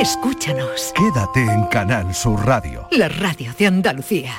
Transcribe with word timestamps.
Escúchanos. 0.00 0.94
Quédate 0.94 1.44
en 1.44 1.64
Canal 1.66 2.14
Sur 2.14 2.46
Radio. 2.46 2.88
La 2.90 3.10
radio 3.10 3.52
de 3.58 3.66
Andalucía. 3.66 4.32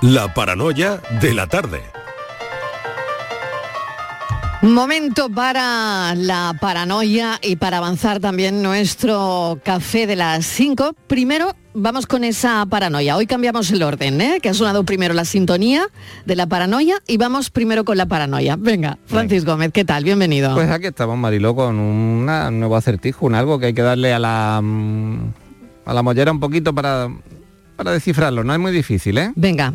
La 0.00 0.32
paranoia 0.32 1.02
de 1.20 1.34
la 1.34 1.46
tarde. 1.48 1.82
Momento 4.62 5.30
para 5.30 6.14
la 6.14 6.54
paranoia 6.60 7.38
y 7.42 7.56
para 7.56 7.78
avanzar 7.78 8.20
también 8.20 8.62
nuestro 8.62 9.58
café 9.64 10.06
de 10.06 10.16
las 10.16 10.44
5. 10.44 10.94
Primero 11.06 11.56
vamos 11.72 12.06
con 12.06 12.24
esa 12.24 12.66
paranoia. 12.66 13.16
Hoy 13.16 13.26
cambiamos 13.26 13.70
el 13.70 13.82
orden, 13.82 14.20
¿eh? 14.20 14.38
que 14.42 14.50
ha 14.50 14.54
sonado 14.54 14.84
primero 14.84 15.14
la 15.14 15.24
sintonía 15.24 15.86
de 16.26 16.36
la 16.36 16.46
paranoia 16.46 16.96
y 17.06 17.16
vamos 17.16 17.48
primero 17.48 17.86
con 17.86 17.96
la 17.96 18.04
paranoia. 18.04 18.56
Venga, 18.56 18.98
Francis 19.06 19.46
Gómez, 19.46 19.72
¿qué 19.72 19.86
tal? 19.86 20.04
Bienvenido. 20.04 20.52
Pues 20.54 20.70
aquí 20.70 20.88
estamos, 20.88 21.16
Mariló, 21.16 21.54
con 21.54 21.78
un 21.78 22.26
nuevo 22.26 22.76
acertijo, 22.76 23.24
un 23.24 23.36
algo 23.36 23.58
que 23.58 23.66
hay 23.66 23.72
que 23.72 23.80
darle 23.82 24.12
a 24.12 24.18
la, 24.18 24.60
mm, 24.62 25.32
a 25.86 25.94
la 25.94 26.02
mollera 26.02 26.32
un 26.32 26.40
poquito 26.40 26.74
para, 26.74 27.08
para 27.76 27.92
descifrarlo. 27.92 28.44
No 28.44 28.52
es 28.52 28.60
muy 28.60 28.72
difícil, 28.72 29.16
¿eh? 29.16 29.32
Venga. 29.36 29.72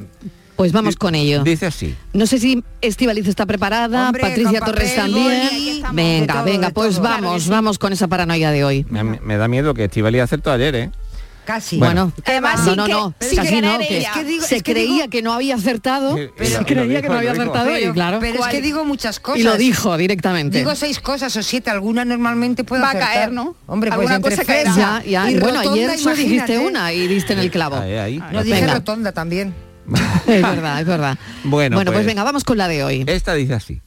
Pues 0.56 0.72
vamos 0.72 0.96
con 0.96 1.16
ello. 1.16 1.44
Dice 1.44 1.66
así. 1.66 1.96
No 2.14 2.26
sé 2.26 2.40
si 2.40 2.64
Estivaliz 2.82 3.28
está 3.28 3.46
preparada, 3.46 4.08
Hombre, 4.08 4.22
Patricia 4.22 4.60
Torres 4.62 4.94
papel, 4.94 5.14
también. 5.14 5.42
estamos, 5.76 5.96
venga, 5.96 6.34
todo, 6.36 6.44
venga, 6.46 6.70
pues 6.70 6.96
todo. 6.96 7.04
vamos, 7.04 7.44
Claro 7.46 7.56
vamos 7.56 7.78
con 7.80 7.92
esa 7.94 8.08
paranoia 8.08 8.52
de 8.52 8.64
hoy. 8.64 8.86
Me, 8.90 9.04
me 9.04 9.36
da 9.38 9.48
miedo 9.50 9.74
que 9.74 9.84
Estivali 9.86 10.20
acertó 10.20 10.52
ayer, 10.52 10.76
¿eh? 10.76 10.92
Casi. 11.46 11.78
Bueno, 11.78 12.12
Además, 12.26 12.66
no, 12.66 12.76
no, 12.76 12.86
que- 12.86 12.92
no, 12.94 13.14
casi 13.20 13.62
no, 13.62 13.78
que 13.78 13.98
ella. 14.00 14.10
Es 14.10 14.18
que 14.18 14.24
digo- 14.24 14.44
se 14.46 14.56
es 14.56 14.64
que 14.64 14.72
creía 14.74 14.90
digo- 15.04 15.10
que 15.12 15.22
no 15.22 15.32
había 15.34 15.54
acertado, 15.56 16.16
Pero- 16.16 16.58
se 16.58 16.66
creía 16.66 16.84
dijo, 16.88 17.02
que 17.04 17.10
no 17.10 17.14
había 17.18 17.32
acertado 17.34 17.78
y 17.78 17.92
claro. 17.92 18.18
pero 18.20 18.40
es 18.40 18.48
que 18.48 18.62
digo 18.62 18.84
muchas 18.84 19.20
cosas. 19.20 19.42
Y 19.42 19.44
lo 19.44 19.56
dijo 19.56 19.96
directamente. 19.96 20.58
Digo 20.58 20.74
seis 20.74 21.00
cosas 21.00 21.36
o 21.36 21.44
siete, 21.44 21.70
alguna 21.70 22.04
normalmente 22.04 22.64
puedo 22.64 22.82
Va 22.82 22.88
a 22.88 22.92
acertar. 22.92 23.14
caer, 23.14 23.32
¿no? 23.34 23.56
Hombre, 23.68 23.92
pues 23.94 24.10
entre 24.10 24.32
cosa 24.38 24.44
caerá. 24.46 24.74
ya, 24.76 25.04
ya. 25.06 25.30
y 25.30 25.38
Bueno, 25.38 25.60
rotonda, 25.60 25.72
ayer 25.74 26.00
solo 26.00 26.16
dijiste 26.16 26.58
una 26.58 26.92
y 26.94 27.08
diste 27.08 27.34
en 27.34 27.40
el 27.40 27.52
clavo. 27.52 27.76
Ahí, 27.76 27.94
ahí. 27.94 28.24
No, 28.32 28.44
dije 28.44 28.62
Venga. 28.62 28.74
rotonda 28.76 29.12
también. 29.12 29.54
Es 30.28 30.42
verdad, 30.42 30.82
es 30.82 30.88
verdad. 30.88 31.18
Bueno, 31.44 31.76
pues, 31.78 31.88
pues- 31.92 32.06
venga, 32.06 32.24
vamos 32.24 32.44
con 32.44 32.58
la 32.58 32.68
de 32.68 32.84
hoy. 32.84 33.04
Esta 33.08 33.34
dice 33.34 33.54
así. 33.54 33.82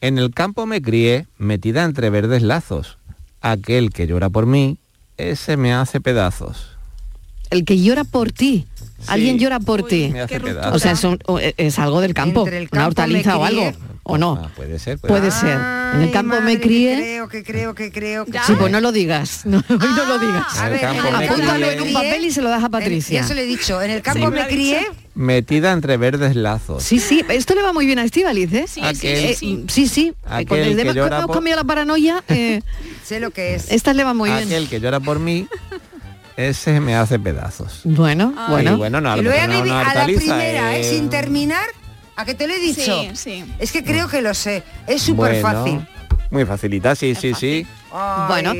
En 0.00 0.18
el 0.18 0.32
campo 0.32 0.66
me 0.66 0.80
crié, 0.80 1.26
metida 1.38 1.84
entre 1.84 2.10
verdes 2.10 2.42
lazos. 2.42 2.98
Aquel 3.40 3.90
que 3.90 4.06
llora 4.06 4.30
por 4.30 4.46
mí, 4.46 4.78
ese 5.16 5.56
me 5.56 5.72
hace 5.72 6.00
pedazos. 6.00 6.68
El 7.50 7.64
que 7.64 7.80
llora 7.80 8.04
por 8.04 8.30
ti. 8.32 8.66
Alguien 9.06 9.38
llora 9.38 9.58
por 9.60 9.84
ti. 9.86 10.12
O 10.72 10.78
sea, 10.78 10.92
es, 10.92 11.04
un- 11.04 11.18
es 11.56 11.78
algo 11.78 12.00
del 12.00 12.14
campo, 12.14 12.42
una 12.72 12.86
hortaliza 12.86 13.36
o 13.38 13.44
algo. 13.44 13.72
¿O 14.10 14.16
no? 14.16 14.40
Ah, 14.42 14.48
puede 14.56 14.78
ser. 14.78 14.98
puede 14.98 15.12
Puede 15.18 15.30
ser. 15.30 15.40
ser. 15.40 15.60
En 15.94 16.00
el 16.00 16.10
campo 16.10 16.34
me 16.36 16.40
madre, 16.40 16.54
que 16.56 16.60
crié. 16.62 16.96
Creo, 16.96 17.28
que 17.28 17.44
creo, 17.44 17.74
que 17.74 17.92
creo. 17.92 18.24
que. 18.24 18.38
Sí, 18.46 18.54
pues 18.58 18.72
no 18.72 18.80
lo 18.80 18.90
digas. 18.90 19.42
No, 19.44 19.58
hoy 19.58 19.64
no 19.68 20.04
lo 20.06 20.18
digas. 20.18 20.58
A 20.58 20.60
En 20.60 20.64
el 20.66 20.72
ver, 20.72 20.80
campo 20.80 21.00
en 21.00 21.06
el 21.06 21.12
me 21.12 21.26
campo 21.26 21.32
Apúntalo 21.42 21.66
crié. 21.66 21.72
en 21.74 21.82
un 21.82 21.92
papel 21.92 22.24
y 22.24 22.30
se 22.30 22.42
lo 22.42 22.48
das 22.48 22.64
a 22.64 22.68
Patricia. 22.70 23.20
Ya 23.20 23.26
se 23.26 23.34
lo 23.34 23.40
he 23.42 23.44
dicho. 23.44 23.80
En 23.82 23.90
el 23.90 24.00
campo 24.02 24.24
me 24.30 24.36
me 24.36 24.40
ha 24.42 24.46
crié. 24.48 24.86
Metida 25.14 25.72
entre 25.72 25.96
verdes 25.98 26.36
lazos. 26.36 26.82
Sí, 26.82 26.98
sí, 27.00 27.22
esto 27.28 27.54
le 27.54 27.62
va 27.62 27.72
muy 27.72 27.84
bien 27.86 27.98
a 27.98 28.04
Estíbaliz, 28.04 28.52
¿eh? 28.54 28.64
Sí, 28.68 28.80
Aquel- 28.80 28.94
sí, 28.96 29.06
Eh, 29.08 29.36
sí. 29.38 29.64
sí, 29.68 29.88
sí. 29.88 30.14
Aquel 30.26 30.46
Con 30.48 30.58
el 30.58 30.76
que 30.76 30.82
que 30.94 30.98
hemos 31.00 31.24
por- 31.26 31.34
cambiado 31.34 31.60
la 31.60 31.64
paranoia, 31.66 32.22
eh, 32.28 32.62
Sé 33.04 33.20
lo 33.20 33.30
que 33.30 33.54
es. 33.56 33.70
esta 33.72 33.92
le 33.92 34.04
va 34.04 34.14
muy 34.14 34.30
bien. 34.30 34.44
Aquel 34.44 34.68
que 34.68 34.80
llora 34.80 35.00
por 35.00 35.18
mí, 35.18 35.46
ese 36.36 36.80
me 36.80 36.94
hace 36.94 37.18
pedazos. 37.18 37.80
Bueno, 37.84 38.32
Ah. 38.36 38.46
Y 38.48 38.50
bueno. 38.52 38.76
bueno, 38.78 39.00
no, 39.00 39.14
Que 39.16 39.22
no 39.22 39.30
una 39.30 39.80
a 39.90 39.94
la 39.94 40.04
primera, 40.06 40.76
¿eh? 40.76 40.80
eh, 40.80 40.84
sin 40.90 41.10
terminar. 41.10 41.66
¿A 42.18 42.24
que 42.24 42.34
te 42.34 42.48
lo 42.48 42.54
he 42.54 42.58
dicho? 42.58 43.02
Sí, 43.02 43.10
sí. 43.14 43.44
Es 43.60 43.70
que 43.70 43.84
creo 43.84 44.08
que 44.08 44.20
lo 44.20 44.34
sé. 44.34 44.64
Es 44.88 45.02
súper 45.02 45.40
bueno, 45.40 45.62
fácil. 45.62 45.88
Muy 46.32 46.44
facilita, 46.44 46.96
sí, 46.96 47.14
sí, 47.14 47.32
sí. 47.32 47.64
Bueno, 48.26 48.54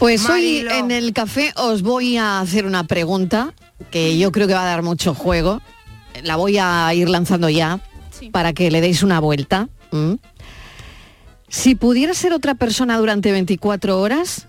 Pues 0.00 0.28
hoy 0.28 0.66
en 0.68 0.90
el 0.90 1.12
café 1.12 1.52
os 1.56 1.82
voy 1.82 2.16
a 2.16 2.40
hacer 2.40 2.66
una 2.66 2.84
pregunta 2.88 3.54
que 3.92 4.18
yo 4.18 4.32
creo 4.32 4.48
que 4.48 4.54
va 4.54 4.62
a 4.62 4.66
dar 4.66 4.82
mucho 4.82 5.14
juego. 5.14 5.62
La 6.24 6.34
voy 6.34 6.58
a 6.58 6.92
ir 6.92 7.08
lanzando 7.08 7.48
ya 7.48 7.78
Sí. 8.10 8.30
para 8.30 8.52
que 8.52 8.68
le 8.72 8.80
deis 8.80 9.04
una 9.04 9.20
vuelta. 9.20 9.68
Si 11.48 11.76
pudieras 11.76 12.16
ser 12.18 12.32
otra 12.32 12.56
persona 12.56 12.98
durante 12.98 13.30
24 13.30 14.00
horas, 14.00 14.48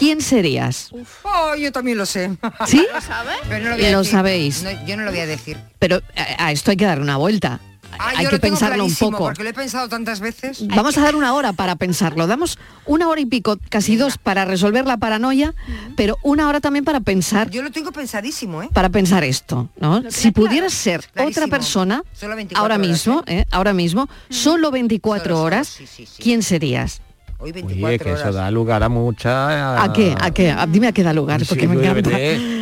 ¿quién 0.00 0.20
serías? 0.20 0.90
Oh, 1.22 1.54
yo 1.54 1.70
también 1.70 1.96
lo 1.98 2.06
sé. 2.06 2.36
¿Sí? 2.66 2.84
¿Lo 2.94 3.00
sabes? 3.00 3.36
Pero 3.48 3.64
no 3.64 3.70
lo 3.70 3.76
voy 3.76 3.84
a 3.84 3.90
Lo 3.92 3.98
decir. 3.98 4.12
sabéis. 4.12 4.62
No, 4.64 4.70
yo 4.86 4.96
no 4.96 5.04
lo 5.04 5.10
voy 5.12 5.20
a 5.20 5.26
decir. 5.26 5.56
Pero 5.78 6.00
a, 6.16 6.46
a 6.46 6.50
esto 6.52 6.72
hay 6.72 6.76
que 6.76 6.86
dar 6.86 7.00
una 7.00 7.16
vuelta. 7.18 7.60
Ah, 7.98 8.10
hay 8.16 8.24
yo 8.24 8.30
que 8.30 8.36
lo 8.36 8.40
tengo 8.40 8.54
pensarlo 8.56 8.84
un 8.84 8.94
poco. 8.94 9.18
Porque 9.18 9.42
lo 9.42 9.50
he 9.50 9.52
pensado 9.52 9.88
tantas 9.88 10.20
veces. 10.20 10.66
Vamos 10.68 10.96
a 10.96 11.02
dar 11.02 11.16
una 11.16 11.34
hora 11.34 11.52
para 11.52 11.74
pensarlo. 11.74 12.26
Damos 12.28 12.56
una 12.86 13.08
hora 13.08 13.20
y 13.20 13.26
pico, 13.26 13.58
casi 13.68 13.96
dos, 13.96 14.16
para 14.16 14.44
resolver 14.44 14.86
la 14.86 14.96
paranoia, 14.96 15.54
pero 15.96 16.16
una 16.22 16.48
hora 16.48 16.60
también 16.60 16.84
para 16.84 17.00
pensar, 17.00 17.50
Yo 17.50 17.62
lo 17.62 17.70
tengo 17.72 17.90
pensadísimo, 17.92 18.62
¿eh? 18.62 18.70
para 18.72 18.88
pensar 18.90 19.24
esto, 19.24 19.68
¿no? 19.80 20.02
Si 20.08 20.30
claro. 20.32 20.34
pudieras 20.34 20.72
ser 20.72 21.00
Clarísimo. 21.12 21.44
otra 21.44 21.56
persona, 21.58 22.02
Solo 22.14 22.36
24 22.36 22.62
ahora 22.62 22.76
horas, 22.76 22.88
mismo, 22.88 23.24
¿eh? 23.26 23.44
ahora 23.50 23.72
mismo, 23.74 24.08
solo 24.30 24.70
24 24.70 25.24
Solo, 25.24 25.34
solo, 25.34 25.44
horas, 25.46 25.66
sí, 25.68 25.86
sí, 25.86 26.06
sí. 26.06 26.22
¿quién 26.22 26.42
serías? 26.44 27.02
Hoy 27.42 27.52
24 27.52 27.86
Oye, 27.88 27.98
que 27.98 28.10
horas. 28.12 28.20
eso 28.20 28.32
da 28.34 28.50
lugar 28.50 28.82
a 28.82 28.88
mucha... 28.90 29.82
¿A 29.82 29.92
qué? 29.94 30.14
¿A 30.20 30.30
qué? 30.30 30.50
A- 30.50 30.66
Dime 30.66 30.88
a 30.88 30.92
qué 30.92 31.02
da 31.02 31.12
lugar, 31.14 31.40
porque 31.48 31.62
Sí, 31.62 31.68
me 31.68 31.74
encanta. 31.82 32.10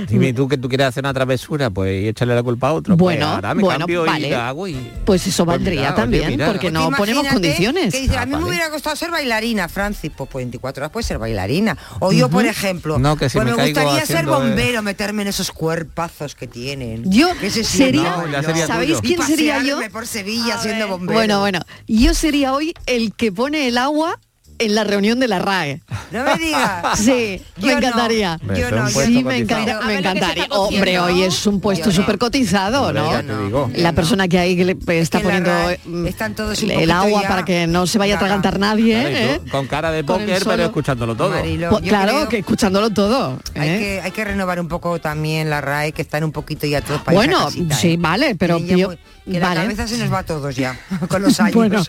Dime 0.09 0.33
tú 0.35 0.47
que 0.47 0.57
tú 0.57 0.69
quieres 0.69 0.87
hacer 0.87 1.03
una 1.03 1.13
travesura, 1.13 1.69
pues 1.71 2.01
y 2.05 2.09
échale 2.09 2.33
la 2.35 2.43
culpa 2.45 2.69
a 2.69 2.73
otro. 2.75 2.97
Bueno, 2.97 3.27
pues 3.27 3.35
ahora 3.35 3.55
me 3.55 3.63
bueno, 3.65 3.79
cambio 3.81 4.05
vale. 4.05 4.29
y 4.29 4.31
la 4.31 4.49
hago 4.49 4.69
y... 4.69 4.75
Pues 5.05 5.27
eso 5.27 5.45
Pues 5.45 5.59
valdría 5.59 5.81
mira, 5.81 5.91
oye, 5.93 5.97
también, 6.01 6.29
mira. 6.29 6.47
porque 6.47 6.71
Pues 6.71 6.73
no 6.75 6.91
ponemos 6.93 7.27
condiciones. 7.27 7.93
Que 7.93 8.03
dice, 8.03 8.17
Ah, 8.17 8.23
a 8.23 8.27
mí 8.27 8.31
me 8.31 8.37
vale. 8.37 8.49
hubiera 8.51 8.69
gustado 8.71 8.95
ser 8.95 9.11
bailarina, 9.11 9.69
Francis. 9.69 10.13
Pues 10.17 10.31
24 10.33 10.83
horas 10.83 10.93
puede 10.93 11.05
ser 11.05 11.19
bailarina. 11.19 11.77
O 11.99 12.13
yo, 12.13 12.29
por 12.29 12.47
ejemplo, 12.47 12.99
No, 13.01 13.17
que 13.17 13.29
si 13.29 13.37
pues 13.39 13.47
me 13.47 13.55
gustaría 13.61 14.07
ser 14.07 14.25
eh, 14.25 14.29
bombero, 14.29 14.83
meterme 14.83 15.23
en 15.23 15.29
esos 15.29 15.51
cuerpazos 15.51 16.37
que 16.37 16.47
tienen. 16.47 17.11
Yo 17.11 17.31
sí, 17.41 17.65
sería, 17.65 18.17
No, 18.17 18.43
sería 18.43 18.67
¿sabéis 18.69 19.01
quién 19.01 19.21
sería 19.23 19.57
yo? 19.59 19.75
pasearme 19.75 19.91
por 19.91 20.07
Sevilla 20.07 20.55
A 20.55 20.63
siendo 20.63 20.85
ver. 20.85 20.89
bombero. 20.91 21.19
Bueno, 21.19 21.41
bueno, 21.41 21.61
yo 21.89 22.15
sería 22.15 22.53
hoy 22.55 22.75
el 22.87 23.13
que 23.15 23.33
pone 23.33 23.67
el 23.67 23.77
agua 23.79 24.19
en 24.59 24.75
la 24.75 24.85
reunión 24.85 25.19
de 25.21 25.29
la 25.29 25.39
RAE. 25.39 25.81
No 26.13 26.25
me 26.25 26.37
digas. 26.39 26.99
Sí, 26.99 27.41
Yo 27.59 27.67
me 27.69 27.73
encantaría. 27.75 28.39
Yo 28.57 28.71
no, 28.71 28.89
Sí, 28.89 29.23
me, 29.23 29.37
encanta- 29.39 29.81
me 29.87 29.99
encantaría. 29.99 30.45
está. 30.45 30.55
Hombre, 30.59 30.99
hoy 30.99 31.23
es 31.23 31.47
un 31.47 31.61
puesto 31.61 31.91
súper 31.91 32.19
cotizado, 32.19 32.83
Hombre, 32.87 33.01
¿no? 33.03 33.13
ya 33.13 33.23
te 33.23 33.45
digo. 33.45 33.71
La 33.77 33.93
persona 33.93 34.27
que 34.29 34.39
hay 34.39 34.57
que 34.57 34.65
le 34.65 34.77
está 34.99 35.19
que 35.19 35.25
la 35.25 35.31
poniendo 35.31 35.51
RAE 35.51 35.81
mm, 35.85 36.07
están 36.07 36.35
todos 36.35 36.63
el 36.63 36.91
agua 36.91 37.23
ya 37.23 37.29
para 37.29 37.45
que 37.45 37.67
no 37.67 37.87
se 37.87 37.99
vaya 37.99 38.15
a 38.15 38.17
atragantar 38.17 38.59
nadie. 38.59 39.01
Claro, 39.01 39.17
¿eh? 39.17 39.41
Con 39.51 39.67
cara 39.67 39.91
de 39.91 40.05
póker, 40.05 40.43
pero 40.45 40.65
escuchándolo 40.65 41.15
todo. 41.15 41.31
Marilo, 41.31 41.71
Pues 41.71 41.83
claro, 41.83 42.13
creo 42.13 42.29
que 42.29 42.39
escuchándolo 42.39 42.91
todo. 42.91 43.39
Hay, 43.55 43.69
¿eh? 43.69 43.79
que, 43.79 44.01
hay 44.03 44.11
que 44.11 44.25
renovar 44.25 44.61
un 44.61 44.69
poco 44.69 45.01
también 45.01 45.51
la 45.51 45.61
RAE, 45.61 45.93
que 45.93 46.03
están 46.03 46.25
un 46.25 46.33
poquito 46.33 46.67
ya 46.67 46.81
todos 46.81 47.01
para 47.03 47.15
Bueno, 47.17 47.51
sí, 47.51 47.93
¿eh? 47.93 47.97
vale, 47.99 48.35
pero 48.35 48.59
yo- 48.59 48.89
muy- 48.89 48.99
que 49.33 49.41
vale. 49.41 49.55
la 49.55 49.63
cabeza 49.63 49.89
se 49.89 49.99
nos 49.99 50.13
va 50.13 50.19
a 50.21 50.23
todos 50.25 50.55
ya, 50.57 50.79
con 51.09 51.23
los 51.23 51.39
años. 51.41 51.55
Bueno, 51.55 51.83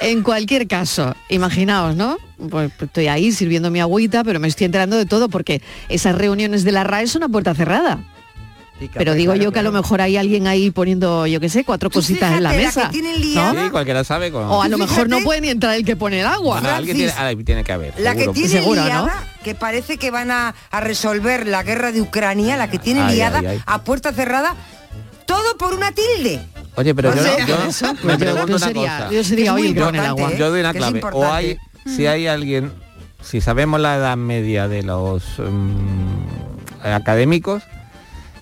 en 0.00 0.22
cualquier 0.22 0.66
caso, 0.66 1.14
imaginaos, 1.28 1.96
¿no? 1.96 2.18
Pues 2.50 2.72
estoy 2.80 3.08
ahí 3.08 3.32
sirviendo 3.32 3.70
mi 3.70 3.80
agüita, 3.80 4.24
pero 4.24 4.40
me 4.40 4.48
estoy 4.48 4.66
enterando 4.66 4.96
de 4.96 5.06
todo 5.06 5.28
porque 5.28 5.62
esas 5.88 6.14
reuniones 6.14 6.64
de 6.64 6.72
la 6.72 6.84
RAE 6.84 7.06
son 7.06 7.22
a 7.22 7.28
puerta 7.28 7.54
cerrada. 7.54 8.00
Pero 8.94 9.14
digo 9.14 9.32
claro, 9.32 9.44
yo 9.44 9.52
que 9.52 9.58
a 9.58 9.62
lo 9.62 9.72
mejor 9.72 10.00
hay 10.00 10.16
alguien 10.16 10.46
ahí 10.46 10.70
poniendo, 10.70 11.26
yo 11.26 11.40
qué 11.40 11.48
sé, 11.48 11.64
cuatro 11.64 11.90
cositas 11.90 12.32
en 12.32 12.42
la 12.42 12.52
mesa. 12.52 12.90
¿no? 13.34 13.64
Sí, 13.64 13.70
cualquiera 13.70 14.04
sabe. 14.04 14.32
Con... 14.32 14.44
O 14.44 14.62
a 14.62 14.68
lo 14.68 14.78
mejor 14.78 15.08
no 15.08 15.20
puede 15.20 15.40
ni 15.40 15.48
entrar 15.48 15.74
el 15.74 15.84
que 15.84 15.96
pone 15.96 16.20
el 16.20 16.26
agua. 16.26 16.60
Bueno, 16.60 16.74
alguien 16.74 16.96
tiene, 17.44 17.64
que 17.64 17.72
haber. 17.72 17.94
La 17.98 18.14
que 18.14 18.28
tiene 18.28 18.48
Seguro, 18.48 18.80
¿no? 18.80 18.86
liada, 18.86 19.24
que 19.44 19.54
parece 19.54 19.98
que 19.98 20.10
van 20.10 20.30
a, 20.30 20.54
a 20.70 20.80
resolver 20.80 21.46
la 21.46 21.62
guerra 21.62 21.92
de 21.92 22.00
Ucrania, 22.00 22.56
la 22.56 22.70
que 22.70 22.78
tiene 22.78 23.02
Ay, 23.02 23.16
liada 23.16 23.40
ay, 23.40 23.46
ay. 23.46 23.62
a 23.66 23.82
puerta 23.82 24.12
cerrada, 24.12 24.54
todo 25.26 25.56
por 25.58 25.74
una 25.74 25.92
tilde. 25.92 26.40
Oye, 26.80 26.94
pero 26.94 27.14
yo, 27.14 27.22
sea, 27.22 27.46
yo 27.46 27.56
eso, 27.68 27.94
me 28.02 28.12
yo- 28.12 28.18
pregunto 28.18 28.56
una 28.56 28.58
sería- 28.58 28.96
cosa. 28.98 29.10
yo 29.12 29.24
sería 29.24 29.54
hoy 29.54 29.68
el 29.68 29.82
agua. 30.00 30.32
¿eh? 30.32 30.36
Yo 30.38 30.50
doy 30.50 30.60
una 30.60 30.72
clave. 30.72 31.00
O 31.12 31.26
hay, 31.30 31.58
si 31.84 32.06
hay 32.06 32.26
alguien, 32.26 32.72
si 33.22 33.40
sabemos 33.42 33.80
la 33.80 33.96
edad 33.96 34.16
media 34.16 34.66
de 34.66 34.82
los 34.82 35.22
mm, 35.38 36.86
académicos, 36.86 37.62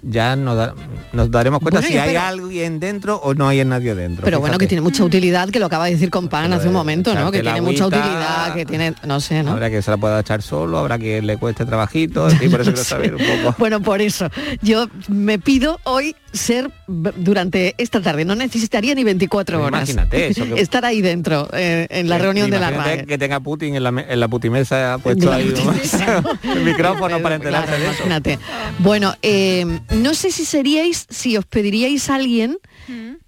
ya 0.03 0.37
nos, 0.37 0.57
da- 0.57 0.75
nos 1.13 1.31
daremos 1.31 1.61
cuenta 1.61 1.81
Bueno, 1.81 1.93
si 1.93 1.99
hay 1.99 2.09
pero- 2.11 2.21
alguien 2.23 2.81
dentro 2.81 3.17
o 3.17 3.35
no 3.35 3.49
hay 3.49 3.65
nadie 3.65 3.95
dentro. 3.95 4.25
Pero 4.25 4.41
bueno, 4.41 4.59
que 4.59 4.67
tiene 4.67 4.83
mucha 4.83 5.03
utilidad, 5.05 5.49
que 5.51 5.59
lo 5.59 5.67
acaba 5.67 5.87
de 5.87 5.93
decir 5.93 6.11
con 6.11 6.29
pan 6.29 6.45
Pero 6.45 6.57
hace 6.57 6.69
un 6.69 6.75
momento, 6.75 7.15
¿no? 7.15 7.31
Que 7.33 7.41
tiene 7.43 7.61
mucha 7.61 7.87
utilidad, 7.87 8.55
que 8.55 8.65
tiene, 8.67 8.95
no 9.07 9.21
sé, 9.21 9.43
¿no? 9.43 9.53
Habrá 9.53 9.71
que 9.71 9.83
se 9.83 9.91
la 9.91 9.97
pueda 9.97 10.21
echar 10.21 10.43
solo, 10.43 10.79
habrá 10.79 10.99
que 10.99 11.21
le 11.23 11.37
cueste 11.37 11.65
trabajito, 11.65 12.29
y 12.41 12.49
por 12.49 12.61
eso 12.61 12.71
No 12.71 12.75
quiero 12.75 12.85
saber 12.85 13.15
un 13.15 13.21
poco. 13.43 13.55
Bueno, 13.59 13.81
por 13.83 14.01
eso, 14.03 14.29
yo 14.63 14.87
me 15.09 15.39
pido 15.39 15.79
hoy 15.85 16.15
ser 16.33 16.71
durante 16.87 17.75
esta 17.79 18.01
tarde, 18.01 18.25
no 18.25 18.35
necesitaría 18.35 18.95
ni 18.95 19.03
24 19.05 19.59
Pues 19.59 19.67
horas. 19.67 19.89
imagínate 19.89 20.29
eso, 20.29 20.45
que- 20.55 20.61
Estar 20.61 20.85
ahí 20.85 21.01
dentro, 21.01 21.49
eh, 21.53 21.87
en 21.91 22.09
la 22.09 22.17
Eh, 22.17 22.19
reunión 22.19 22.51
de 22.51 22.59
la 22.61 22.71
RAE. 22.71 23.07
que 23.07 23.19
tenga 23.19 23.41
Putin 23.41 23.75
en 23.77 23.83
la, 23.83 23.89
en 24.09 24.21
la 24.21 24.29
putimesa 24.29 24.99
puesto 25.03 25.33
ahí 25.33 25.53
el 26.55 26.61
micrófono 26.65 27.21
para 27.21 27.39
Claro, 27.39 27.59
enterarse 27.59 27.73
de 27.73 27.85
eso. 27.87 27.95
imagínate. 28.05 28.39
Bueno, 28.79 29.15
eh, 29.23 29.81
no 29.91 30.15
sé 30.15 30.31
si 30.31 30.45
seríais, 30.45 31.07
si 31.11 31.37
os 31.37 31.45
pediríais 31.47 32.09
a 32.11 32.17
alguien 32.17 32.59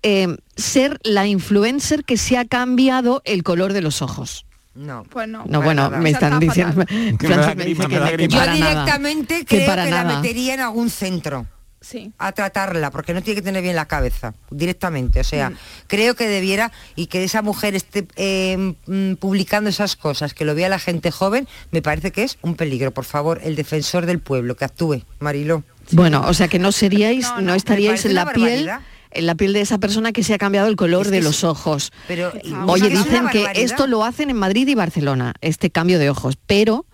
eh, 0.02 0.28
ser 0.56 0.98
la 1.02 1.26
influencer 1.26 2.04
que 2.04 2.16
se 2.16 2.36
ha 2.38 2.44
cambiado 2.44 3.22
el 3.24 3.42
color 3.42 3.72
de 3.72 3.82
los 3.82 4.02
ojos. 4.02 4.46
No. 4.74 5.04
Pues 5.10 5.28
no. 5.28 5.44
No, 5.46 5.60
bueno, 5.62 5.90
nada. 5.90 5.98
me 5.98 6.10
están 6.10 6.34
está 6.34 6.38
diciendo... 6.46 6.84
Que 7.18 7.28
me 7.28 7.34
Francis 7.34 7.64
dice 7.66 7.86
que- 7.88 8.16
que. 8.16 8.28
Yo 8.28 8.38
nada. 8.38 8.54
directamente 8.54 9.38
Que 9.40 9.56
creo 9.56 9.66
para 9.66 9.84
que 9.84 9.90
la 9.90 10.04
metería 10.04 10.54
en 10.54 10.60
algún 10.60 10.90
centro 10.90 11.46
Sí. 11.80 12.12
a 12.18 12.32
tratarla, 12.32 12.90
porque 12.90 13.14
no 13.14 13.22
tiene 13.22 13.36
que 13.40 13.42
tener 13.44 13.62
bien 13.62 13.74
la 13.74 13.86
cabeza, 13.86 14.34
directamente. 14.50 15.20
O 15.20 15.22
Mm. 15.22 15.24
sea, 15.24 15.52
creo 15.86 16.14
que 16.14 16.28
debiera, 16.28 16.72
y 16.94 17.06
que 17.06 17.24
esa 17.24 17.40
mujer 17.42 17.74
esté 17.74 18.06
eh, 18.16 18.74
mm, 18.86 19.14
publicando 19.14 19.70
esas 19.70 19.96
cosas, 19.96 20.34
que 20.34 20.44
lo 20.44 20.54
vea 20.54 20.68
la 20.68 20.78
gente 20.78 21.10
joven, 21.10 21.48
me 21.70 21.80
parece 21.82 22.10
que 22.12 22.22
es 22.22 22.38
un 22.42 22.54
peligro. 22.54 22.90
Por 22.90 23.04
favor, 23.06 23.40
el 23.44 23.56
defensor 23.56 24.04
del 24.06 24.18
pueblo, 24.18 24.56
que 24.56 24.64
actúe, 24.66 25.02
Mariló. 25.20 25.62
Bueno, 25.92 26.22
o 26.26 26.34
sea 26.34 26.48
que 26.48 26.58
no 26.58 26.70
seríais, 26.70 27.28
No, 27.36 27.40
no, 27.40 27.54
estaríais 27.54 28.04
en 28.04 28.14
la 28.14 28.26
piel, 28.32 28.66
barbaridad. 28.66 28.80
en 29.12 29.26
la 29.26 29.34
piel 29.34 29.52
de 29.54 29.60
esa 29.62 29.78
persona 29.78 30.12
que 30.12 30.22
se 30.22 30.34
ha 30.34 30.38
cambiado 30.38 30.68
el 30.68 30.76
color 30.76 31.06
Es 31.06 31.10
de 31.12 31.20
los 31.22 31.42
ojos. 31.44 31.92
Pero. 32.06 32.32
Oye, 32.68 32.90
dicen 32.90 33.26
que 33.32 33.48
esto 33.54 33.86
lo 33.86 34.04
hacen 34.04 34.30
en 34.30 34.36
Madrid 34.36 34.68
y 34.68 34.74
Barcelona, 34.74 35.34
este 35.40 35.70
cambio 35.70 35.98
de 35.98 36.10
ojos, 36.10 36.36
pero 36.46 36.84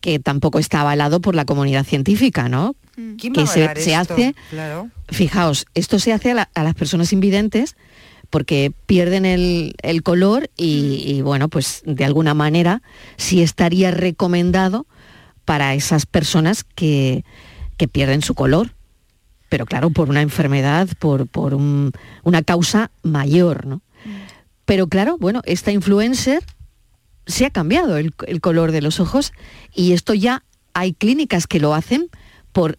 que 0.00 0.18
tampoco 0.18 0.58
está 0.58 0.80
avalado 0.80 1.20
por 1.20 1.34
la 1.34 1.44
comunidad 1.44 1.84
científica, 1.84 2.48
¿no? 2.48 2.74
¿Quién 3.18 3.32
va 3.32 3.34
que 3.34 3.40
a 3.42 3.46
se, 3.46 3.74
se 3.82 3.92
esto? 3.94 4.14
hace, 4.14 4.34
Claro. 4.50 4.88
fijaos, 5.08 5.66
esto 5.74 5.98
se 5.98 6.12
hace 6.12 6.32
a, 6.32 6.34
la- 6.34 6.50
a 6.54 6.64
las 6.64 6.74
personas 6.74 7.12
invidentes 7.12 7.76
porque 8.30 8.72
pierden 8.86 9.24
el, 9.24 9.74
el 9.82 10.02
color 10.02 10.50
y, 10.56 11.02
y, 11.04 11.20
bueno, 11.22 11.48
pues 11.48 11.82
de 11.84 12.04
alguna 12.04 12.32
manera 12.34 12.82
sí 13.16 13.42
estaría 13.42 13.90
recomendado 13.90 14.86
para 15.44 15.74
esas 15.74 16.06
personas 16.06 16.62
que, 16.64 17.24
que 17.76 17.88
pierden 17.88 18.22
su 18.22 18.34
color. 18.34 18.74
Pero 19.48 19.66
claro, 19.66 19.90
por 19.90 20.08
una 20.10 20.22
enfermedad, 20.22 20.88
por, 21.00 21.26
por 21.26 21.54
un- 21.54 21.90
una 22.22 22.42
causa 22.42 22.92
mayor, 23.02 23.66
¿no? 23.66 23.82
Pero 24.64 24.86
claro, 24.86 25.16
bueno, 25.18 25.42
esta 25.44 25.72
influencer 25.72 26.44
se 27.26 27.46
ha 27.46 27.50
cambiado 27.50 27.96
el, 27.96 28.12
el 28.26 28.40
color 28.40 28.72
de 28.72 28.82
los 28.82 29.00
ojos 29.00 29.32
y 29.74 29.92
esto 29.92 30.14
ya 30.14 30.42
hay 30.74 30.92
clínicas 30.92 31.46
que 31.46 31.60
lo 31.60 31.74
hacen 31.74 32.08
por 32.52 32.76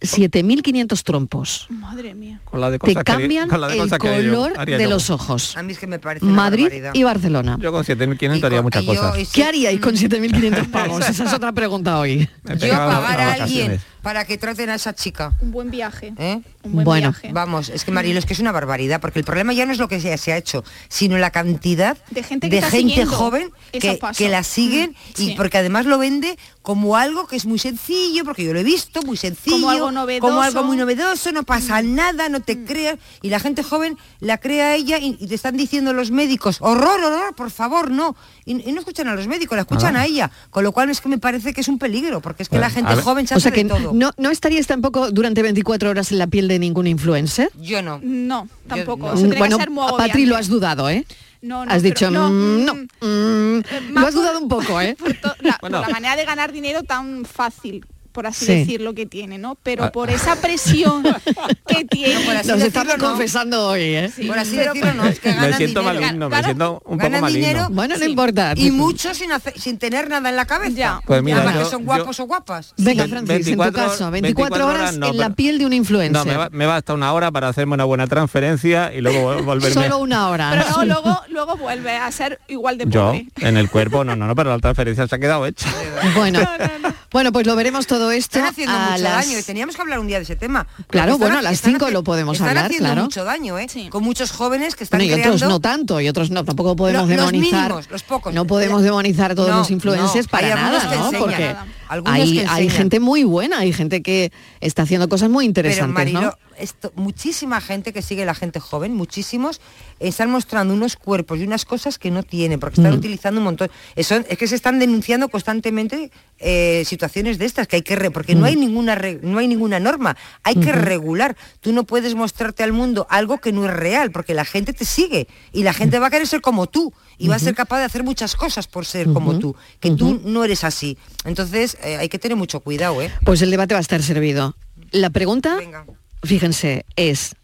7.500 0.00 1.02
trompos. 1.02 1.66
Madre 1.70 2.14
mía. 2.14 2.40
Con 2.44 2.60
la 2.60 2.70
de 2.70 2.78
Te 2.78 2.94
que- 2.94 3.02
cambian 3.02 3.48
con 3.48 3.60
la 3.60 3.68
de 3.68 3.74
el 3.74 3.80
cosas 3.80 3.98
que 3.98 4.06
yo 4.24 4.30
color 4.34 4.66
de 4.66 4.82
yo. 4.82 4.90
los 4.90 5.08
ojos. 5.10 5.56
A 5.56 5.62
mí 5.62 5.72
es 5.72 5.78
que 5.78 5.86
me 5.86 5.98
parece 5.98 6.24
Madrid 6.26 6.68
y 6.92 7.02
Barcelona. 7.02 7.56
Yo 7.60 7.72
con 7.72 7.82
7.500 7.84 8.44
haría 8.44 8.62
muchas 8.62 8.84
yo- 8.84 8.88
cosas. 8.94 9.16
sí, 9.16 9.26
¿Qué 9.32 9.44
haríais 9.44 9.80
con 9.80 9.94
mm, 9.94 9.98
7.500 9.98 10.70
pavos? 10.70 11.08
Esa 11.08 11.24
es 11.24 11.32
otra 11.32 11.52
pregunta 11.52 11.98
hoy. 11.98 12.28
Yo 12.44 12.68
pagar 12.70 13.20
a 13.20 13.32
alguien. 13.34 13.80
Para 14.06 14.24
que 14.24 14.38
traten 14.38 14.70
a 14.70 14.76
esa 14.76 14.94
chica. 14.94 15.32
Un 15.40 15.50
buen 15.50 15.68
viaje. 15.68 16.14
¿eh? 16.16 16.40
Un 16.62 16.72
buen 16.74 16.84
Bueno, 16.84 17.10
viaje. 17.10 17.30
Vamos, 17.32 17.70
es 17.70 17.84
que 17.84 17.90
Marilo, 17.90 18.20
es 18.20 18.24
que 18.24 18.34
es 18.34 18.38
una 18.38 18.52
barbaridad, 18.52 19.00
porque 19.00 19.18
el 19.18 19.24
problema 19.24 19.52
ya 19.52 19.66
no 19.66 19.72
es 19.72 19.78
lo 19.80 19.88
que 19.88 20.00
se, 20.00 20.16
se 20.16 20.32
ha 20.32 20.36
hecho, 20.36 20.62
sino 20.88 21.18
la 21.18 21.30
cantidad 21.32 21.98
De 22.10 22.22
gente 22.22 22.48
que 22.48 22.58
está 22.58 22.70
siguiendo. 22.70 23.12
joven 23.12 23.50
que, 23.72 24.28
la 24.28 24.44
siguen 24.44 24.90
Mm, 24.90 25.20
y 25.22 25.26
sí. 25.30 25.34
porque 25.36 25.58
además 25.58 25.86
lo 25.86 25.98
vende 25.98 26.38
como 26.62 26.96
algo 26.96 27.26
que 27.26 27.34
es 27.36 27.46
muy 27.46 27.58
sencillo, 27.58 28.24
porque 28.24 28.44
yo 28.44 28.52
lo 28.52 28.60
he 28.60 28.64
visto, 28.64 29.02
muy 29.02 29.16
sencillo, 29.16 29.56
Como 29.56 29.70
algo 29.70 30.20
como 30.20 30.40
algo 30.40 30.62
muy 30.62 30.76
novedoso, 30.76 31.32
no 31.32 31.42
pasa 31.42 31.82
Mm. 31.82 31.94
nada, 31.96 32.28
no 32.28 32.38
te 32.40 32.64
creas, 32.64 32.98
y 33.22 33.30
la 33.30 33.40
gente 33.40 33.64
joven 33.64 33.98
la 34.20 34.38
crea 34.38 34.66
a 34.68 34.74
ella 34.76 34.98
y, 34.98 35.16
y 35.18 35.26
te 35.26 35.34
están 35.34 35.56
diciendo 35.56 35.92
los 35.92 36.12
médicos, 36.12 36.58
horror, 36.60 37.00
horror, 37.02 37.34
por 37.34 37.50
favor, 37.50 37.90
no, 37.90 38.14
y, 38.44 38.68
y 38.68 38.72
no 38.72 38.78
escuchan 38.80 39.08
a 39.08 39.14
los 39.16 39.26
médicos, 39.26 39.56
la 39.56 39.62
escuchan 39.62 39.94
Nada. 39.94 40.04
a 40.04 40.06
ella, 40.06 40.30
con 40.50 40.62
lo 40.62 40.70
cual 40.70 40.90
es 40.90 41.00
que 41.00 41.08
me 41.08 41.18
parece 41.18 41.52
que 41.52 41.60
es 41.60 41.68
un 41.68 41.78
peligro, 41.78 42.20
porque 42.20 42.44
es 42.44 42.48
que 42.48 42.56
Bueno, 42.56 42.68
la 42.68 42.70
gente 42.74 42.94
joven 43.02 43.26
se 43.26 43.34
O 43.34 43.36
hace 43.38 43.42
sea 43.48 43.52
que 43.52 43.64
de 43.64 43.70
todo. 43.70 43.92
No, 43.96 44.12
no 44.16 44.30
estaríais 44.30 44.66
tampoco 44.66 45.10
durante 45.10 45.42
24 45.42 45.90
horas 45.90 46.12
en 46.12 46.18
la 46.18 46.26
piel 46.26 46.48
de 46.48 46.58
ningún 46.58 46.86
influencer. 46.86 47.50
Yo 47.60 47.82
no. 47.82 48.00
No, 48.02 48.48
tampoco. 48.68 49.06
no. 49.08 49.12
Eso 49.14 49.22
tiene 49.22 49.38
bueno, 49.38 49.56
que 49.56 49.62
ser 49.64 49.70
muy 49.70 49.92
Patri 49.96 50.26
lo 50.26 50.36
has 50.36 50.48
dudado, 50.48 50.88
¿eh? 50.88 51.04
No, 51.42 51.64
no, 51.64 51.70
has 51.72 51.82
dicho, 51.82 52.10
no, 52.10 52.30
"Mm, 52.30 52.64
no, 52.64 52.74
mm, 52.74 52.78
mm". 53.00 53.58
Eh, 53.58 53.64
lo 53.90 54.00
has 54.00 54.04
por- 54.06 54.14
dudado 54.14 54.38
un 54.40 54.48
poco, 54.48 54.80
¿eh? 54.80 54.96
por 54.98 55.12
to- 55.14 55.34
la, 55.40 55.58
Bueno. 55.60 55.78
por 55.80 55.88
la 55.88 55.92
manera 55.94 56.16
de 56.16 56.24
ganar 56.24 56.50
dinero 56.52 56.82
tan 56.82 57.24
fácil 57.24 57.84
por 58.16 58.26
así 58.26 58.46
Sí. 58.46 58.52
decirlo 58.54 58.94
que 58.94 59.04
tiene, 59.04 59.36
¿no? 59.36 59.58
Pero 59.62 59.84
Ah. 59.84 59.92
por 59.92 60.08
esa 60.08 60.36
presión 60.36 61.02
que 61.68 61.84
tiene. 61.84 62.24
por 62.24 62.34
así 62.34 62.48
Nos 62.48 62.58
decirlo, 62.60 62.66
estamos 62.66 62.96
no. 62.96 63.08
confesando 63.10 63.68
hoy, 63.68 63.82
¿eh? 63.82 64.10
Por 64.26 64.38
así 64.38 64.56
Pero- 64.56 64.72
decirlo, 64.72 64.94
no, 64.94 65.04
es 65.06 65.20
que 65.20 65.28
Me 65.34 65.52
siento 65.52 65.80
dinero. 65.80 66.00
maligno, 66.00 66.28
me 66.30 66.42
siento 66.42 66.82
un 66.86 66.96
poco 66.98 67.10
maligno. 67.10 67.28
dinero. 67.28 67.68
Bueno, 67.70 67.96
no 67.98 68.04
importa. 68.06 68.54
Y 68.56 68.70
muchos 68.70 69.18
sin, 69.18 69.32
hacer- 69.32 69.52
sin 69.60 69.76
tener 69.76 70.08
nada 70.08 70.30
en 70.30 70.36
la 70.36 70.46
cabeza. 70.46 70.72
Ya. 70.74 71.00
Pues 71.04 71.22
mira, 71.22 71.36
Además 71.38 71.54
yo- 71.56 71.60
que 71.64 71.70
son 71.70 71.80
yo- 71.80 71.84
guapos 71.86 72.18
o 72.20 72.24
guapas. 72.24 72.72
Venga, 72.78 73.02
Ve- 73.04 73.10
Francis, 73.10 73.30
en 73.36 73.42
tu 73.42 73.44
24 73.62 73.72
caso, 73.82 74.10
24, 74.10 74.56
24 74.56 74.66
horas 74.66 74.96
no, 74.96 75.08
en 75.10 75.18
la 75.18 75.30
piel 75.30 75.58
de 75.58 75.66
un 75.66 75.74
influencer. 75.74 76.12
No, 76.12 76.24
me 76.24 76.38
va, 76.38 76.48
me 76.50 76.64
va 76.64 76.76
hasta 76.76 76.94
una 76.94 77.12
hora 77.12 77.30
para 77.30 77.48
hacerme 77.48 77.74
una 77.74 77.84
buena 77.84 78.06
transferencia 78.06 78.94
y 78.94 79.02
luego 79.02 79.34
vol- 79.34 79.44
volverme. 79.44 79.74
Solo 79.82 79.98
una 79.98 80.30
hora. 80.30 80.50
Pero 80.50 80.76
no, 80.78 80.84
luego, 80.86 81.20
luego 81.28 81.56
vuelve 81.58 81.96
a 81.98 82.10
ser 82.12 82.40
igual 82.48 82.78
de 82.78 82.86
Yo, 82.88 83.08
pobre. 83.08 83.26
en 83.40 83.56
el 83.58 83.68
cuerpo, 83.68 84.04
no, 84.04 84.16
no, 84.16 84.26
no, 84.26 84.34
pero 84.34 84.50
la 84.50 84.58
transferencia 84.58 85.06
se 85.06 85.14
ha 85.14 85.18
quedado 85.18 85.44
hecha. 85.44 85.68
Bueno, 86.14 86.40
bueno, 87.12 87.32
pues 87.32 87.46
lo 87.46 87.56
veremos 87.56 87.86
todo 87.86 88.05
esto 88.10 88.38
Están 88.38 88.50
haciendo 88.52 88.74
a 88.76 88.90
mucho 88.90 89.02
las... 89.02 89.26
daño 89.26 89.38
y 89.38 89.42
teníamos 89.42 89.74
que 89.76 89.82
hablar 89.82 89.98
un 89.98 90.06
día 90.06 90.16
de 90.18 90.24
ese 90.24 90.36
tema. 90.36 90.66
Claro, 90.88 91.12
están 91.12 91.18
bueno, 91.28 91.38
a 91.38 91.42
las 91.42 91.52
están 91.54 91.72
cinco 91.72 91.86
haci- 91.88 91.92
lo 91.92 92.04
podemos 92.04 92.34
están 92.36 92.48
hablar, 92.50 92.64
haciendo 92.66 92.86
claro. 92.88 93.02
mucho 93.02 93.24
daño, 93.24 93.58
¿eh? 93.58 93.66
Sí. 93.68 93.88
Con 93.88 94.02
muchos 94.04 94.30
jóvenes 94.32 94.74
que 94.76 94.84
están 94.84 94.98
Bueno, 94.98 95.12
y 95.12 95.14
creando... 95.16 95.36
otros 95.36 95.50
no 95.50 95.60
tanto, 95.60 96.00
y 96.00 96.08
otros 96.08 96.30
no, 96.30 96.44
tampoco 96.44 96.76
podemos 96.76 97.02
los 97.08 97.08
demonizar. 97.10 97.62
mínimos, 97.62 97.90
los 97.90 98.02
pocos. 98.02 98.34
No 98.34 98.46
podemos 98.46 98.82
demonizar 98.82 99.32
a 99.32 99.34
todos 99.34 99.48
No, 99.50 99.58
los 99.58 99.70
influencers 99.70 100.26
no, 100.26 100.30
para 100.30 100.54
nada, 100.54 100.80
que 100.90 100.96
¿no? 100.96 101.04
enseñan, 101.06 101.20
Porque 101.20 101.56
hay, 101.88 102.32
que 102.32 102.40
hay 102.40 102.64
enseñan. 102.64 102.70
gente 102.70 103.00
muy 103.00 103.24
buena, 103.24 103.58
hay 103.60 103.72
gente 103.72 104.02
que 104.02 104.32
está 104.60 104.82
haciendo 104.82 105.08
cosas 105.08 105.30
muy 105.30 105.44
Pero 105.44 105.48
interesantes, 105.68 105.94
Marilo, 105.94 106.20
¿no? 106.20 106.32
esto, 106.58 106.90
muchísima 106.96 107.60
gente 107.60 107.92
que 107.92 108.02
sigue 108.02 108.24
la 108.24 108.34
gente 108.34 108.60
joven, 108.60 108.94
muchísimos, 108.94 109.60
están 110.00 110.30
mostrando 110.30 110.72
unos 110.74 110.96
cuerpos 110.96 111.38
y 111.38 111.42
unas 111.44 111.64
cosas 111.64 111.98
que 111.98 112.10
no 112.10 112.22
tienen, 112.22 112.58
porque 112.60 112.80
están 112.80 112.92
Mm. 112.94 112.98
utilizando 112.98 113.40
un 113.40 113.44
montón. 113.44 113.70
Eso, 113.94 114.16
es 114.28 114.38
que 114.38 114.46
se 114.48 114.54
están 114.54 114.78
denunciando 114.78 115.28
constantemente 115.28 116.10
eh, 116.38 116.82
situaciones 116.86 117.38
de 117.38 117.46
estas, 117.46 117.66
que 117.66 117.76
hay 117.76 117.82
que 117.82 117.95
re- 117.96 118.10
porque 118.12 118.34
no 118.34 118.42
Mm. 118.42 118.44
hay 118.44 118.56
ninguna 118.56 118.94
re- 118.94 119.18
no 119.22 119.38
hay 119.38 119.48
ninguna 119.48 119.80
norma, 119.80 120.16
hay 120.44 120.54
que 120.56 120.70
regular. 120.72 121.36
Tú 121.60 121.72
no 121.72 121.84
puedes 121.84 122.14
mostrarte 122.14 122.62
al 122.62 122.72
mundo 122.72 123.06
algo 123.10 123.38
que 123.38 123.52
no 123.52 123.64
es 123.64 123.72
real, 123.72 124.10
porque 124.12 124.34
la 124.34 124.44
gente 124.44 124.72
te 124.72 124.84
sigue 124.84 125.26
y 125.52 125.64
la 125.64 125.72
gente 125.72 125.98
va 125.98 126.06
a 126.06 126.10
querer 126.10 126.26
ser 126.28 126.40
como 126.40 126.66
tú 126.68 126.92
y 127.18 127.28
va 127.28 127.36
a 127.36 127.38
ser 127.40 127.54
capaz 127.54 127.78
de 127.78 127.84
hacer 127.84 128.04
muchas 128.04 128.36
cosas 128.36 128.68
por 128.68 128.84
ser 128.86 129.12
como 129.12 129.38
tú, 129.38 129.56
que 129.80 129.90
tú 129.90 130.20
no 130.24 130.44
eres 130.44 130.62
así. 130.64 130.96
Entonces 131.24 131.76
eh, 131.82 131.96
hay 131.96 132.08
que 132.08 132.18
tener 132.18 132.36
mucho 132.36 132.60
cuidado, 132.60 133.02
¿eh? 133.02 133.10
Pues 133.24 133.42
el 133.42 133.50
debate 133.50 133.74
va 133.74 133.78
a 133.78 133.80
estar 133.80 134.02
servido. 134.02 134.54
La 134.92 135.10
pregunta, 135.10 135.56
Venga. 135.56 135.84
fíjense, 136.22 136.84
es, 136.96 137.34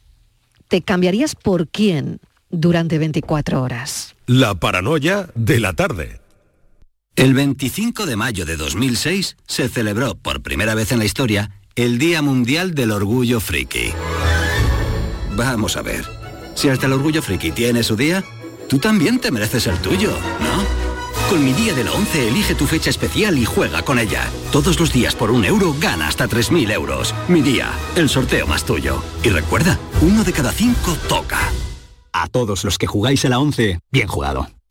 ¿te 0.69 0.83
cambiarías 0.83 1.35
por 1.35 1.69
quién 1.69 2.21
durante 2.51 2.99
24 2.99 3.63
horas? 3.63 4.15
La 4.27 4.55
paranoia 4.55 5.29
de 5.35 5.59
la 5.61 5.73
tarde. 5.73 6.21
El 7.15 7.35
25 7.35 8.07
de 8.07 8.17
mayo 8.17 8.47
de 8.47 8.57
2006 8.57 9.37
se 9.47 9.69
celebró 9.69 10.15
por 10.15 10.41
primera 10.41 10.75
vez 10.75 10.93
en 10.93 10.99
la 10.99 11.05
historia 11.05 11.51
el 11.77 11.99
Día 11.99 12.23
Mundial 12.23 12.75
del 12.75 12.91
Orgullo 12.91 13.39
Friki. 13.39 13.93
Vamos 15.37 15.77
a 15.77 15.83
ver, 15.83 16.07
si 16.55 16.71
hasta 16.71 16.87
el 16.87 16.95
Orgullo 16.95 17.21
Friki 17.21 17.53
tiene 17.53 17.83
su 17.83 17.97
día, 17.97 18.25
tú 18.67 18.79
también 18.79 19.19
te 19.19 19.31
mereces 19.31 19.67
el 19.67 19.77
tuyo, 19.79 20.11
¿no? 20.41 21.29
Con 21.29 21.45
mi 21.45 21.53
día 21.53 21.75
de 21.75 21.85
la 21.85 21.93
11 21.93 22.29
elige 22.29 22.55
tu 22.55 22.67
fecha 22.67 22.89
especial 22.89 23.37
y 23.37 23.45
juega 23.45 23.83
con 23.83 23.99
ella. 23.99 24.31
Todos 24.51 24.81
los 24.81 24.91
días 24.91 25.15
por 25.15 25.31
un 25.31 25.45
euro 25.45 25.75
gana 25.79 26.09
hasta 26.09 26.27
3.000 26.27 26.73
euros. 26.73 27.15
Mi 27.29 27.43
día, 27.43 27.73
el 27.95 28.09
sorteo 28.09 28.47
más 28.47 28.65
tuyo. 28.65 29.03
Y 29.23 29.29
recuerda, 29.29 29.79
uno 30.01 30.25
de 30.25 30.33
cada 30.33 30.53
cinco 30.53 30.97
toca. 31.09 31.41
A 32.13 32.29
todos 32.29 32.65
los 32.65 32.79
que 32.79 32.87
jugáis 32.87 33.25
a 33.27 33.29
la 33.29 33.39
11, 33.39 33.81
bien 33.91 34.09
jugado. 34.09 34.49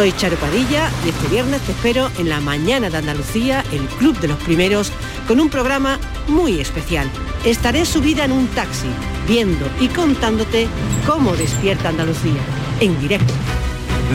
Soy 0.00 0.12
Charo 0.12 0.36
Padilla 0.38 0.90
y 1.04 1.10
este 1.10 1.28
viernes 1.28 1.60
te 1.60 1.72
espero 1.72 2.10
en 2.16 2.30
la 2.30 2.40
mañana 2.40 2.88
de 2.88 2.96
Andalucía, 2.96 3.62
el 3.70 3.82
Club 3.98 4.18
de 4.18 4.28
los 4.28 4.38
Primeros, 4.38 4.90
con 5.28 5.38
un 5.40 5.50
programa 5.50 5.98
muy 6.26 6.58
especial. 6.58 7.06
Estaré 7.44 7.84
subida 7.84 8.24
en 8.24 8.32
un 8.32 8.46
taxi, 8.46 8.88
viendo 9.28 9.66
y 9.78 9.88
contándote 9.88 10.68
cómo 11.06 11.36
despierta 11.36 11.90
Andalucía, 11.90 12.40
en 12.80 12.98
directo. 12.98 13.34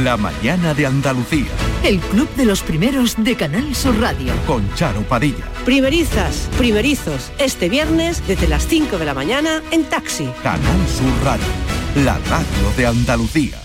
La 0.03 0.17
mañana 0.17 0.73
de 0.73 0.87
Andalucía 0.87 1.51
El 1.83 1.99
Club 1.99 2.29
de 2.35 2.45
los 2.45 2.63
Primeros 2.63 3.23
de 3.23 3.35
Canal 3.35 3.75
Sur 3.75 3.99
Radio. 3.99 4.33
con 4.47 4.67
Charo 4.73 5.03
Padilla. 5.03 5.45
Primerizas, 5.65 6.49
primerizos, 6.57 7.31
este 7.37 7.69
viernes 7.69 8.25
desde 8.25 8.47
las 8.47 8.65
5 8.65 8.97
de 8.97 9.05
la 9.05 9.13
mañana 9.13 9.61
en 9.69 9.83
taxi. 9.83 10.27
Canal 10.41 10.87
Sur 10.87 11.13
Radio, 11.23 11.45
la 12.03 12.17
radio 12.27 12.73
de 12.75 12.87
Andalucía. 12.87 13.64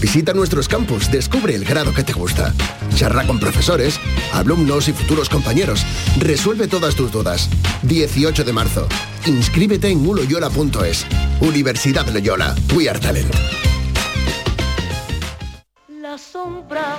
Visita 0.00 0.32
nuestros 0.32 0.66
campus, 0.66 1.10
descubre 1.10 1.54
el 1.54 1.64
grado 1.64 1.92
que 1.92 2.02
te 2.02 2.14
gusta. 2.14 2.54
Charla 2.94 3.26
con 3.26 3.38
profesores, 3.38 4.00
alumnos 4.32 4.88
y 4.88 4.92
futuros 4.92 5.28
compañeros. 5.28 5.84
Resuelve 6.18 6.68
todas 6.68 6.94
tus 6.94 7.12
dudas. 7.12 7.50
18 7.82 8.44
de 8.44 8.52
marzo. 8.52 8.88
Inscríbete 9.26 9.88
en 9.88 10.06
uloyola.es. 10.06 11.06
Universidad 11.40 12.08
Loyola. 12.08 12.54
We 12.74 12.88
are 12.88 12.98
talent. 12.98 13.34
La 16.00 16.16
sombra, 16.16 16.98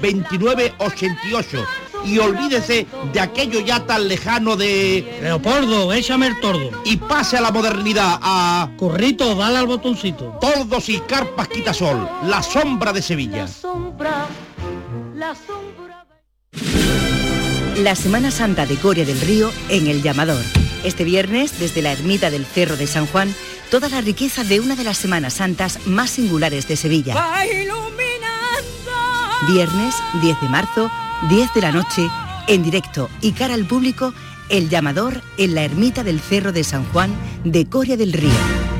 29 0.00 0.74
88 0.78 1.66
y 2.04 2.18
olvídese 2.18 2.86
de 3.12 3.20
aquello 3.20 3.60
ya 3.60 3.84
tan 3.86 4.08
lejano 4.08 4.56
de... 4.56 5.18
Leopoldo, 5.22 5.92
échame 5.92 6.28
el 6.28 6.40
tordo. 6.40 6.70
Y 6.84 6.96
pase 6.96 7.36
a 7.36 7.40
la 7.40 7.50
modernidad, 7.50 8.18
a... 8.22 8.70
Corrito, 8.76 9.34
dale 9.34 9.58
al 9.58 9.66
botoncito. 9.66 10.38
Tordos 10.40 10.88
y 10.88 10.98
carpas 11.00 11.48
quitasol, 11.48 12.08
la 12.26 12.42
sombra 12.42 12.92
de 12.92 13.02
Sevilla. 13.02 13.42
La 13.42 13.48
sombra, 13.48 14.26
la 15.14 15.34
sombra. 15.34 16.06
La 17.76 17.94
Semana 17.94 18.30
Santa 18.30 18.66
de 18.66 18.76
Coria 18.76 19.04
del 19.04 19.20
Río 19.20 19.50
en 19.68 19.86
El 19.86 20.02
Llamador. 20.02 20.42
Este 20.84 21.04
viernes, 21.04 21.58
desde 21.58 21.82
la 21.82 21.92
ermita 21.92 22.30
del 22.30 22.46
Cerro 22.46 22.76
de 22.76 22.86
San 22.86 23.06
Juan, 23.06 23.34
toda 23.70 23.88
la 23.88 24.00
riqueza 24.00 24.44
de 24.44 24.60
una 24.60 24.76
de 24.76 24.84
las 24.84 24.98
Semanas 24.98 25.34
Santas 25.34 25.86
más 25.86 26.10
singulares 26.10 26.66
de 26.68 26.76
Sevilla. 26.76 27.14
Viernes 29.52 29.96
10 30.22 30.40
de 30.42 30.48
marzo, 30.48 30.90
10 31.28 31.54
de 31.54 31.60
la 31.60 31.72
noche, 31.72 32.08
en 32.46 32.62
directo 32.62 33.10
y 33.20 33.32
cara 33.32 33.54
al 33.54 33.66
público, 33.66 34.14
El 34.48 34.68
Llamador 34.68 35.22
en 35.38 35.56
la 35.56 35.64
ermita 35.64 36.04
del 36.04 36.20
Cerro 36.20 36.52
de 36.52 36.62
San 36.62 36.84
Juan 36.92 37.10
de 37.42 37.66
Coria 37.66 37.96
del 37.96 38.12
Río, 38.12 38.30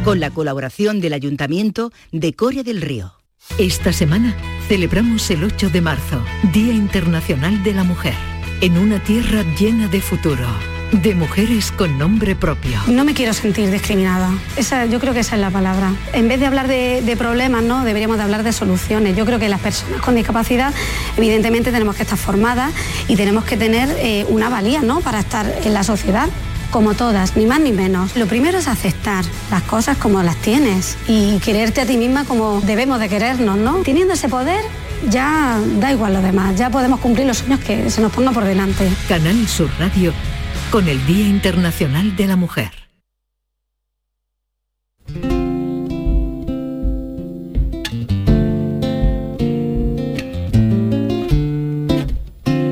con 0.04 0.20
la 0.20 0.30
colaboración 0.30 1.00
del 1.00 1.14
Ayuntamiento 1.14 1.90
de 2.12 2.34
Coria 2.34 2.62
del 2.62 2.82
Río. 2.82 3.14
Esta 3.58 3.92
semana 3.92 4.36
celebramos 4.68 5.28
el 5.30 5.42
8 5.42 5.70
de 5.70 5.80
marzo, 5.80 6.22
Día 6.52 6.72
Internacional 6.72 7.64
de 7.64 7.74
la 7.74 7.82
Mujer, 7.82 8.14
en 8.60 8.78
una 8.78 9.02
tierra 9.02 9.42
llena 9.58 9.88
de 9.88 10.00
futuro, 10.00 10.46
de 10.92 11.14
mujeres 11.14 11.72
con 11.72 11.98
nombre 11.98 12.34
propio. 12.34 12.80
No 12.86 13.04
me 13.04 13.14
quiero 13.14 13.32
sentir 13.32 13.70
discriminada. 13.70 14.30
Esa, 14.56 14.86
yo 14.86 15.00
creo 15.00 15.14
que 15.14 15.20
esa 15.20 15.36
es 15.36 15.40
la 15.40 15.50
palabra. 15.50 15.92
En 16.12 16.28
vez 16.28 16.40
de 16.40 16.46
hablar 16.46 16.68
de, 16.68 17.02
de 17.02 17.16
problemas, 17.16 17.62
¿no? 17.62 17.84
deberíamos 17.84 18.16
de 18.16 18.24
hablar 18.24 18.42
de 18.42 18.52
soluciones. 18.52 19.16
Yo 19.16 19.24
creo 19.24 19.38
que 19.38 19.48
las 19.48 19.60
personas 19.60 20.00
con 20.00 20.14
discapacidad, 20.14 20.74
evidentemente, 21.16 21.72
tenemos 21.72 21.96
que 21.96 22.02
estar 22.02 22.18
formadas 22.18 22.72
y 23.08 23.16
tenemos 23.16 23.44
que 23.44 23.56
tener 23.56 23.88
eh, 23.98 24.26
una 24.28 24.48
valía 24.48 24.82
¿no? 24.82 25.00
para 25.00 25.20
estar 25.20 25.46
en 25.64 25.74
la 25.74 25.84
sociedad 25.84 26.28
como 26.70 26.94
todas, 26.94 27.36
ni 27.36 27.46
más 27.46 27.60
ni 27.60 27.72
menos. 27.72 28.16
Lo 28.16 28.26
primero 28.26 28.58
es 28.58 28.68
aceptar 28.68 29.24
las 29.50 29.62
cosas 29.62 29.96
como 29.96 30.22
las 30.22 30.36
tienes 30.36 30.96
y 31.08 31.38
quererte 31.40 31.80
a 31.80 31.86
ti 31.86 31.96
misma 31.96 32.24
como 32.24 32.60
debemos 32.60 33.00
de 33.00 33.08
querernos, 33.08 33.56
¿no? 33.56 33.78
Teniendo 33.78 34.14
ese 34.14 34.28
poder, 34.28 34.60
ya 35.08 35.58
da 35.80 35.90
igual 35.90 36.12
lo 36.12 36.22
demás, 36.22 36.54
ya 36.56 36.70
podemos 36.70 37.00
cumplir 37.00 37.26
los 37.26 37.38
sueños 37.38 37.58
que 37.60 37.90
se 37.90 38.00
nos 38.00 38.12
ponga 38.12 38.30
por 38.30 38.44
delante. 38.44 38.88
Canal 39.08 39.48
Sur 39.48 39.68
Radio 39.80 40.12
con 40.70 40.86
el 40.86 41.04
Día 41.04 41.26
Internacional 41.26 42.14
de 42.14 42.26
la 42.28 42.36
Mujer. 42.36 42.70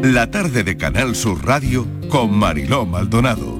La 0.02 0.30
tarde 0.30 0.62
de 0.62 0.76
Canal 0.76 1.16
Sur 1.16 1.44
Radio 1.44 1.86
con 2.08 2.32
Mariló 2.34 2.86
Maldonado. 2.86 3.57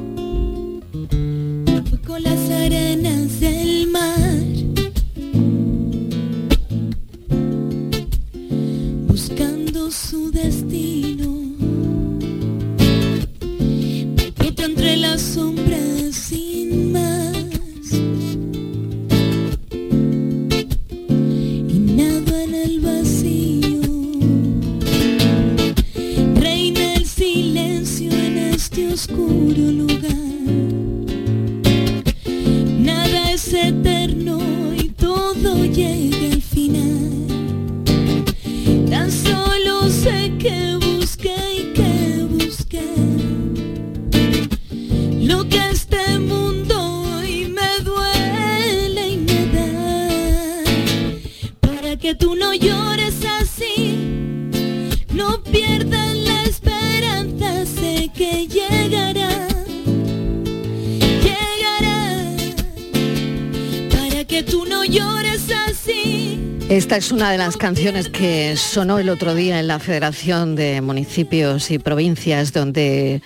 Es 66.98 67.12
una 67.12 67.30
de 67.30 67.38
las 67.38 67.56
canciones 67.56 68.08
que 68.08 68.56
sonó 68.56 68.98
el 68.98 69.08
otro 69.08 69.36
día 69.36 69.60
en 69.60 69.68
la 69.68 69.78
Federación 69.78 70.56
de 70.56 70.80
Municipios 70.80 71.70
y 71.70 71.78
Provincias 71.78 72.52
donde 72.52 73.22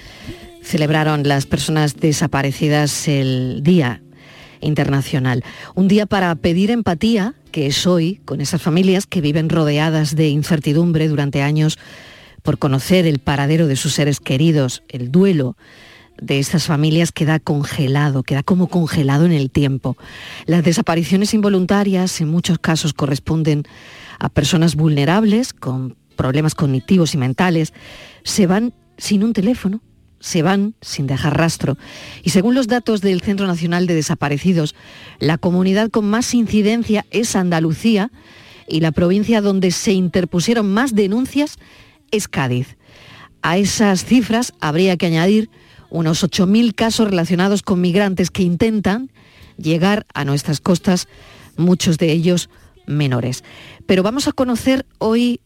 celebraron 0.62 1.26
las 1.26 1.46
personas 1.46 1.96
desaparecidas 1.96 3.08
el 3.08 3.60
Día 3.62 4.02
Internacional. 4.60 5.42
Un 5.74 5.88
día 5.88 6.04
para 6.04 6.34
pedir 6.34 6.70
empatía, 6.70 7.34
que 7.50 7.66
es 7.66 7.86
hoy, 7.86 8.20
con 8.26 8.42
esas 8.42 8.60
familias 8.60 9.06
que 9.06 9.22
viven 9.22 9.48
rodeadas 9.48 10.16
de 10.16 10.28
incertidumbre 10.28 11.08
durante 11.08 11.40
años 11.40 11.78
por 12.42 12.58
conocer 12.58 13.06
el 13.06 13.20
paradero 13.20 13.68
de 13.68 13.76
sus 13.76 13.94
seres 13.94 14.20
queridos, 14.20 14.82
el 14.90 15.10
duelo 15.10 15.56
de 16.20 16.38
estas 16.38 16.66
familias 16.66 17.12
queda 17.12 17.38
congelado, 17.38 18.22
queda 18.22 18.42
como 18.42 18.68
congelado 18.68 19.26
en 19.26 19.32
el 19.32 19.50
tiempo. 19.50 19.96
Las 20.46 20.64
desapariciones 20.64 21.34
involuntarias 21.34 22.20
en 22.20 22.28
muchos 22.28 22.58
casos 22.58 22.92
corresponden 22.92 23.64
a 24.18 24.28
personas 24.28 24.76
vulnerables 24.76 25.52
con 25.52 25.96
problemas 26.16 26.54
cognitivos 26.54 27.14
y 27.14 27.18
mentales. 27.18 27.72
Se 28.22 28.46
van 28.46 28.72
sin 28.96 29.24
un 29.24 29.32
teléfono, 29.32 29.80
se 30.20 30.42
van 30.42 30.74
sin 30.80 31.06
dejar 31.06 31.36
rastro. 31.36 31.76
Y 32.22 32.30
según 32.30 32.54
los 32.54 32.68
datos 32.68 33.00
del 33.00 33.20
Centro 33.22 33.46
Nacional 33.46 33.86
de 33.86 33.94
Desaparecidos, 33.94 34.74
la 35.18 35.38
comunidad 35.38 35.90
con 35.90 36.08
más 36.08 36.32
incidencia 36.34 37.04
es 37.10 37.34
Andalucía 37.34 38.12
y 38.68 38.80
la 38.80 38.92
provincia 38.92 39.40
donde 39.40 39.72
se 39.72 39.92
interpusieron 39.92 40.72
más 40.72 40.94
denuncias 40.94 41.58
es 42.12 42.28
Cádiz. 42.28 42.76
A 43.42 43.58
esas 43.58 44.04
cifras 44.04 44.54
habría 44.60 44.96
que 44.96 45.06
añadir 45.06 45.50
unos 45.92 46.24
8.000 46.24 46.74
casos 46.74 47.08
relacionados 47.08 47.62
con 47.62 47.80
migrantes 47.80 48.30
que 48.30 48.42
intentan 48.42 49.10
llegar 49.58 50.06
a 50.14 50.24
nuestras 50.24 50.60
costas, 50.60 51.06
muchos 51.56 51.98
de 51.98 52.10
ellos 52.12 52.48
menores. 52.86 53.44
Pero 53.86 54.02
vamos 54.02 54.26
a 54.26 54.32
conocer 54.32 54.86
hoy 54.98 55.40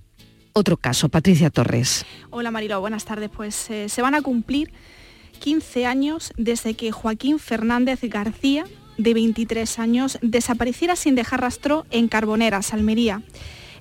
otro 0.53 0.77
caso. 0.77 1.09
Patricia 1.09 1.51
Torres. 1.51 2.07
Hola 2.31 2.53
Marilo, 2.53 2.81
buenas 2.81 3.05
tardes. 3.05 3.29
Pues 3.29 3.69
eh, 3.71 3.89
se 3.89 4.03
van 4.03 4.15
a 4.15 4.23
cumplir 4.23 4.73
15 5.41 5.85
años 5.85 6.33
desde 6.37 6.75
que 6.75 6.93
Joaquín 6.93 7.41
Fernández 7.41 8.01
García, 8.03 8.65
de 8.99 9.15
23 9.15 9.79
años, 9.81 10.17
desapareciera 10.23 10.95
sin 10.95 11.17
dejar 11.17 11.41
rastro 11.41 11.87
en 11.91 12.07
Carboneras, 12.07 12.73
Almería. 12.73 13.23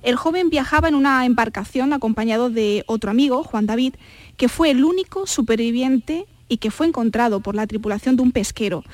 El 0.02 0.16
joven 0.16 0.50
viajaba 0.50 0.88
en 0.88 0.96
una 0.96 1.24
embarcación 1.24 1.92
acompañado 1.92 2.50
de 2.50 2.82
otro 2.86 3.10
amigo, 3.10 3.44
Juan 3.44 3.66
David, 3.66 3.94
que 4.36 4.48
fue 4.48 4.70
el 4.70 4.84
único 4.84 5.26
superviviente 5.26 6.26
y 6.48 6.58
que 6.58 6.70
fue 6.70 6.86
encontrado 6.86 7.40
por 7.40 7.54
la 7.54 7.66
tripulación 7.66 8.16
de 8.16 8.22
un 8.22 8.32
pesquero. 8.32 8.84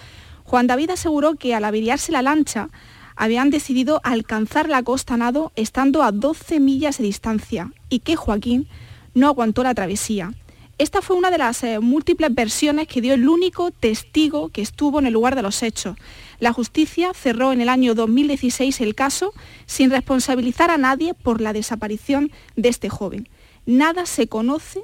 Juan 0.45 0.67
David 0.67 0.91
aseguró 0.91 1.35
que 1.35 1.55
al 1.55 1.65
averiarse 1.65 2.13
la 2.13 2.23
lancha 2.23 2.69
habían 3.17 3.51
decidido 3.51 4.01
alcanzar 4.05 4.69
la 4.69 4.83
costa 4.83 5.17
nado 5.17 5.53
estando 5.57 6.03
a 6.03 6.13
12 6.13 6.61
millas 6.61 6.99
de 6.99 7.05
distancia 7.05 7.73
y 7.89 8.01
que 8.01 8.17
Joaquín 8.17 8.67
no 9.15 9.29
aguantó 9.29 9.63
la 9.63 9.75
travesía. 9.75 10.33
Esta 10.79 11.03
fue 11.03 11.17
una 11.17 11.31
de 11.31 11.39
las 11.39 11.63
eh, 11.63 11.79
múltiples 11.79 12.35
versiones 12.35 12.89
que 12.89 13.01
dio 13.01 13.15
el 13.15 13.29
único 13.29 13.71
testigo 13.71 14.49
que 14.49 14.63
estuvo 14.63 14.99
en 14.99 15.07
el 15.07 15.13
lugar 15.13 15.37
de 15.37 15.43
los 15.43 15.63
hechos. 15.63 15.97
La 16.41 16.53
justicia 16.53 17.13
cerró 17.15 17.53
en 17.53 17.61
el 17.61 17.69
año 17.69 17.95
2016 17.95 18.81
el 18.81 18.95
caso 18.95 19.33
sin 19.67 19.91
responsabilizar 19.91 20.71
a 20.71 20.79
nadie 20.79 21.15
por 21.15 21.41
la 21.41 21.53
desaparición 21.53 22.33
de 22.57 22.71
este 22.71 22.89
joven. 22.89 23.29
Nada 23.65 24.07
se 24.07 24.27
conoce 24.27 24.83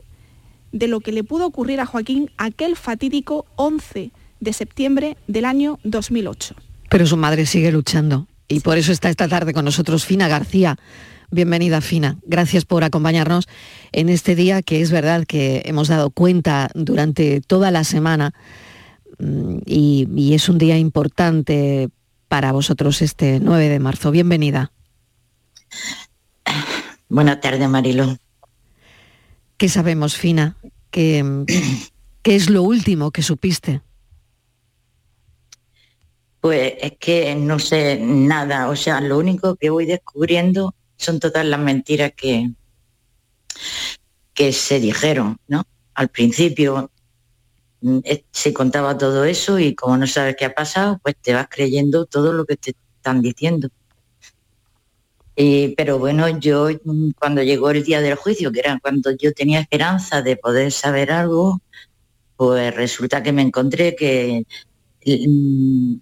de 0.72 0.88
lo 0.88 1.00
que 1.00 1.12
le 1.12 1.25
pudo 1.25 1.46
ocurrir 1.46 1.80
a 1.80 1.87
Joaquín 1.87 2.30
aquel 2.37 2.76
fatídico 2.76 3.46
11 3.56 4.10
de 4.40 4.52
septiembre 4.52 5.16
del 5.26 5.44
año 5.44 5.78
2008. 5.84 6.54
Pero 6.90 7.06
su 7.06 7.16
madre 7.16 7.46
sigue 7.46 7.72
luchando 7.72 8.26
y 8.48 8.60
por 8.60 8.78
eso 8.78 8.92
está 8.92 9.10
esta 9.10 9.28
tarde 9.28 9.52
con 9.52 9.64
nosotros 9.64 10.04
Fina 10.04 10.28
García. 10.28 10.78
Bienvenida 11.30 11.80
Fina, 11.80 12.16
gracias 12.25 12.64
por 12.64 12.84
acompañarnos 12.84 13.48
en 13.92 14.08
este 14.08 14.34
día 14.34 14.62
que 14.62 14.80
es 14.80 14.90
verdad 14.90 15.25
que 15.26 15.62
hemos 15.66 15.88
dado 15.88 16.10
cuenta 16.10 16.70
durante 16.75 17.42
toda 17.42 17.70
la 17.70 17.84
semana 17.84 18.32
mm, 19.18 19.58
y, 19.66 20.08
y 20.14 20.34
es 20.34 20.48
un 20.48 20.56
día 20.56 20.78
importante 20.78 21.90
para 22.28 22.52
vosotros 22.52 23.02
este 23.02 23.40
9 23.40 23.68
de 23.68 23.78
marzo. 23.78 24.10
Bienvenida. 24.10 24.72
Buenas 27.08 27.40
tardes, 27.40 27.68
Marilo. 27.68 28.16
¿Qué 29.58 29.68
sabemos, 29.68 30.16
Fina? 30.16 30.56
¿Qué, 30.92 31.24
¿Qué 32.22 32.36
es 32.36 32.48
lo 32.48 32.62
último 32.62 33.10
que 33.10 33.22
supiste? 33.22 33.82
Pues 36.40 36.74
es 36.80 36.92
que 36.98 37.34
no 37.34 37.58
sé 37.58 37.98
nada, 38.00 38.68
o 38.68 38.76
sea, 38.76 39.00
lo 39.00 39.18
único 39.18 39.56
que 39.56 39.70
voy 39.70 39.84
descubriendo 39.84 40.76
son 40.96 41.18
todas 41.18 41.44
las 41.44 41.58
mentiras 41.58 42.12
que, 42.16 42.52
que 44.32 44.52
se 44.52 44.78
dijeron, 44.78 45.38
¿no? 45.48 45.64
Al 45.94 46.08
principio 46.08 46.92
mm, 47.80 47.98
eh, 48.04 48.24
se 48.30 48.54
contaba 48.54 48.96
todo 48.96 49.24
eso 49.24 49.58
y 49.58 49.74
como 49.74 49.96
no 49.96 50.06
sabes 50.06 50.36
qué 50.38 50.44
ha 50.44 50.54
pasado, 50.54 51.00
pues 51.02 51.16
te 51.20 51.34
vas 51.34 51.48
creyendo 51.50 52.06
todo 52.06 52.32
lo 52.32 52.46
que 52.46 52.56
te 52.56 52.76
están 52.96 53.22
diciendo. 53.22 53.70
Y, 55.40 55.68
pero 55.76 56.00
bueno, 56.00 56.28
yo 56.40 56.68
mm, 56.85 57.11
cuando 57.16 57.45
llegó 57.45 57.71
el 57.71 57.85
día 57.85 58.00
del 58.00 58.16
juicio, 58.16 58.50
que 58.50 58.59
era 58.59 58.76
cuando 58.83 59.12
yo 59.12 59.33
tenía 59.33 59.61
esperanza 59.61 60.21
de 60.21 60.37
poder 60.37 60.73
saber 60.73 61.12
algo, 61.12 61.61
pues 62.37 62.75
resulta 62.75 63.23
que 63.23 63.33
me 63.33 63.42
encontré 63.42 63.95
que 63.95 64.45
mm, 65.07 65.95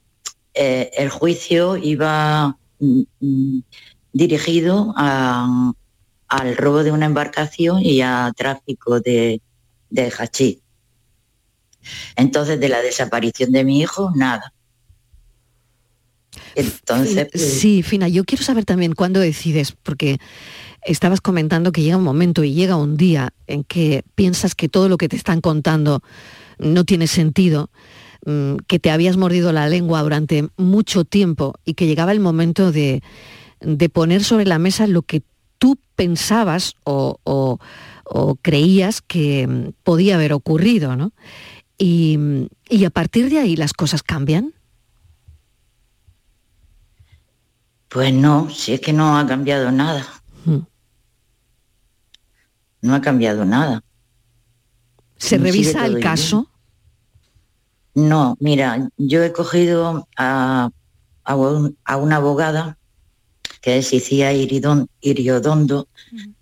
eh, 0.54 0.90
el 0.96 1.10
juicio 1.10 1.76
iba 1.76 2.56
mm, 2.80 3.58
dirigido 4.12 4.94
al 4.96 6.56
robo 6.56 6.82
de 6.82 6.92
una 6.92 7.04
embarcación 7.04 7.80
y 7.82 8.00
a 8.00 8.32
tráfico 8.34 9.00
de, 9.00 9.42
de 9.90 10.12
hachís. 10.18 10.60
Entonces, 12.16 12.58
de 12.58 12.70
la 12.70 12.80
desaparición 12.80 13.52
de 13.52 13.64
mi 13.64 13.80
hijo, 13.80 14.12
nada. 14.14 14.54
Entonces, 16.56 17.28
pues, 17.32 17.44
Sí, 17.60 17.82
Fina, 17.82 18.08
yo 18.08 18.24
quiero 18.24 18.42
saber 18.44 18.64
también 18.64 18.92
cuándo 18.94 19.20
decides, 19.20 19.72
porque 19.72 20.18
estabas 20.84 21.20
comentando 21.20 21.72
que 21.72 21.82
llega 21.82 21.96
un 21.96 22.04
momento 22.04 22.44
y 22.44 22.54
llega 22.54 22.76
un 22.76 22.96
día 22.96 23.32
en 23.46 23.64
que 23.64 24.02
piensas 24.14 24.54
que 24.54 24.68
todo 24.68 24.88
lo 24.88 24.96
que 24.98 25.08
te 25.08 25.16
están 25.16 25.40
contando 25.40 26.02
no 26.58 26.84
tiene 26.84 27.06
sentido, 27.06 27.70
mm, 28.24 28.56
que 28.66 28.78
te 28.78 28.90
habías 28.90 29.16
mordido 29.16 29.52
la 29.52 29.68
lengua 29.68 30.02
durante 30.02 30.48
mucho 30.56 31.04
tiempo 31.04 31.54
y 31.64 31.74
que 31.74 31.86
llegaba 31.86 32.12
el 32.12 32.20
momento 32.20 32.72
de, 32.72 33.02
de 33.60 33.88
poner 33.88 34.24
sobre 34.24 34.46
la 34.46 34.58
mesa 34.58 34.86
lo 34.86 35.02
que 35.02 35.22
tú 35.58 35.76
pensabas 35.96 36.74
o, 36.84 37.18
o- 37.24 37.58
o 38.04 38.36
creías 38.36 39.02
que 39.02 39.46
mm, 39.46 39.68
podía 39.82 40.14
haber 40.14 40.32
ocurrido, 40.32 40.94
¿no? 40.96 41.12
Y, 41.78 42.18
y 42.70 42.84
a 42.84 42.90
partir 42.90 43.28
de 43.28 43.38
ahí 43.40 43.56
las 43.56 43.72
cosas 43.72 44.02
cambian. 44.02 44.54
Pues 47.96 48.12
no, 48.12 48.50
si 48.50 48.74
es 48.74 48.80
que 48.82 48.92
no 48.92 49.16
ha 49.16 49.26
cambiado 49.26 49.72
nada. 49.72 50.06
Mm. 50.44 50.58
No 52.82 52.94
ha 52.94 53.00
cambiado 53.00 53.46
nada. 53.46 53.82
¿Se 55.16 55.38
revisa 55.38 55.86
el 55.86 55.94
caso? 56.02 56.50
No, 57.94 58.36
mira, 58.38 58.90
yo 58.98 59.22
he 59.24 59.32
cogido 59.32 60.06
a, 60.14 60.68
a 61.24 61.36
un- 61.36 61.78
a 61.86 61.96
una 61.96 62.16
abogada 62.16 62.76
que 63.62 63.78
es 63.78 63.90
Icía 63.94 64.30
Iridon- 64.34 64.88
Iriodondo, 65.00 65.88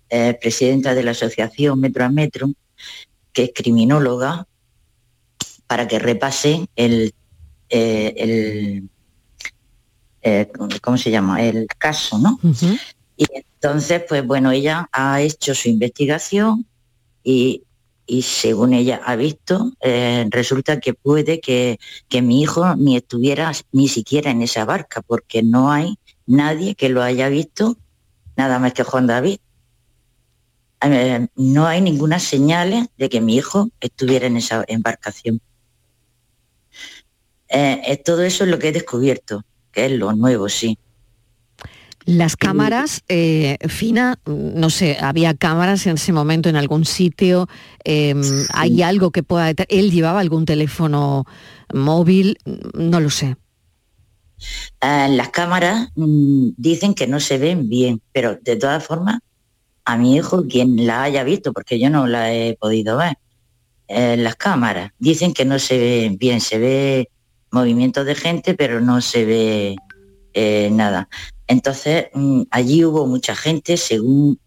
eh, 0.09 0.37
presidenta 0.41 0.93
de 0.93 1.03
la 1.03 1.11
asociación 1.11 1.79
Metro 1.79 2.03
a 2.03 2.09
Metro, 2.09 2.49
que 3.31 3.43
es 3.45 3.51
criminóloga, 3.55 4.45
para 5.67 5.87
que 5.87 5.99
repase 5.99 6.67
el, 6.75 7.13
eh, 7.69 8.13
el 8.17 8.89
eh, 10.25 10.51
¿cómo 10.81 10.97
se 10.97 11.11
llama? 11.11 11.43
El 11.43 11.67
caso, 11.67 12.17
¿no? 12.17 12.39
Y 13.15 13.25
entonces, 13.31 14.03
pues 14.09 14.25
bueno, 14.25 14.51
ella 14.51 14.89
ha 14.91 15.21
hecho 15.21 15.53
su 15.53 15.69
investigación 15.69 16.65
y, 17.23 17.63
y 18.07 18.23
según 18.23 18.73
ella 18.73 19.01
ha 19.05 19.15
visto, 19.15 19.71
eh, 19.81 20.25
resulta 20.31 20.79
que 20.79 20.95
puede 20.95 21.39
que, 21.39 21.79
que 22.09 22.23
mi 22.23 22.41
hijo 22.41 22.75
ni 22.75 22.97
estuviera 22.97 23.51
ni 23.71 23.87
siquiera 23.87 24.31
en 24.31 24.41
esa 24.41 24.65
barca, 24.65 25.03
porque 25.03 25.43
no 25.43 25.71
hay 25.71 25.99
nadie 26.25 26.73
que 26.73 26.89
lo 26.89 27.03
haya 27.03 27.29
visto, 27.29 27.77
nada 28.35 28.57
más 28.57 28.73
que 28.73 28.83
Juan 28.83 29.05
David. 29.05 29.37
Eh, 30.81 31.27
no 31.35 31.67
hay 31.67 31.81
ninguna 31.81 32.19
señal 32.19 32.89
de 32.97 33.09
que 33.09 33.21
mi 33.21 33.35
hijo 33.35 33.69
estuviera 33.79 34.25
en 34.25 34.37
esa 34.37 34.65
embarcación. 34.67 35.39
Eh, 37.47 37.81
eh, 37.85 37.97
todo 37.97 38.23
eso 38.23 38.43
es 38.43 38.49
lo 38.49 38.57
que 38.57 38.69
he 38.69 38.71
descubierto, 38.71 39.43
que 39.75 39.85
es 39.85 39.91
lo 39.91 40.13
nuevo, 40.13 40.49
sí. 40.49 40.79
Las 42.05 42.35
cámaras, 42.35 43.03
eh, 43.09 43.57
Fina, 43.67 44.19
no 44.25 44.69
sé, 44.69 44.97
había 45.01 45.33
cámaras 45.33 45.87
en 45.87 45.95
ese 45.95 46.13
momento 46.13 46.49
en 46.49 46.55
algún 46.55 46.85
sitio, 46.85 47.47
eh, 47.83 48.13
hay 48.53 48.83
algo 48.83 49.11
que 49.11 49.23
pueda... 49.23 49.51
Él 49.69 49.91
llevaba 49.91 50.19
algún 50.19 50.45
teléfono 50.45 51.25
móvil, 51.73 52.37
no 52.73 52.99
lo 52.99 53.09
sé. 53.09 53.37
Eh, 54.81 55.07
las 55.09 55.29
cámaras 55.29 55.89
mm, 55.95 56.49
dicen 56.57 56.93
que 56.93 57.07
no 57.07 57.19
se 57.19 57.39
ven 57.39 57.69
bien, 57.69 58.01
pero 58.11 58.37
de 58.39 58.55
todas 58.55 58.85
formas, 58.85 59.19
a 59.83 59.97
mi 59.97 60.15
hijo, 60.15 60.45
quien 60.47 60.85
la 60.85 61.03
haya 61.03 61.23
visto, 61.23 61.53
porque 61.53 61.79
yo 61.79 61.89
no 61.89 62.05
la 62.05 62.33
he 62.33 62.55
podido 62.55 62.97
ver, 62.97 63.17
eh, 63.87 64.17
las 64.17 64.35
cámaras 64.35 64.91
dicen 64.99 65.33
que 65.33 65.45
no 65.45 65.57
se 65.57 65.77
ve 65.77 66.15
bien, 66.19 66.41
se 66.41 66.59
ve 66.59 67.09
movimiento 67.55 68.03
de 68.03 68.15
gente, 68.15 68.53
pero 68.53 68.81
no 68.81 69.01
se 69.01 69.25
ve 69.25 69.75
eh, 70.33 70.69
nada. 70.71 71.07
Entonces, 71.47 72.07
mm, 72.13 72.43
allí 72.51 72.83
hubo 72.83 73.07
mucha 73.07 73.35
gente, 73.35 73.77
según, 73.77 74.37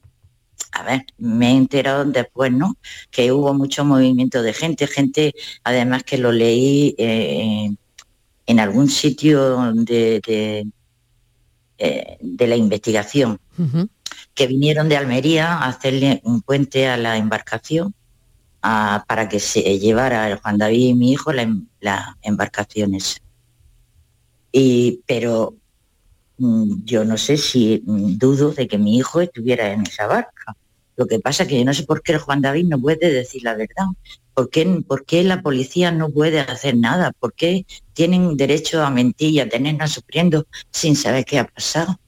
a 0.72 0.82
ver, 0.82 1.06
me 1.16 1.46
he 1.48 1.56
enterado 1.56 2.04
después, 2.04 2.52
¿no? 2.52 2.76
Que 3.10 3.32
hubo 3.32 3.54
mucho 3.54 3.84
movimiento 3.84 4.42
de 4.42 4.52
gente, 4.52 4.86
gente, 4.86 5.34
además 5.64 6.02
que 6.04 6.18
lo 6.18 6.30
leí 6.32 6.94
eh, 6.98 7.70
en 8.46 8.60
algún 8.60 8.88
sitio 8.88 9.72
de, 9.74 10.20
de, 10.26 10.66
eh, 11.78 12.18
de 12.20 12.46
la 12.46 12.56
investigación, 12.56 13.38
que 14.34 14.46
vinieron 14.46 14.88
de 14.88 14.96
Almería 14.96 15.54
a 15.54 15.68
hacerle 15.68 16.20
un 16.24 16.42
puente 16.42 16.86
a 16.88 16.96
la 16.96 17.16
embarcación 17.16 17.94
para 19.06 19.28
que 19.28 19.40
se 19.40 19.78
llevara 19.78 20.38
Juan 20.42 20.58
David 20.58 20.88
y 20.88 20.94
mi 20.94 21.12
hijo 21.12 21.32
la, 21.32 21.42
em- 21.42 21.66
la 21.80 22.16
embarcación 22.22 22.94
esa. 22.94 23.18
Y, 24.52 25.02
pero 25.06 25.54
mm, 26.38 26.84
yo 26.84 27.04
no 27.04 27.16
sé 27.16 27.36
si 27.36 27.82
mm, 27.84 28.18
dudo 28.18 28.52
de 28.52 28.66
que 28.68 28.78
mi 28.78 28.96
hijo 28.96 29.20
estuviera 29.20 29.72
en 29.72 29.82
esa 29.82 30.06
barca. 30.06 30.54
Lo 30.96 31.06
que 31.06 31.20
pasa 31.20 31.44
es 31.44 31.48
que 31.48 31.58
yo 31.58 31.64
no 31.64 31.74
sé 31.74 31.84
por 31.84 32.02
qué 32.02 32.12
el 32.12 32.18
Juan 32.18 32.42
David 32.42 32.66
no 32.66 32.80
puede 32.80 33.12
decir 33.12 33.42
la 33.44 33.54
verdad. 33.54 33.86
¿Por 34.34 34.50
qué, 34.50 34.64
por 34.86 35.04
qué 35.04 35.22
la 35.24 35.42
policía 35.42 35.92
no 35.92 36.10
puede 36.10 36.40
hacer 36.40 36.76
nada? 36.76 37.12
¿Por 37.18 37.34
qué 37.34 37.66
tienen 37.92 38.36
derecho 38.36 38.82
a 38.84 38.90
mentir 38.90 39.30
y 39.30 39.40
a 39.40 39.48
tenernos 39.48 39.92
sufriendo 39.92 40.46
sin 40.72 40.96
saber 40.96 41.24
qué 41.24 41.38
ha 41.38 41.46
pasado? 41.46 42.00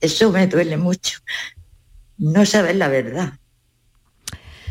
Eso 0.00 0.30
me 0.32 0.46
duele 0.46 0.76
mucho. 0.76 1.18
no 2.18 2.44
sabes 2.44 2.76
la 2.76 2.88
verdad. 2.88 3.39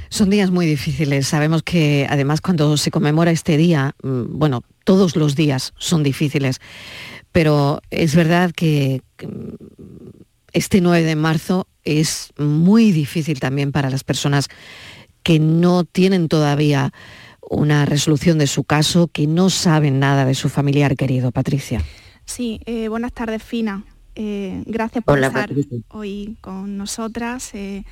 Son 0.10 0.30
días 0.30 0.52
muy 0.52 0.66
difíciles. 0.66 1.28
Sabemos 1.28 1.64
que 1.64 2.08
además 2.10 2.42
cuando 2.42 2.78
se 2.78 2.92
conmemora 2.92 3.32
este 3.32 3.58
día, 3.58 3.96
mm, 4.04 4.38
bueno, 4.38 4.64
todos 4.84 5.16
los 5.16 5.36
días 5.36 5.74
son 5.78 6.04
difíciles, 6.04 6.60
pero 7.32 7.82
es 7.92 8.16
verdad 8.16 8.52
que 8.52 9.02
mm, 9.24 9.54
este 10.54 10.82
9 10.82 11.04
de 11.06 11.16
marzo 11.16 11.68
es 11.84 12.32
muy 12.38 12.92
difícil 12.92 13.40
también 13.40 13.72
para 13.72 13.90
las 13.90 14.04
personas 14.04 14.48
que 15.24 15.40
no 15.40 15.84
tienen 15.84 16.28
todavía 16.28 16.92
una 17.50 17.86
resolución 17.86 18.38
de 18.38 18.48
su 18.48 18.64
caso, 18.64 19.08
que 19.08 19.28
no 19.28 19.50
saben 19.50 20.00
nada 20.00 20.26
de 20.26 20.36
su 20.36 20.50
familiar 20.50 20.96
querido. 20.96 21.32
Patricia. 21.32 21.84
Sí, 22.26 22.62
eh, 22.66 22.88
buenas 22.88 23.14
tardes, 23.14 23.42
Fina. 23.44 23.84
Eh, 24.16 24.64
gracias 24.66 25.04
por 25.04 25.18
Hola, 25.18 25.28
estar 25.28 25.48
Patricia. 25.50 25.80
hoy 25.90 26.38
con 26.42 26.78
nosotras. 26.78 27.54
Eh, 27.54 27.84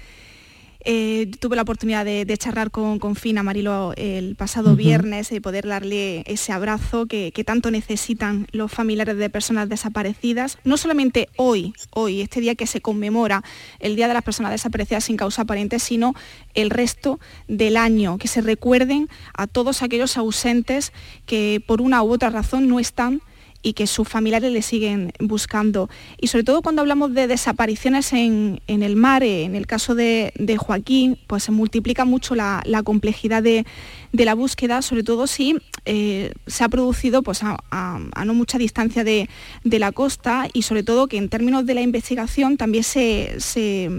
eh, 0.84 1.32
tuve 1.40 1.56
la 1.56 1.64
oportunidad 1.64 2.06
de, 2.06 2.26
de 2.26 2.38
charlar 2.38 2.72
con, 2.72 3.00
con 3.00 3.16
Fina 3.16 3.44
Marilo 3.44 3.94
el 3.98 4.36
pasado 4.36 4.76
viernes 4.76 5.32
y 5.32 5.40
poder 5.40 5.68
darle 5.68 6.24
ese 6.26 6.52
abrazo 6.52 7.06
que, 7.08 7.32
que 7.32 7.44
tanto 7.44 7.72
necesitan 7.72 8.48
los 8.52 8.72
familiares 8.72 9.18
de 9.18 9.30
personas 9.30 9.70
desaparecidas. 9.70 10.58
No 10.64 10.78
solamente 10.78 11.30
hoy, 11.38 11.74
hoy, 11.92 12.22
este 12.22 12.42
día 12.42 12.56
que 12.56 12.68
se 12.68 12.82
conmemora 12.82 13.44
el 13.80 13.96
Día 13.96 14.08
de 14.08 14.14
las 14.14 14.24
Personas 14.24 14.52
Desaparecidas 14.52 15.06
sin 15.06 15.18
causa 15.18 15.44
aparente, 15.44 15.80
sino 15.80 16.14
el 16.54 16.70
resto 16.70 17.20
del 17.48 17.78
año, 17.78 18.18
que 18.18 18.28
se 18.28 18.42
recuerden 18.42 19.10
a 19.34 19.48
todos 19.48 19.82
aquellos 19.82 20.18
ausentes 20.18 20.94
que 21.26 21.64
por 21.66 21.82
una 21.82 22.04
u 22.04 22.12
otra 22.12 22.30
razón 22.30 22.68
no 22.68 22.80
están 22.80 23.22
y 23.62 23.74
que 23.74 23.88
sus 23.88 24.08
familiares 24.08 24.52
le 24.52 24.62
siguen 24.62 25.12
buscando. 25.20 25.90
Y 26.22 26.28
sobre 26.28 26.44
todo 26.44 26.62
cuando 26.62 26.82
hablamos 26.82 27.14
de 27.14 27.28
desapariciones 27.28 28.14
en, 28.14 28.62
en 28.68 28.84
el 28.84 28.96
mar, 28.96 29.24
eh, 29.24 29.44
en 29.44 29.56
el 29.56 29.66
caso 29.68 29.96
de, 29.96 30.32
de 30.36 30.58
Joaquín, 30.58 31.18
pues 31.28 31.44
se 31.44 31.52
multiplica 31.52 32.06
mucho 32.06 32.36
la, 32.36 32.62
la 32.66 32.84
complejidad 32.84 33.42
de, 33.44 33.66
de 34.14 34.26
la 34.26 34.36
búsqueda, 34.36 34.82
sobre 34.82 35.04
todo 35.04 35.28
si 35.28 35.58
eh, 35.86 36.32
se 36.46 36.64
ha 36.64 36.70
producido 36.70 37.24
pues, 37.24 37.44
a, 37.44 37.58
a- 37.72 38.26
no 38.26 38.34
mucha 38.34 38.58
distancia 38.58 39.04
de, 39.04 39.30
de 39.64 39.80
la 39.80 39.92
costa 39.92 40.48
y 40.54 40.62
sobre 40.64 40.84
todo 40.84 41.08
que 41.08 41.18
en 41.18 41.30
términos 41.30 41.66
de 41.66 41.74
la 41.74 41.82
investigación 41.82 42.58
también 42.58 42.84
se, 42.84 43.36
se, 43.40 43.90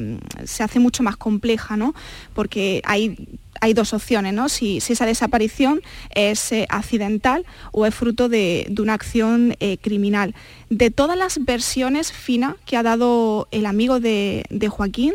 se 0.45 0.63
hace 0.63 0.79
mucho 0.79 1.03
más 1.03 1.17
compleja, 1.17 1.77
¿no? 1.77 1.95
porque 2.35 2.81
hay 2.85 3.17
hay 3.61 3.75
dos 3.75 3.93
opciones, 3.93 4.33
¿no? 4.35 4.49
Si, 4.49 4.79
esa 4.79 5.07
desaparición 5.07 5.81
es 6.15 6.53
eh, 6.53 6.67
accidental 6.69 7.45
o 7.73 7.87
es 7.87 7.95
fruto 7.95 8.29
de, 8.29 8.73
una 8.79 8.95
acción 8.95 9.57
eh, 9.61 9.79
criminal. 9.79 10.35
De 10.71 10.91
todas 10.91 11.17
las 11.17 11.45
versiones 11.45 12.13
finas 12.13 12.55
que 12.67 12.77
ha 12.77 12.83
dado 12.83 13.49
el 13.51 13.67
amigo 13.67 14.01
de, 14.01 14.45
Joaquín, 14.71 15.15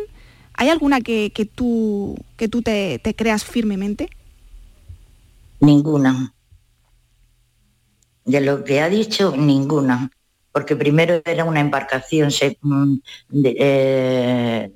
¿hay 0.54 0.68
alguna 0.68 1.00
que, 1.00 1.30
tú, 1.54 2.16
que 2.36 2.48
tú 2.48 2.62
te, 2.62 3.00
creas 3.16 3.44
firmemente? 3.44 4.08
Ninguna. 5.60 6.34
De 8.24 8.40
lo 8.40 8.64
que 8.64 8.80
ha 8.80 8.88
dicho, 8.88 9.34
ninguna. 9.36 10.10
Porque 10.52 10.76
primero 10.76 11.20
era 11.24 11.44
una 11.44 11.60
embarcación, 11.60 12.30
se- 12.30 12.58
mm, 12.60 12.94
eh, 13.44 14.70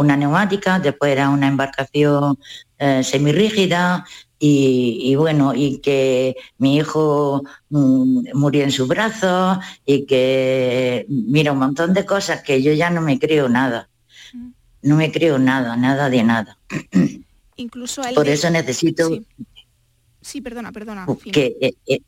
una 0.00 0.16
neumática, 0.16 0.78
después 0.78 1.12
era 1.12 1.28
una 1.28 1.46
embarcación 1.48 2.38
eh, 2.78 3.02
semirrígida 3.04 4.04
y, 4.38 4.98
y 5.04 5.14
bueno, 5.14 5.52
y 5.54 5.78
que 5.80 6.34
mi 6.58 6.76
hijo 6.76 7.42
mm, 7.68 8.28
murió 8.34 8.64
en 8.64 8.72
sus 8.72 8.88
brazos 8.88 9.58
y 9.84 10.06
que, 10.06 11.04
mira, 11.08 11.52
un 11.52 11.58
montón 11.58 11.92
de 11.92 12.06
cosas 12.06 12.42
que 12.42 12.62
yo 12.62 12.72
ya 12.72 12.88
no 12.90 13.00
me 13.02 13.18
creo 13.18 13.48
nada. 13.48 13.88
No 14.82 14.96
me 14.96 15.12
creo 15.12 15.38
nada, 15.38 15.76
nada 15.76 16.08
de 16.08 16.22
nada. 16.22 16.56
Incluso 17.56 18.02
él 18.02 18.14
Por 18.14 18.24
de- 18.26 18.32
eso 18.32 18.48
necesito 18.50 19.08
Sí, 19.08 19.26
Sí, 20.22 20.40
perdona, 20.40 20.70
perdona. 20.72 21.06
Fina. 21.06 21.32
que 21.32 21.56
eh, 21.60 21.74
eh, 21.86 22.00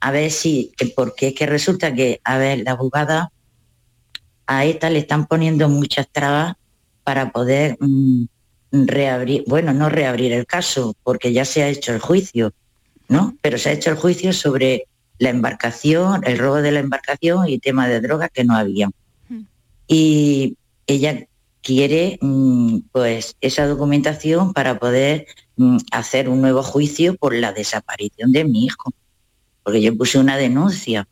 a 0.00 0.10
ver 0.10 0.30
si 0.30 0.72
eh, 0.78 0.92
porque 0.96 1.28
es 1.28 1.34
que 1.34 1.46
resulta 1.46 1.94
que 1.94 2.20
a 2.24 2.36
ver 2.38 2.60
la 2.64 2.72
abogada 2.72 3.30
a 4.46 4.64
esta 4.64 4.88
le 4.90 4.98
están 5.00 5.26
poniendo 5.26 5.68
muchas 5.68 6.06
trabas 6.10 6.54
para 7.06 7.30
poder 7.30 7.76
mm, 7.78 8.24
reabrir 8.72 9.44
bueno 9.46 9.72
no 9.72 9.88
reabrir 9.88 10.32
el 10.32 10.44
caso 10.44 10.96
porque 11.04 11.32
ya 11.32 11.44
se 11.44 11.62
ha 11.62 11.68
hecho 11.68 11.92
el 11.94 12.00
juicio 12.00 12.52
no 13.08 13.36
pero 13.40 13.58
se 13.58 13.70
ha 13.70 13.72
hecho 13.72 13.90
el 13.90 13.96
juicio 13.96 14.32
sobre 14.32 14.88
la 15.18 15.30
embarcación 15.30 16.22
el 16.24 16.38
robo 16.38 16.56
de 16.56 16.72
la 16.72 16.80
embarcación 16.80 17.48
y 17.48 17.58
tema 17.58 17.88
de 17.88 18.00
drogas 18.00 18.30
que 18.32 18.44
no 18.44 18.56
había. 18.56 18.90
Y 19.88 20.56
ella 20.86 21.26
quiere 21.62 22.18
mm, 22.20 22.78
pues 22.92 23.36
esa 23.40 23.66
documentación 23.66 24.52
para 24.52 24.78
poder 24.78 25.26
mm, 25.56 25.78
hacer 25.92 26.28
un 26.28 26.40
nuevo 26.40 26.62
juicio 26.62 27.16
por 27.16 27.34
la 27.34 27.52
desaparición 27.52 28.32
de 28.32 28.44
mi 28.44 28.64
hijo. 28.64 28.92
Porque 29.62 29.80
yo 29.80 29.96
puse 29.96 30.18
una 30.18 30.36
denuncia 30.36 31.08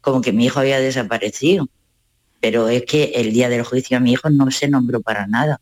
como 0.00 0.20
que 0.20 0.32
mi 0.32 0.46
hijo 0.46 0.60
había 0.60 0.80
desaparecido 0.80 1.68
pero 2.42 2.68
es 2.68 2.82
que 2.84 3.04
el 3.14 3.32
día 3.32 3.48
del 3.48 3.62
juicio 3.62 3.96
a 3.96 4.00
mi 4.00 4.12
hijo 4.12 4.28
no 4.28 4.50
se 4.50 4.68
nombró 4.68 5.00
para 5.00 5.26
nada 5.26 5.60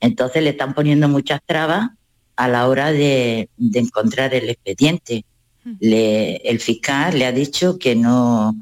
entonces 0.00 0.42
le 0.42 0.50
están 0.50 0.74
poniendo 0.74 1.08
muchas 1.08 1.40
trabas 1.44 1.88
a 2.36 2.46
la 2.48 2.68
hora 2.68 2.92
de, 2.92 3.48
de 3.56 3.78
encontrar 3.80 4.34
el 4.34 4.48
expediente 4.50 5.24
Le- 5.80 6.36
el 6.48 6.60
fiscal 6.60 7.18
le 7.18 7.26
ha 7.26 7.32
dicho 7.32 7.78
que 7.78 7.94
no 7.96 8.54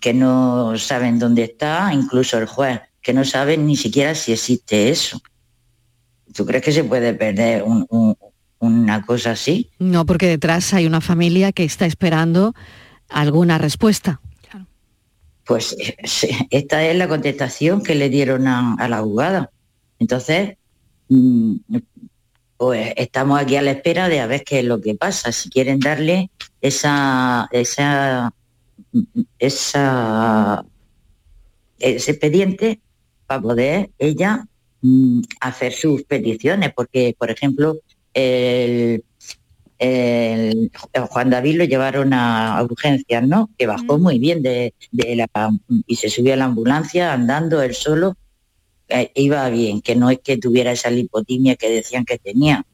que 0.00 0.14
no 0.14 0.78
saben 0.78 1.18
dónde 1.18 1.42
está, 1.42 1.90
incluso 1.92 2.38
el 2.38 2.46
juez, 2.46 2.80
que 3.02 3.12
no 3.12 3.24
saben 3.24 3.66
ni 3.66 3.76
siquiera 3.76 4.14
si 4.14 4.30
existe 4.32 4.88
eso. 4.88 5.20
¿Tú 6.32 6.46
crees 6.46 6.62
que 6.62 6.70
se 6.70 6.84
puede 6.84 7.12
perder 7.14 7.64
un- 7.64 7.84
un- 7.90 8.16
una 8.60 9.04
cosa 9.04 9.32
así? 9.32 9.70
No, 9.80 10.06
porque 10.06 10.28
detrás 10.28 10.72
hay 10.74 10.86
una 10.86 11.00
familia 11.00 11.50
que 11.50 11.64
está 11.64 11.86
esperando 11.86 12.54
alguna 13.08 13.58
respuesta. 13.58 14.20
Pues 15.44 15.76
eh, 15.78 15.96
esta 16.50 16.84
es 16.84 16.96
la 16.96 17.08
contestación 17.08 17.82
que 17.82 17.94
le 17.94 18.08
dieron 18.08 18.46
a, 18.46 18.88
la 18.88 18.98
abogada. 18.98 19.50
Entonces, 19.98 20.56
mm, 21.08 21.56
pues 22.56 22.92
estamos 22.96 23.40
aquí 23.40 23.56
a 23.56 23.62
la 23.62 23.72
espera 23.72 24.08
de 24.08 24.20
a 24.20 24.26
ver 24.26 24.44
qué 24.44 24.60
es 24.60 24.64
lo 24.64 24.80
que 24.80 24.94
pasa. 24.94 25.32
Si 25.32 25.50
quieren 25.50 25.80
darle 25.80 26.30
esa, 26.60 27.48
esa, 27.52 28.32
esa 29.38 30.64
ese 31.78 32.12
expediente 32.12 32.80
para 33.26 33.42
poder 33.42 33.90
ella 33.98 34.46
mm, 34.82 35.20
hacer 35.40 35.72
sus 35.72 36.04
peticiones, 36.04 36.72
porque, 36.74 37.14
por 37.18 37.30
ejemplo, 37.30 37.78
el, 38.12 39.04
el- 39.78 40.70
Juan 41.10 41.30
David 41.30 41.56
lo 41.56 41.64
llevaron 41.64 42.12
a, 42.12 42.56
a 42.58 42.62
urgencias, 42.62 43.26
¿no? 43.26 43.50
Que 43.58 43.66
bajó 43.66 43.98
muy 43.98 44.18
bien 44.18 44.42
de, 44.42 44.74
de 44.92 45.16
la 45.16 45.28
y 45.86 45.96
se 45.96 46.08
subió 46.10 46.34
a 46.34 46.36
la 46.36 46.44
ambulancia 46.46 47.12
andando 47.12 47.62
él 47.62 47.74
solo, 47.74 48.16
eh, 48.88 49.10
iba 49.14 49.48
bien, 49.50 49.80
que 49.80 49.96
no 49.96 50.10
es 50.10 50.20
que 50.20 50.36
tuviera 50.36 50.72
esa 50.72 50.90
lipotimia 50.90 51.56
que 51.56 51.70
decían 51.70 52.04
que 52.04 52.18
tenía. 52.18 52.64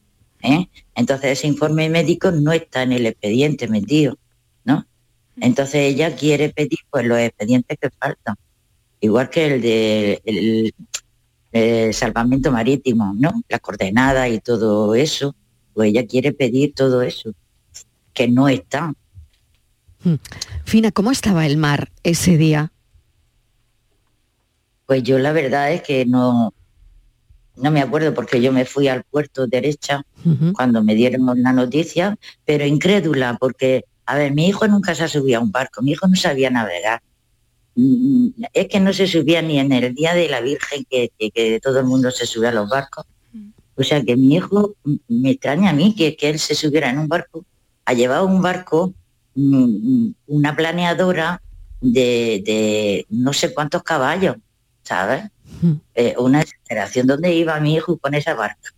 ¿eh? 0.43 0.67
Entonces 0.95 1.31
ese 1.39 1.47
informe 1.47 1.89
médico 1.89 2.31
no 2.31 2.51
está 2.51 2.83
en 2.83 2.91
el 2.93 3.05
expediente 3.05 3.67
metido, 3.67 4.17
¿no? 4.63 4.85
Entonces 5.39 5.75
ella 5.93 6.15
quiere 6.15 6.49
pedir 6.49 6.79
pues 6.89 7.05
los 7.05 7.17
expedientes 7.19 7.77
que 7.79 7.89
faltan, 7.89 8.35
igual 8.99 9.29
que 9.29 9.45
el 9.55 9.61
de 9.61 10.21
el, 10.25 10.73
el 11.51 11.93
salvamento 11.93 12.51
marítimo, 12.51 13.13
¿no? 13.17 13.31
Las 13.49 13.59
coordenadas 13.61 14.29
y 14.29 14.39
todo 14.39 14.93
eso, 14.95 15.35
pues 15.73 15.89
ella 15.89 16.05
quiere 16.05 16.31
pedir 16.33 16.73
todo 16.73 17.01
eso, 17.01 17.31
que 18.13 18.27
no 18.27 18.47
está. 18.49 18.93
Hmm. 20.03 20.15
Fina, 20.65 20.91
¿cómo 20.91 21.11
estaba 21.11 21.45
el 21.45 21.57
mar 21.57 21.91
ese 22.03 22.37
día? 22.37 22.71
Pues 24.85 25.03
yo 25.03 25.19
la 25.19 25.31
verdad 25.31 25.71
es 25.71 25.81
que 25.83 26.05
no, 26.05 26.53
no 27.55 27.71
me 27.71 27.81
acuerdo 27.81 28.13
porque 28.13 28.41
yo 28.41 28.51
me 28.51 28.65
fui 28.65 28.87
al 28.87 29.03
puerto 29.03 29.47
derecha 29.47 30.03
cuando 30.53 30.83
me 30.83 30.95
dieron 30.95 31.25
la 31.41 31.53
noticia, 31.53 32.17
pero 32.45 32.65
incrédula 32.65 33.37
porque, 33.39 33.85
a 34.05 34.15
ver, 34.15 34.33
mi 34.33 34.47
hijo 34.47 34.67
nunca 34.67 34.93
se 34.95 35.03
ha 35.03 35.07
subido 35.07 35.39
a 35.39 35.43
un 35.43 35.51
barco, 35.51 35.81
mi 35.81 35.91
hijo 35.91 36.07
no 36.07 36.15
sabía 36.15 36.49
navegar. 36.49 37.01
Mm, 37.75 38.27
Es 38.53 38.67
que 38.67 38.79
no 38.81 38.91
se 38.91 39.07
subía 39.07 39.41
ni 39.41 39.59
en 39.59 39.71
el 39.71 39.93
Día 39.95 40.13
de 40.13 40.27
la 40.27 40.41
Virgen, 40.41 40.85
que, 40.89 41.09
que- 41.17 41.31
que 41.31 41.59
todo 41.61 41.79
el 41.79 41.85
mundo 41.85 42.11
se 42.11 42.25
sube 42.25 42.47
a 42.49 42.51
los 42.51 42.69
barcos. 42.69 43.05
O 43.75 43.83
sea 43.83 44.03
que 44.03 44.15
mi 44.15 44.35
hijo, 44.35 44.75
me 45.07 45.31
extraña 45.31 45.71
a 45.71 45.73
mí 45.73 45.95
que, 45.95 46.15
que 46.15 46.29
él 46.29 46.39
se 46.39 46.55
subiera 46.55 46.89
en 46.89 46.99
un 46.99 47.07
barco. 47.07 47.45
Ha 47.85 47.93
llevado 47.93 48.25
un 48.25 48.41
barco, 48.41 48.93
mm, 49.35 49.65
mm, 49.65 50.15
una 50.27 50.55
planeadora 50.55 51.41
de, 51.79 52.43
de 52.45 53.05
no 53.09 53.33
sé 53.33 53.53
cuántos 53.53 53.83
caballos, 53.83 54.35
¿sabes? 54.83 55.23
Eh, 55.95 56.15
una 56.17 56.39
desesperación 56.39 57.07
donde 57.07 57.33
iba 57.33 57.59
mi 57.59 57.75
hijo 57.75 57.97
con 57.97 58.13
esa 58.13 58.33
barca. 58.33 58.71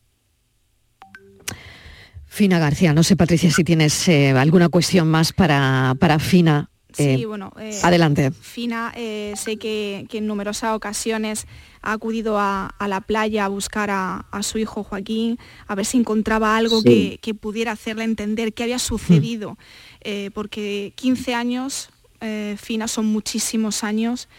Fina 2.25 2.57
García, 2.57 2.93
no 2.93 3.03
sé 3.03 3.15
Patricia 3.15 3.51
si 3.51 3.63
tienes 3.63 4.07
eh, 4.07 4.31
alguna 4.31 4.69
cuestión 4.69 5.07
más 5.07 5.33
para, 5.33 5.95
para 5.99 6.17
Fina. 6.17 6.71
Eh, 6.97 7.17
Sí, 7.17 7.25
bueno, 7.25 7.53
eh, 7.59 7.79
adelante. 7.83 8.31
Fina, 8.31 8.91
eh, 8.95 9.33
sé 9.35 9.57
que, 9.57 10.05
que 10.09 10.19
en 10.19 10.27
numerosas 10.27 10.75
ocasiones 10.75 11.45
ha 11.83 11.91
acudido 11.91 12.39
a, 12.39 12.67
a 12.67 12.87
la 12.87 13.01
playa 13.01 13.45
a 13.45 13.49
buscar 13.49 13.89
a, 13.91 14.25
a 14.31 14.41
su 14.41 14.57
hijo 14.57 14.83
Joaquín, 14.83 15.37
a 15.67 15.75
ver 15.75 15.85
si 15.85 15.97
encontraba 15.97 16.55
algo 16.57 16.81
Sí. 16.81 16.87
que, 16.87 17.17
que 17.21 17.33
pudiera 17.33 17.73
hacerle 17.73 18.05
entender 18.05 18.53
qué 18.53 18.63
había 18.63 18.79
sucedido, 18.79 19.57
eh, 20.01 20.31
porque 20.33 20.93
15 20.95 21.33
años, 21.35 21.89
eh, 22.21 22.55
Fina, 22.59 22.87
son 22.87 23.05
muchísimos 23.07 23.83
años 23.83 24.29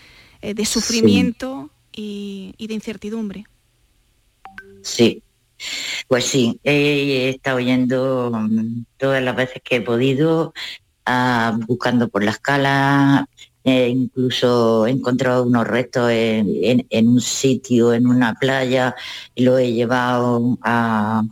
eh, 0.40 0.54
de 0.54 0.64
sufrimiento 0.64 1.70
y, 1.92 2.54
y 2.58 2.66
de 2.66 2.74
incertidumbre. 2.74 3.44
Sí, 4.82 5.22
pues 6.08 6.24
sí, 6.24 6.60
he 6.64 7.28
estado 7.30 7.60
yendo 7.60 8.30
mm, 8.32 8.84
todas 8.98 9.22
las 9.22 9.36
veces 9.36 9.62
que 9.62 9.76
he 9.76 9.80
podido, 9.80 10.52
ah, 11.06 11.56
buscando 11.66 12.08
por 12.08 12.24
la 12.24 12.32
escala, 12.32 13.28
eh, 13.64 13.88
incluso 13.88 14.86
he 14.86 14.90
encontrado 14.90 15.44
unos 15.44 15.66
restos 15.66 16.10
en, 16.10 17.08
un 17.08 17.20
sitio, 17.20 17.92
en 17.94 18.06
una 18.06 18.34
playa, 18.34 18.94
y 19.34 19.44
lo 19.44 19.58
he 19.58 19.72
llevado 19.72 20.58
a, 20.62 21.22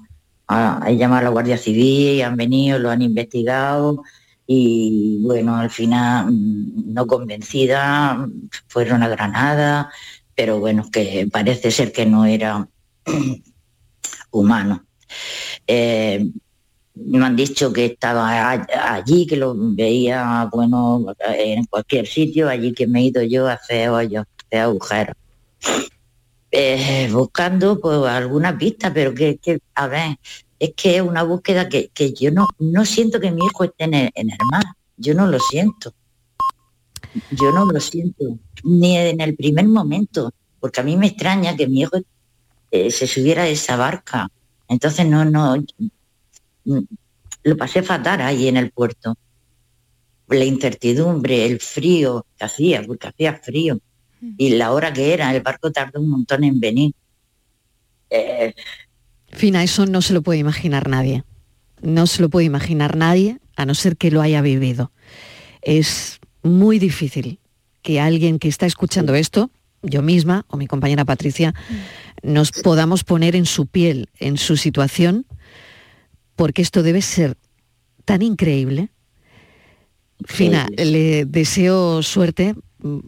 llamado 0.48 1.20
a 1.20 1.22
la 1.22 1.30
Guardia 1.30 1.58
Civil, 1.58 2.16
y 2.16 2.22
han 2.22 2.36
venido, 2.36 2.78
lo 2.78 2.90
han 2.90 3.02
investigado 3.02 4.02
y 4.46 5.18
bueno, 5.22 5.56
al 5.56 5.70
final 5.70 6.30
mm, 6.32 6.92
no 6.92 7.06
convencida, 7.06 8.28
fueron 8.66 9.02
a 9.02 9.08
Granada, 9.08 9.90
pero 10.34 10.58
bueno, 10.60 10.90
que 10.90 11.28
parece 11.30 11.70
ser 11.70 11.92
que 11.92 12.06
no 12.06 12.24
era 12.24 12.68
humano. 14.30 14.84
Eh, 15.66 16.30
me 16.94 17.24
han 17.24 17.36
dicho 17.36 17.72
que 17.72 17.86
estaba 17.86 18.50
allí, 18.50 19.26
que 19.26 19.36
lo 19.36 19.54
veía, 19.56 20.48
bueno, 20.52 21.06
en 21.20 21.64
cualquier 21.64 22.06
sitio, 22.06 22.48
allí 22.48 22.72
que 22.72 22.86
me 22.86 23.00
he 23.00 23.04
ido 23.04 23.22
yo 23.22 23.48
a 23.48 23.54
hacer 23.54 23.88
hoyos, 23.88 24.26
a 24.52 24.62
agujeros. 24.62 25.16
Eh, 26.50 27.08
buscando 27.10 27.80
pues 27.80 27.98
alguna 28.04 28.58
pista, 28.58 28.92
pero 28.92 29.14
que, 29.14 29.38
que, 29.38 29.60
a 29.74 29.86
ver, 29.86 30.18
es 30.58 30.74
que 30.76 30.96
es 30.96 31.02
una 31.02 31.22
búsqueda 31.22 31.68
que, 31.68 31.88
que 31.88 32.12
yo 32.12 32.30
no, 32.30 32.46
no 32.58 32.84
siento 32.84 33.18
que 33.20 33.30
mi 33.30 33.44
hijo 33.46 33.64
esté 33.64 33.84
en 33.84 33.94
el, 33.94 34.38
mar, 34.50 34.62
yo 34.96 35.14
no 35.14 35.26
lo 35.26 35.38
siento. 35.40 35.94
Yo 37.30 37.52
no 37.52 37.66
lo 37.66 37.80
siento, 37.80 38.38
ni 38.64 38.96
en 38.96 39.20
el 39.20 39.34
primer 39.34 39.66
momento, 39.66 40.32
porque 40.60 40.80
a 40.80 40.84
mí 40.84 40.96
me 40.96 41.08
extraña 41.08 41.56
que 41.56 41.68
mi 41.68 41.80
hijo 41.80 41.98
eh, 42.70 42.90
se 42.90 43.06
subiera 43.06 43.42
a 43.42 43.48
esa 43.48 43.76
barca. 43.76 44.28
Entonces 44.68 45.06
no, 45.06 45.24
no, 45.24 45.56
lo 46.64 47.56
pasé 47.56 47.82
fatal 47.82 48.20
ahí 48.20 48.48
en 48.48 48.56
el 48.56 48.70
puerto. 48.70 49.16
La 50.28 50.44
incertidumbre, 50.44 51.44
el 51.44 51.60
frío 51.60 52.26
que 52.38 52.44
hacía, 52.44 52.82
porque 52.86 53.08
hacía 53.08 53.34
frío. 53.34 53.78
Y 54.38 54.50
la 54.50 54.72
hora 54.72 54.92
que 54.92 55.12
era, 55.12 55.34
el 55.34 55.42
barco 55.42 55.72
tardó 55.72 56.00
un 56.00 56.08
montón 56.08 56.44
en 56.44 56.60
venir. 56.60 56.92
Eh, 58.08 58.54
Fina, 59.32 59.62
eso 59.62 59.86
no 59.86 60.00
se 60.02 60.12
lo 60.12 60.22
puede 60.22 60.38
imaginar 60.38 60.88
nadie. 60.88 61.24
No 61.80 62.06
se 62.06 62.22
lo 62.22 62.28
puede 62.28 62.46
imaginar 62.46 62.96
nadie 62.96 63.38
a 63.56 63.66
no 63.66 63.74
ser 63.74 63.96
que 63.96 64.10
lo 64.10 64.20
haya 64.20 64.40
vivido. 64.40 64.92
Es 65.62 66.20
muy 66.42 66.78
difícil 66.78 67.38
que 67.82 68.00
alguien 68.00 68.38
que 68.38 68.48
está 68.48 68.66
escuchando 68.66 69.14
esto, 69.14 69.50
yo 69.82 70.02
misma 70.02 70.44
o 70.48 70.56
mi 70.56 70.66
compañera 70.66 71.04
Patricia, 71.04 71.54
nos 72.22 72.52
podamos 72.52 73.02
poner 73.02 73.34
en 73.34 73.46
su 73.46 73.66
piel, 73.66 74.08
en 74.18 74.36
su 74.38 74.56
situación, 74.56 75.26
porque 76.42 76.60
esto 76.60 76.82
debe 76.82 77.02
ser 77.02 77.36
tan 78.04 78.20
increíble. 78.20 78.88
Fina, 80.24 80.66
le 80.76 81.24
deseo 81.24 82.02
suerte 82.02 82.56
mm, 82.80 82.98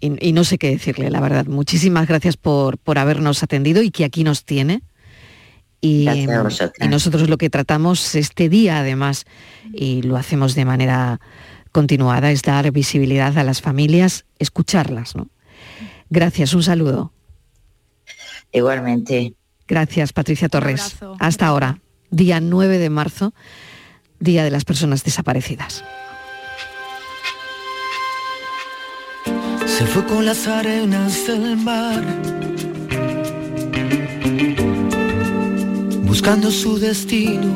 y, 0.00 0.28
y 0.28 0.32
no 0.32 0.44
sé 0.44 0.56
qué 0.56 0.70
decirle, 0.70 1.10
la 1.10 1.20
verdad. 1.20 1.44
Muchísimas 1.44 2.08
gracias 2.08 2.38
por, 2.38 2.78
por 2.78 2.98
habernos 2.98 3.42
atendido 3.42 3.82
y 3.82 3.90
que 3.90 4.06
aquí 4.06 4.24
nos 4.24 4.46
tiene. 4.46 4.80
Y, 5.82 6.06
vosotras. 6.26 6.72
y 6.80 6.88
nosotros 6.88 7.28
lo 7.28 7.36
que 7.36 7.50
tratamos 7.50 8.14
este 8.14 8.48
día, 8.48 8.78
además, 8.78 9.26
y 9.74 10.00
lo 10.00 10.16
hacemos 10.16 10.54
de 10.54 10.64
manera 10.64 11.20
continuada, 11.72 12.30
es 12.30 12.40
dar 12.40 12.72
visibilidad 12.72 13.36
a 13.36 13.44
las 13.44 13.60
familias, 13.60 14.24
escucharlas. 14.38 15.16
¿no? 15.16 15.28
Gracias, 16.08 16.54
un 16.54 16.62
saludo. 16.62 17.12
igualmente. 18.52 19.34
Gracias, 19.68 20.14
Patricia 20.14 20.48
Torres. 20.48 20.96
Hasta 21.18 21.46
ahora, 21.46 21.78
día 22.10 22.40
9 22.40 22.78
de 22.78 22.90
marzo, 22.90 23.32
Día 24.18 24.44
de 24.44 24.50
las 24.50 24.64
Personas 24.64 25.02
Desaparecidas. 25.02 25.82
Se 29.66 29.86
fue 29.86 30.04
con 30.04 30.26
las 30.26 30.46
arenas 30.46 31.26
del 31.26 31.56
mar, 31.56 32.04
buscando 36.02 36.50
su 36.50 36.78
destino. 36.78 37.54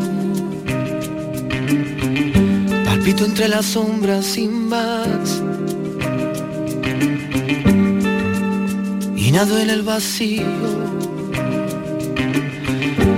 Palpito 2.87 3.27
entre 3.27 3.49
las 3.49 3.67
sombras 3.67 4.25
sin 4.25 4.69
más. 4.69 5.43
Y 9.17 9.33
nado 9.33 9.59
en 9.59 9.69
el 9.69 9.83
vacío. 9.83 10.84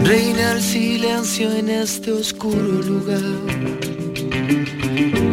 Reina 0.04 0.52
el 0.52 0.62
silencio 0.62 1.52
en 1.52 1.68
este 1.68 2.12
oscuro 2.12 2.82
lugar. 2.82 3.22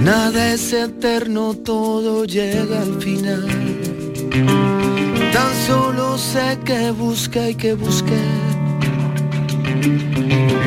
Nada 0.02 0.54
es 0.54 0.74
eterno, 0.74 1.54
todo 1.54 2.26
llega 2.26 2.82
al 2.82 3.02
final. 3.02 3.48
Tan 5.32 5.56
solo 5.68 6.18
sé 6.18 6.60
que 6.66 6.92
busca 6.92 7.50
y 7.50 7.56
que 7.56 7.74
busqué. 7.74 8.22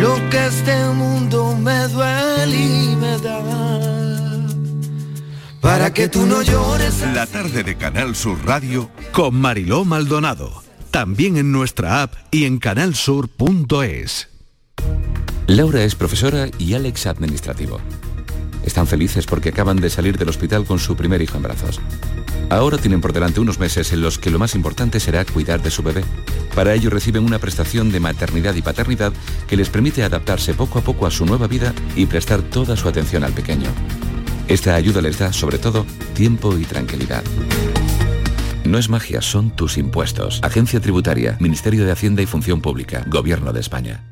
Lo 0.00 0.14
que 0.30 0.46
este 0.46 0.76
mundo 0.94 1.56
me 1.56 1.88
duele 1.88 2.56
y 2.56 2.96
me 2.96 3.18
da. 3.18 3.40
Para 5.60 5.92
que 5.92 6.08
tú 6.08 6.26
no 6.26 6.42
llores. 6.42 7.02
La 7.14 7.26
tarde 7.26 7.62
de 7.62 7.76
Canal 7.76 8.14
Sur 8.14 8.38
Radio 8.44 8.88
Con 9.12 9.34
Mariló 9.34 9.84
Maldonado. 9.84 10.65
También 10.96 11.36
en 11.36 11.52
nuestra 11.52 12.00
app 12.00 12.14
y 12.30 12.46
en 12.46 12.56
canalsur.es. 12.56 14.28
Laura 15.46 15.82
es 15.82 15.94
profesora 15.94 16.48
y 16.58 16.72
Alex 16.72 17.04
administrativo. 17.04 17.82
Están 18.64 18.86
felices 18.86 19.26
porque 19.26 19.50
acaban 19.50 19.76
de 19.76 19.90
salir 19.90 20.16
del 20.16 20.30
hospital 20.30 20.64
con 20.64 20.78
su 20.78 20.96
primer 20.96 21.20
hijo 21.20 21.36
en 21.36 21.42
brazos. 21.42 21.82
Ahora 22.48 22.78
tienen 22.78 23.02
por 23.02 23.12
delante 23.12 23.40
unos 23.40 23.58
meses 23.58 23.92
en 23.92 24.00
los 24.00 24.18
que 24.18 24.30
lo 24.30 24.38
más 24.38 24.54
importante 24.54 24.98
será 24.98 25.26
cuidar 25.26 25.62
de 25.62 25.70
su 25.70 25.82
bebé. 25.82 26.02
Para 26.54 26.72
ello 26.72 26.88
reciben 26.88 27.24
una 27.24 27.40
prestación 27.40 27.92
de 27.92 28.00
maternidad 28.00 28.54
y 28.54 28.62
paternidad 28.62 29.12
que 29.46 29.58
les 29.58 29.68
permite 29.68 30.02
adaptarse 30.02 30.54
poco 30.54 30.78
a 30.78 30.82
poco 30.82 31.04
a 31.04 31.10
su 31.10 31.26
nueva 31.26 31.46
vida 31.46 31.74
y 31.94 32.06
prestar 32.06 32.40
toda 32.40 32.74
su 32.74 32.88
atención 32.88 33.22
al 33.22 33.34
pequeño. 33.34 33.68
Esta 34.48 34.74
ayuda 34.74 35.02
les 35.02 35.18
da, 35.18 35.34
sobre 35.34 35.58
todo, 35.58 35.84
tiempo 36.14 36.56
y 36.56 36.64
tranquilidad. 36.64 37.22
No 38.66 38.78
es 38.78 38.88
magia, 38.88 39.22
son 39.22 39.50
tus 39.50 39.78
impuestos. 39.78 40.40
Agencia 40.42 40.80
Tributaria, 40.80 41.36
Ministerio 41.38 41.84
de 41.84 41.92
Hacienda 41.92 42.22
y 42.22 42.26
Función 42.26 42.60
Pública, 42.60 43.04
Gobierno 43.06 43.52
de 43.52 43.60
España. 43.60 44.02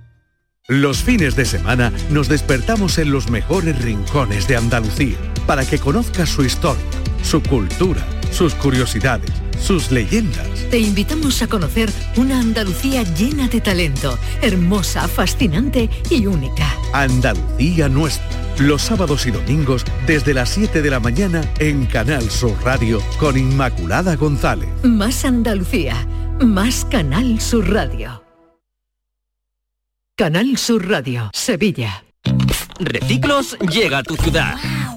Los 0.69 1.03
fines 1.03 1.37
de 1.37 1.45
semana 1.45 1.93
nos 2.11 2.29
despertamos 2.29 2.99
en 2.99 3.11
los 3.11 3.29
mejores 3.29 3.83
rincones 3.83 4.49
de 4.49 4.57
Andalucía 4.57 5.19
para 5.47 5.67
que 5.67 5.79
conozcas 5.79 6.31
su 6.31 6.45
historia, 6.45 6.85
su 7.23 7.43
cultura, 7.43 8.03
sus 8.31 8.55
curiosidades, 8.55 9.31
sus 9.59 9.91
leyendas. 9.91 10.47
Te 10.71 10.79
invitamos 10.79 11.43
a 11.43 11.47
conocer 11.47 11.91
una 12.17 12.41
Andalucía 12.41 13.03
llena 13.03 13.49
de 13.49 13.61
talento, 13.61 14.19
hermosa, 14.43 15.09
fascinante 15.09 15.89
y 16.11 16.27
única. 16.27 16.67
Andalucía 16.93 17.89
nuestra. 17.89 18.45
Los 18.59 18.83
sábados 18.83 19.27
y 19.27 19.33
domingos 19.33 19.85
desde 20.07 20.33
las 20.33 20.51
7 20.51 20.81
de 20.81 20.91
la 20.91 21.01
mañana 21.01 21.43
en 21.59 21.87
Canal 21.87 22.31
Sur 22.31 22.57
Radio 22.63 23.03
con 23.19 23.37
Inmaculada 23.37 24.15
González. 24.15 24.69
Más 24.85 25.25
Andalucía, 25.25 26.07
más 26.41 26.85
Canal 26.85 27.41
Sur 27.41 27.69
Radio. 27.73 28.23
Canal 30.17 30.57
Sur 30.57 30.89
Radio, 30.89 31.31
Sevilla. 31.33 32.05
Reciclos 32.79 33.57
llega 33.73 33.99
a 33.99 34.03
tu 34.05 34.15
ciudad. 34.15 34.55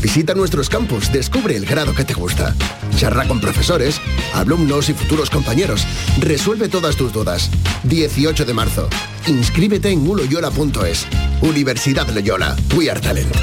Visita 0.00 0.34
nuestros 0.34 0.68
campus, 0.68 1.12
descubre 1.12 1.56
el 1.56 1.66
grado 1.66 1.94
que 1.94 2.04
te 2.04 2.14
gusta. 2.14 2.54
Charla 2.96 3.26
con 3.26 3.40
profesores, 3.40 4.00
alumnos 4.34 4.88
y 4.88 4.94
futuros 4.94 5.30
compañeros. 5.30 5.84
Resuelve 6.20 6.68
todas 6.68 6.96
tus 6.96 7.12
dudas. 7.12 7.50
18 7.84 8.44
de 8.44 8.54
marzo. 8.54 8.88
Inscríbete 9.26 9.90
en 9.90 10.06
uloyola.es. 10.06 11.06
Universidad 11.42 12.08
Loyola. 12.08 12.56
We 12.76 12.90
are 12.90 13.00
talent. 13.00 13.34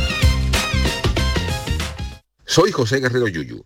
Soy 2.46 2.72
José 2.72 3.00
Guerrero 3.00 3.28
Yuyu. 3.28 3.66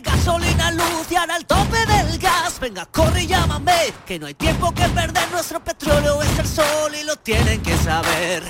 gasolina, 0.00 0.70
luz 0.72 1.06
y 1.10 1.16
ahora 1.16 1.36
el 1.36 1.46
tope 1.46 1.78
del 1.86 2.18
gas, 2.18 2.58
venga, 2.60 2.86
corre 2.86 3.22
y 3.22 3.26
llámame, 3.26 3.92
que 4.06 4.18
no 4.18 4.26
hay 4.26 4.34
tiempo 4.34 4.72
que 4.72 4.88
perder, 4.88 5.30
nuestro 5.30 5.62
petróleo 5.62 6.22
es 6.22 6.38
el 6.38 6.46
sol 6.46 6.92
y 7.00 7.04
lo 7.04 7.16
tienen 7.16 7.62
que 7.62 7.76
saber. 7.76 8.42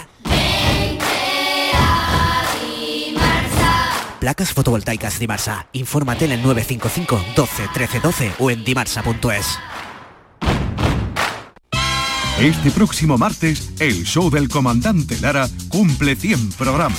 Placas 4.18 4.52
fotovoltaicas 4.52 5.18
Dimarsa. 5.18 5.66
Infórmate 5.72 6.24
en 6.24 6.32
el 6.32 6.42
955 6.42 7.34
12 7.36 7.68
13 7.72 8.00
12 8.00 8.32
o 8.38 8.50
en 8.50 8.64
dimarsa.es. 8.64 9.58
Este 12.40 12.70
próximo 12.70 13.16
martes, 13.16 13.70
el 13.78 14.04
show 14.04 14.28
del 14.28 14.48
comandante 14.48 15.18
Lara 15.20 15.48
cumple 15.68 16.16
100 16.16 16.52
programas 16.52 16.98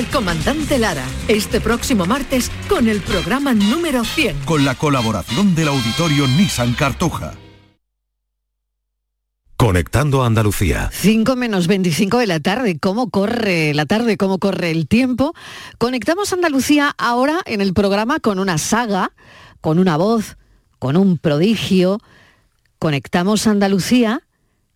del 0.01 0.09
comandante 0.09 0.79
Lara, 0.79 1.05
este 1.27 1.61
próximo 1.61 2.07
martes 2.07 2.49
con 2.67 2.89
el 2.89 3.01
programa 3.01 3.53
número 3.53 4.03
100. 4.03 4.45
Con 4.45 4.65
la 4.65 4.73
colaboración 4.73 5.53
del 5.53 5.67
auditorio 5.67 6.27
Nissan 6.27 6.73
Cartuja. 6.73 7.33
Conectando 9.57 10.23
a 10.23 10.25
Andalucía. 10.25 10.89
5 10.91 11.35
menos 11.35 11.67
25 11.67 12.17
de 12.17 12.25
la 12.25 12.39
tarde, 12.39 12.79
¿cómo 12.79 13.11
corre 13.11 13.75
la 13.75 13.85
tarde? 13.85 14.17
¿Cómo 14.17 14.39
corre 14.39 14.71
el 14.71 14.87
tiempo? 14.87 15.35
Conectamos 15.77 16.31
a 16.31 16.35
Andalucía 16.35 16.95
ahora 16.97 17.41
en 17.45 17.61
el 17.61 17.75
programa 17.75 18.19
con 18.19 18.39
una 18.39 18.57
saga, 18.57 19.11
con 19.59 19.77
una 19.77 19.97
voz, 19.97 20.35
con 20.79 20.97
un 20.97 21.19
prodigio. 21.19 21.99
Conectamos 22.79 23.45
a 23.45 23.51
Andalucía 23.51 24.23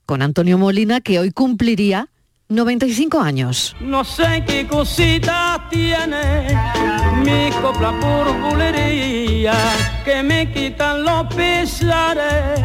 con 0.05 0.21
Antonio 0.21 0.59
Molina, 0.59 1.01
que 1.01 1.17
hoy 1.17 1.31
cumpliría 1.31 2.09
95 2.47 3.19
años. 3.19 3.75
No 3.79 4.03
sé 4.03 4.43
qué 4.45 4.67
cositas 4.67 5.67
tiene 5.69 6.47
mi 7.23 7.49
copla 7.59 7.91
por 7.99 8.39
bulería 8.39 9.53
que 10.03 10.21
me 10.21 10.51
quitan 10.51 11.03
los 11.03 11.25
pesares 11.33 12.59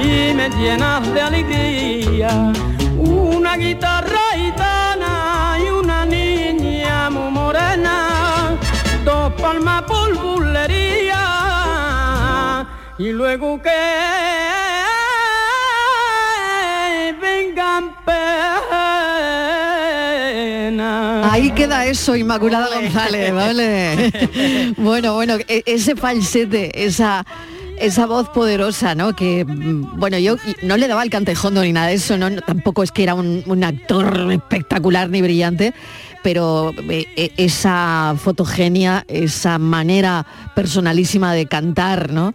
y 0.00 0.32
me 0.34 0.48
llenas 0.50 1.12
de 1.12 1.20
alegría. 1.20 2.52
Una 2.96 3.56
guitarra 3.56 4.20
gitana 4.36 5.58
y 5.64 5.68
una 5.68 6.04
niña 6.04 7.10
muy 7.10 7.32
morena, 7.32 8.56
dos 9.04 9.32
palmas 9.32 9.82
por 9.82 10.16
bulería 10.16 11.18
y 12.98 13.10
luego 13.10 13.60
que 13.60 14.37
Ahí 21.38 21.52
queda 21.52 21.86
eso, 21.86 22.16
Inmaculada 22.16 22.68
González, 22.74 23.32
¿vale? 23.32 24.12
bueno, 24.76 25.14
bueno, 25.14 25.36
e- 25.46 25.62
ese 25.66 25.94
falsete, 25.94 26.84
esa 26.84 27.24
esa 27.78 28.06
voz 28.06 28.28
poderosa, 28.30 28.96
¿no? 28.96 29.14
Que, 29.14 29.44
mm, 29.44 30.00
bueno, 30.00 30.18
yo 30.18 30.34
no 30.62 30.76
le 30.76 30.88
daba 30.88 31.04
el 31.04 31.10
cantejondo 31.10 31.62
ni 31.62 31.72
nada 31.72 31.86
de 31.86 31.94
eso, 31.94 32.18
¿no? 32.18 32.28
Tampoco 32.42 32.82
es 32.82 32.90
que 32.90 33.04
era 33.04 33.14
un, 33.14 33.44
un 33.46 33.62
actor 33.62 34.32
espectacular 34.32 35.10
ni 35.10 35.22
brillante, 35.22 35.74
pero 36.24 36.74
eh, 36.90 37.06
eh, 37.14 37.30
esa 37.36 38.16
fotogenia, 38.18 39.04
esa 39.06 39.58
manera 39.58 40.26
personalísima 40.56 41.32
de 41.34 41.46
cantar, 41.46 42.12
¿no? 42.12 42.34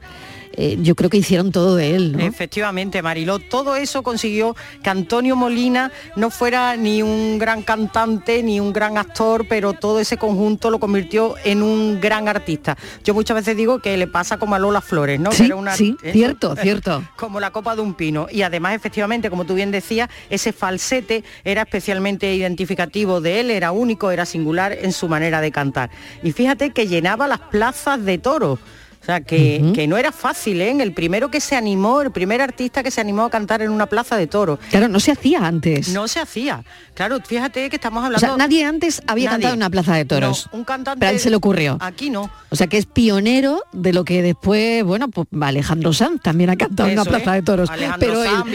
Eh, 0.56 0.78
yo 0.82 0.94
creo 0.96 1.10
que 1.10 1.18
hicieron 1.18 1.52
todo 1.52 1.76
de 1.76 1.96
él, 1.96 2.12
¿no? 2.12 2.20
Efectivamente, 2.20 3.02
Mariló, 3.02 3.39
todo 3.39 3.76
eso 3.76 4.04
consiguió 4.04 4.56
que 4.84 4.89
Antonio 4.89 5.36
Molina 5.36 5.92
no 6.16 6.30
fuera 6.30 6.76
ni 6.76 7.02
un 7.02 7.39
gran 7.39 7.63
cantante 7.63 8.44
ni 8.44 8.60
un 8.60 8.72
gran 8.72 8.98
actor, 9.00 9.48
pero 9.50 9.74
todo 9.74 10.00
ese 10.00 10.18
conjunto 10.18 10.70
lo 10.70 10.80
convirtió 10.80 11.36
en 11.44 11.63
un 11.63 12.00
gran 12.00 12.28
artista. 12.28 12.78
Yo 13.04 13.13
muchas 13.16 13.36
veces 13.36 13.58
digo 13.58 13.80
que 13.80 13.98
le 13.98 14.06
pasa 14.08 14.38
como 14.38 14.54
a 14.56 14.60
Lola 14.60 14.82
Flores, 14.82 15.20
¿no? 15.20 15.32
Sí, 15.32 15.46
era 15.46 15.56
una- 15.56 15.76
sí, 15.76 15.96
eso, 16.04 16.13
cierto, 16.13 16.56
cierto. 16.56 17.04
Como 17.16 17.39
la 17.39 17.52
copa 17.52 17.76
de 17.76 17.82
un 17.82 17.96
pino. 17.96 18.28
Y 18.32 18.44
además, 18.44 18.76
efectivamente, 18.76 19.30
como 19.30 19.46
tú 19.46 19.56
bien 19.56 19.72
decías, 19.72 20.10
ese 20.30 20.54
falsete 20.54 21.24
era 21.44 21.63
especialmente 21.63 22.34
identificativo 22.36 23.22
de 23.22 23.39
él, 23.39 23.50
era 23.52 23.72
único, 23.72 24.12
era 24.12 24.26
singular 24.26 24.72
en 24.74 24.92
su 24.92 25.08
manera 25.08 25.42
de 25.42 25.52
cantar. 25.52 25.89
Y 26.22 26.32
fíjate 26.32 26.72
que 26.72 26.88
llenaba 26.88 27.28
las 27.28 27.39
plazas 27.39 28.04
de 28.06 28.18
toros. 28.20 28.60
O 29.04 29.06
sea, 29.06 29.20
que, 29.20 29.72
que 29.76 29.86
no 29.86 29.98
era 29.98 30.13
fácil, 30.13 30.62
¿eh? 30.62 30.72
El 30.82 30.94
primero 30.94 31.30
que 31.30 31.42
se 31.42 31.58
animó, 31.58 32.02
el 32.02 32.12
primer 32.12 32.42
artista 32.42 32.84
que 32.84 32.89
se 32.89 33.02
animó 33.02 33.24
a 33.26 33.30
cantar 33.30 33.62
en 33.62 33.70
una 33.70 33.86
plaza 33.86 34.16
de 34.16 34.28
toros. 34.28 34.60
Claro, 34.70 34.88
no 34.88 35.02
se 35.02 35.12
hacía 35.12 35.46
antes. 35.46 35.89
No 35.89 36.08
se 36.08 36.22
hacía. 36.22 36.63
Claro, 36.94 37.20
fíjate 37.22 37.70
que 37.70 37.76
estamos 37.76 38.02
O 38.02 38.06
hablando... 38.06 38.26
sea, 38.26 38.38
nadie 38.38 38.63
antes 38.63 39.02
había 39.06 39.26
Nadie. 39.26 39.34
cantado 39.42 39.54
en 39.56 39.60
una 39.60 39.70
plaza 39.70 39.96
de 39.96 40.06
toros. 40.06 40.48
No, 40.54 40.60
un 40.60 40.63
cantante... 40.63 41.00
Pero 41.02 41.10
a 41.10 41.13
él 41.13 41.20
se 41.20 41.30
le 41.30 41.36
ocurrió. 41.36 41.78
Aquí 41.82 42.10
no. 42.10 42.32
O 42.50 42.56
sea 42.56 42.68
que 42.68 42.78
es 42.78 42.86
pionero 42.86 43.63
de 43.74 43.92
lo 43.92 44.06
que 44.06 44.22
después, 44.22 44.86
bueno, 44.86 45.10
pues 45.10 45.28
Alejandro 45.42 45.92
Sanz 45.92 46.22
también 46.22 46.50
ha 46.52 46.56
cantado 46.56 46.88
en 46.88 46.94
una 46.98 47.04
plaza 47.04 47.36
es. 47.38 47.42
de 47.44 47.46
toros. 47.46 47.70
Alejandro 47.70 48.10
pero 48.10 48.24
Sanz, 48.24 48.48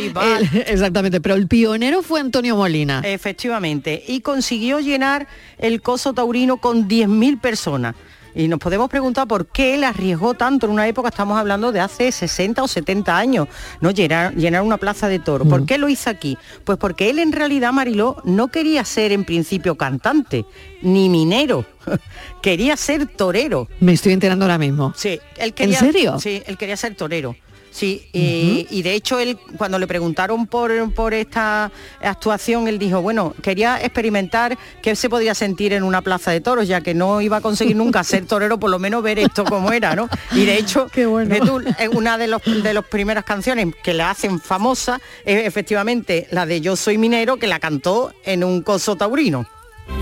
el- 0.55 0.63
exactamente, 0.67 1.21
pero 1.21 1.35
el 1.35 1.47
pionero 1.47 2.01
fue 2.03 2.21
Antonio 2.21 2.57
Molina. 2.57 3.03
Efectivamente. 3.05 4.03
Y 4.09 4.21
consiguió 4.23 4.81
llenar 4.81 5.27
el 5.59 5.83
coso 5.83 6.15
taurino 6.15 6.57
con 6.57 6.89
10.000 6.89 7.39
personas. 7.39 7.95
Y 8.39 8.47
nos 8.47 8.61
podemos 8.61 8.89
preguntar 8.89 9.27
por 9.27 9.49
qué 9.49 9.75
él 9.75 9.83
arriesgó 9.83 10.33
tanto 10.35 10.67
en 10.67 10.73
una 10.73 10.87
época, 10.87 11.09
estamos 11.09 11.37
hablando 11.37 11.73
de 11.73 11.81
hace 11.81 12.13
60 12.13 12.63
o 12.63 12.69
70 12.69 13.19
años, 13.19 13.49
¿no? 13.81 13.91
Llenar, 13.91 14.33
llenar 14.37 14.63
una 14.63 14.77
plaza 14.77 15.09
de 15.09 15.19
toros. 15.19 15.49
¿Por 15.49 15.67
qué 15.67 15.77
lo 15.77 15.89
hizo 15.89 16.09
aquí? 16.09 16.39
Pues 16.63 16.79
porque 16.79 17.11
él 17.11 17.19
en 17.19 17.33
realidad, 17.33 17.73
Mariló, 17.73 18.23
no 18.23 18.47
quería 18.47 18.85
ser 18.85 19.11
en 19.11 19.25
principio 19.25 19.75
cantante, 19.77 20.45
ni 20.83 21.09
minero, 21.09 21.65
quería 22.41 22.77
ser 22.77 23.09
torero. 23.09 23.67
Me 23.81 23.95
estoy 23.95 24.13
enterando 24.13 24.45
ahora 24.45 24.59
mismo. 24.59 24.93
Sí, 24.95 25.19
él 25.37 25.53
quería, 25.53 25.81
serio? 25.81 26.21
Sí, 26.21 26.41
él 26.47 26.57
quería 26.57 26.77
ser 26.77 26.95
torero. 26.95 27.35
Sí, 27.79 28.09
y, 28.13 28.67
y 28.71 28.83
de 28.83 28.95
hecho 28.95 29.21
él 29.21 29.39
cuando 29.57 29.79
le 29.79 29.87
preguntaron 29.87 30.49
por, 30.49 30.93
por 30.95 31.15
esta 31.15 31.71
actuación, 32.03 32.67
él 32.67 32.77
dijo, 32.77 33.01
bueno, 33.03 33.37
quería 33.41 33.81
experimentar 33.81 34.59
qué 34.83 34.97
se 34.97 35.09
podía 35.09 35.33
sentir 35.33 35.73
en 35.73 35.85
una 35.85 36.03
plaza 36.03 36.33
de 36.33 36.41
toros, 36.41 36.67
ya 36.67 36.81
que 36.81 36.93
no 36.93 37.21
iba 37.21 37.37
a 37.37 37.41
conseguir 37.41 37.77
nunca 37.77 38.03
ser 38.03 38.27
torero, 38.27 38.59
por 38.59 38.69
lo 38.69 38.81
menos 38.81 39.01
ver 39.05 39.21
esto 39.21 39.45
como 39.45 39.71
era, 39.71 39.95
¿no? 39.95 40.09
Y 40.33 40.45
de 40.45 40.59
hecho, 40.59 40.89
tú, 40.93 41.21
eh, 41.21 41.89
una 41.93 42.19
de 42.19 42.27
los 42.27 42.43
de 42.43 42.75
las 42.75 42.85
primeras 42.85 43.23
canciones 43.23 43.69
que 43.81 43.95
la 43.95 44.11
hacen 44.11 44.41
famosa 44.41 45.01
es 45.25 45.47
efectivamente 45.47 46.27
la 46.33 46.47
de 46.47 46.61
Yo 46.61 46.75
soy 46.75 46.99
minero, 46.99 47.37
que 47.37 47.47
la 47.47 47.61
cantó 47.61 48.13
en 48.25 48.43
un 48.43 48.63
coso 48.63 48.97
taurino. 48.97 49.47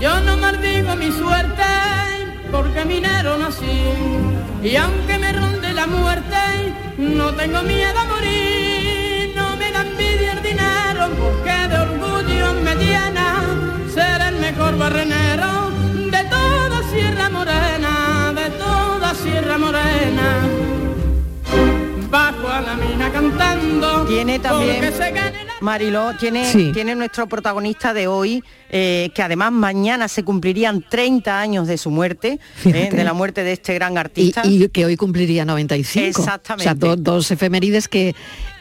Yo 0.01 0.19
no 0.21 0.35
maldigo 0.37 0.95
mi 0.95 1.11
suerte 1.11 1.61
porque 2.51 2.85
minero 2.85 3.37
nací 3.37 3.83
y 4.63 4.75
aunque 4.77 5.19
me 5.19 5.31
ronde 5.31 5.73
la 5.73 5.85
muerte 5.85 6.66
no 6.97 7.33
tengo 7.35 7.61
miedo 7.63 7.99
a 7.99 8.05
morir. 8.05 9.33
No 9.35 9.55
me 9.55 9.71
da 9.71 9.81
envidia 9.81 10.33
el 10.33 10.41
dinero 10.41 11.09
porque 11.17 11.55
de 11.69 11.77
orgullo 11.77 12.53
me 12.63 12.75
llena 12.75 13.43
ser 13.93 14.21
el 14.21 14.35
mejor 14.39 14.77
barrenero 14.77 15.69
de 16.11 16.23
toda 16.25 16.83
Sierra 16.91 17.29
Morena, 17.29 18.33
de 18.35 18.49
toda 18.57 19.13
Sierra 19.13 19.57
Morena. 19.57 20.56
Bajo 22.09 22.47
a 22.47 22.61
la 22.61 22.75
mina 22.75 23.11
cantando. 23.11 24.05
Tiene 24.05 24.39
también, 24.39 24.81
Mariló, 25.59 26.13
tiene, 26.19 26.49
Sí. 26.51 26.71
tiene 26.73 26.95
nuestro 26.95 27.27
protagonista 27.27 27.93
de 27.93 28.07
hoy, 28.07 28.43
eh, 28.69 29.09
que 29.13 29.21
además 29.23 29.51
mañana 29.51 30.07
se 30.07 30.23
cumplirían 30.23 30.85
30 30.87 31.39
años 31.39 31.67
de 31.67 31.77
su 31.77 31.89
muerte, 31.89 32.39
eh, 32.65 32.89
de 32.91 33.03
la 33.03 33.13
muerte 33.13 33.43
de 33.43 33.53
este 33.53 33.73
gran 33.73 33.93
Y, 33.93 33.97
artista. 33.97 34.41
y 34.45 34.69
que 34.69 34.85
hoy 34.85 34.95
cumpliría 34.95 35.45
95. 35.45 36.07
Exactamente. 36.21 36.63
O 36.63 36.63
sea, 36.63 36.73
do- 36.75 36.95
dos 36.95 37.31
efemérides 37.31 37.87
que, 37.87 38.15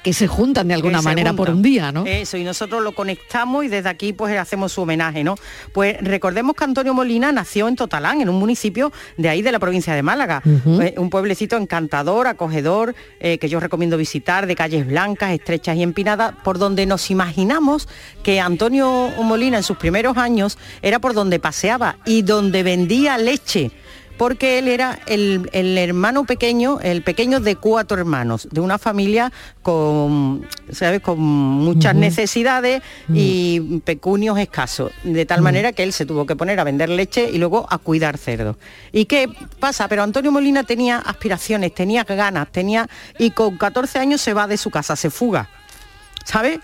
que 0.07 0.13
se 0.13 0.29
juntan 0.29 0.69
de 0.69 0.75
alguna 0.75 1.03
manera 1.03 1.33
por 1.33 1.51
un 1.51 1.63
día, 1.63 1.91
¿no? 1.91 2.07
Eso, 2.07 2.37
y 2.37 2.45
nosotros 2.45 2.81
lo 2.81 2.93
conectamos 2.93 3.65
y 3.65 3.69
desde 3.69 3.89
aquí 3.89 4.13
pues 4.13 4.39
hacemos 4.39 4.71
su 4.71 4.83
homenaje, 4.83 5.25
¿no? 5.25 5.35
Pues 5.73 5.97
recordemos 6.01 6.55
que 6.55 6.63
Antonio 6.63 6.95
Molina 6.95 7.33
nació 7.33 7.67
en 7.67 7.75
Totalán, 7.75 8.21
en 8.21 8.29
un 8.29 8.39
municipio 8.39 8.93
de 9.17 9.29
ahí 9.29 9.43
de 9.43 9.51
la 9.51 9.59
provincia 9.59 9.97
de 9.97 10.05
Málaga. 10.05 10.45
Eh, 10.45 10.95
un 10.97 11.11
pueblecito 11.11 11.57
encantador, 11.57 12.29
acogedor, 12.29 12.95
eh, 13.19 13.39
que 13.39 13.49
yo 13.49 13.59
recomiendo 13.59 13.97
visitar, 13.97 14.47
de 14.47 14.55
calles 14.55 14.87
blancas, 14.87 15.33
estrechas 15.33 15.77
y 15.77 15.83
empinadas, 15.83 16.37
por 16.45 16.61
donde 16.61 16.87
nos 16.87 17.11
imaginamos 17.11 17.89
que 18.23 18.39
Antonio 18.39 19.11
Molina 19.21 19.57
en 19.57 19.65
sus 19.65 19.77
primeros 19.77 20.17
años 20.19 20.57
era 20.83 21.01
por 21.01 21.15
donde 21.15 21.41
paseaba 21.41 21.97
y 22.05 22.23
donde 22.23 22.63
vendía 22.63 23.19
leche 23.19 23.73
porque 24.17 24.59
él 24.59 24.69
era 24.69 24.99
el, 25.07 25.49
el 25.53 25.77
hermano 25.79 26.25
pequeño, 26.25 26.79
el 26.81 27.03
pequeño 27.03 27.41
de 27.41 27.57
cuatro 27.57 27.99
hermanos, 27.99 28.49
de 28.51 28.61
una 28.61 28.79
familia 28.79 29.33
con, 29.63 30.47
¿sabes? 30.71 31.01
con 31.01 31.19
muchas 31.21 31.95
necesidades 31.95 32.83
y 33.13 33.81
pecunios 33.85 34.39
escasos, 34.39 34.93
de 35.03 35.27
tal 35.27 35.43
manera 35.43 35.73
que 35.73 35.83
él 35.83 35.93
se 35.93 36.07
tuvo 36.07 36.27
que 36.27 36.37
poner 36.37 36.59
a 36.61 36.65
vender 36.65 36.89
leche 36.89 37.31
y 37.31 37.39
luego 37.39 37.67
a 37.69 37.79
cuidar 37.79 38.19
cerdos. 38.19 38.57
¿Y 38.93 39.05
qué 39.07 39.29
pasa? 39.61 39.89
Pero 39.89 40.03
Antonio 40.03 40.33
Molina 40.33 40.65
tenía 40.65 40.99
aspiraciones, 40.99 41.75
tenía 41.75 42.05
ganas, 42.05 42.49
tenía 42.51 42.89
y 43.19 43.31
con 43.31 43.57
14 43.59 43.99
años 43.99 44.21
se 44.21 44.35
va 44.35 44.47
de 44.47 44.57
su 44.57 44.71
casa, 44.71 44.97
se 44.97 45.11
fuga. 45.11 45.49
¿Sabes? 46.25 46.59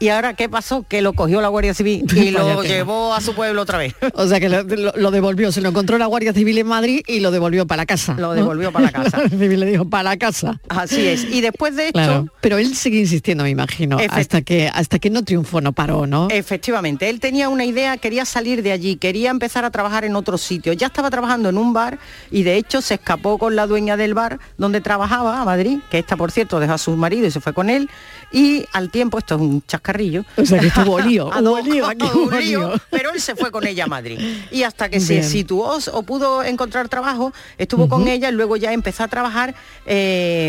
Y 0.00 0.08
ahora, 0.10 0.34
¿qué 0.34 0.48
pasó? 0.48 0.84
Que 0.88 1.02
lo 1.02 1.12
cogió 1.12 1.40
la 1.40 1.48
Guardia 1.48 1.74
Civil 1.74 2.04
y 2.14 2.30
lo 2.30 2.62
llevó 2.62 3.14
a 3.14 3.20
su 3.20 3.34
pueblo 3.34 3.62
otra 3.62 3.78
vez. 3.78 3.94
O 4.14 4.26
sea 4.28 4.38
que 4.38 4.48
lo, 4.48 4.62
lo- 4.62 4.92
lo 4.94 5.10
devolvió, 5.10 5.50
se 5.50 5.60
lo 5.60 5.70
encontró 5.70 5.98
la 5.98 6.06
Guardia 6.06 6.32
Civil 6.32 6.56
en 6.58 6.66
Madrid 6.68 7.02
y 7.06 7.20
lo 7.20 7.30
devolvió 7.30 7.66
para 7.66 7.84
casa. 7.86 8.14
Lo 8.14 8.28
¿no? 8.28 8.34
devolvió 8.34 8.70
para 8.72 8.90
casa. 8.92 9.10
La 9.16 9.18
Guardia 9.24 9.38
Civil 9.38 9.60
le 9.60 9.66
dijo, 9.66 9.84
para 9.88 10.16
casa. 10.16 10.60
Así 10.68 11.06
es. 11.06 11.24
Y 11.24 11.40
después 11.40 11.74
de 11.76 11.86
esto, 11.88 11.98
Claro. 11.98 12.26
Pero 12.40 12.58
él 12.58 12.76
sigue 12.76 12.98
insistiendo, 13.00 13.42
me 13.44 13.50
imagino, 13.50 13.98
Efect- 13.98 14.08
hasta 14.12 14.42
que, 14.42 14.68
hasta 14.72 14.98
que 15.00 15.10
no 15.10 15.24
triunfó, 15.24 15.60
no 15.60 15.72
paró, 15.72 16.06
¿no? 16.06 16.28
Efectivamente, 16.30 17.08
él 17.10 17.18
tenía 17.18 17.48
una 17.48 17.64
idea, 17.64 17.96
quería 17.96 18.24
salir 18.24 18.62
de 18.62 18.70
allí, 18.72 18.96
quería 18.96 19.30
empezar 19.30 19.64
a 19.64 19.70
trabajar 19.70 20.04
en 20.04 20.14
otro 20.14 20.38
sitio. 20.38 20.72
Ya 20.74 20.86
estaba 20.86 21.10
trabajando 21.10 21.48
en 21.48 21.58
un 21.58 21.72
bar 21.72 21.98
y 22.30 22.44
de 22.44 22.56
hecho 22.56 22.80
se 22.82 22.94
escapó 22.94 23.36
con 23.38 23.56
la 23.56 23.66
dueña 23.66 23.96
del 23.96 24.14
bar 24.14 24.38
donde 24.58 24.80
trabajaba, 24.80 25.40
a 25.40 25.44
Madrid, 25.44 25.78
que 25.90 25.98
esta 25.98 26.16
por 26.16 26.30
cierto 26.30 26.60
dejó 26.60 26.74
a 26.74 26.78
su 26.78 26.96
marido 26.96 27.26
y 27.26 27.30
se 27.30 27.40
fue 27.40 27.52
con 27.52 27.68
él. 27.68 27.90
Y 28.30 28.66
al 28.72 28.90
tiempo, 28.90 29.18
esto 29.18 29.36
es 29.36 29.40
un 29.40 29.62
chascarrillo. 29.66 30.24
O 30.36 30.44
sea 30.44 30.60
que 30.60 30.66
estuvo 30.66 30.98
lío, 31.08 31.32
a 31.32 31.40
dos- 31.40 31.64
lío, 31.64 31.86
aquí 31.86 32.04
hubo 32.12 32.24
hubo 32.24 32.30
lío, 32.38 32.68
lío. 32.70 32.80
pero 32.90 33.10
él 33.12 33.20
se 33.20 33.34
fue 33.36 33.50
con 33.50 33.66
ella 33.66 33.84
a 33.84 33.86
Madrid. 33.86 34.18
Y 34.50 34.62
hasta 34.64 34.88
que 34.88 35.00
se 35.00 35.22
situó 35.22 35.78
o 35.92 36.02
pudo 36.02 36.42
encontrar 36.42 36.88
trabajo, 36.88 37.32
estuvo 37.56 37.88
con 37.88 38.06
ella 38.08 38.28
y 38.28 38.32
luego 38.32 38.56
ya 38.56 38.72
empezó 38.72 39.04
a 39.04 39.08
trabajar 39.08 39.54
eh, 39.86 40.48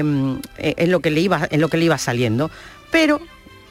en, 0.57 0.91
lo 0.91 0.99
que 0.99 1.11
le 1.11 1.21
iba, 1.21 1.47
en 1.49 1.61
lo 1.61 1.69
que 1.69 1.77
le 1.77 1.85
iba 1.85 1.97
saliendo. 1.97 2.51
Pero 2.91 3.21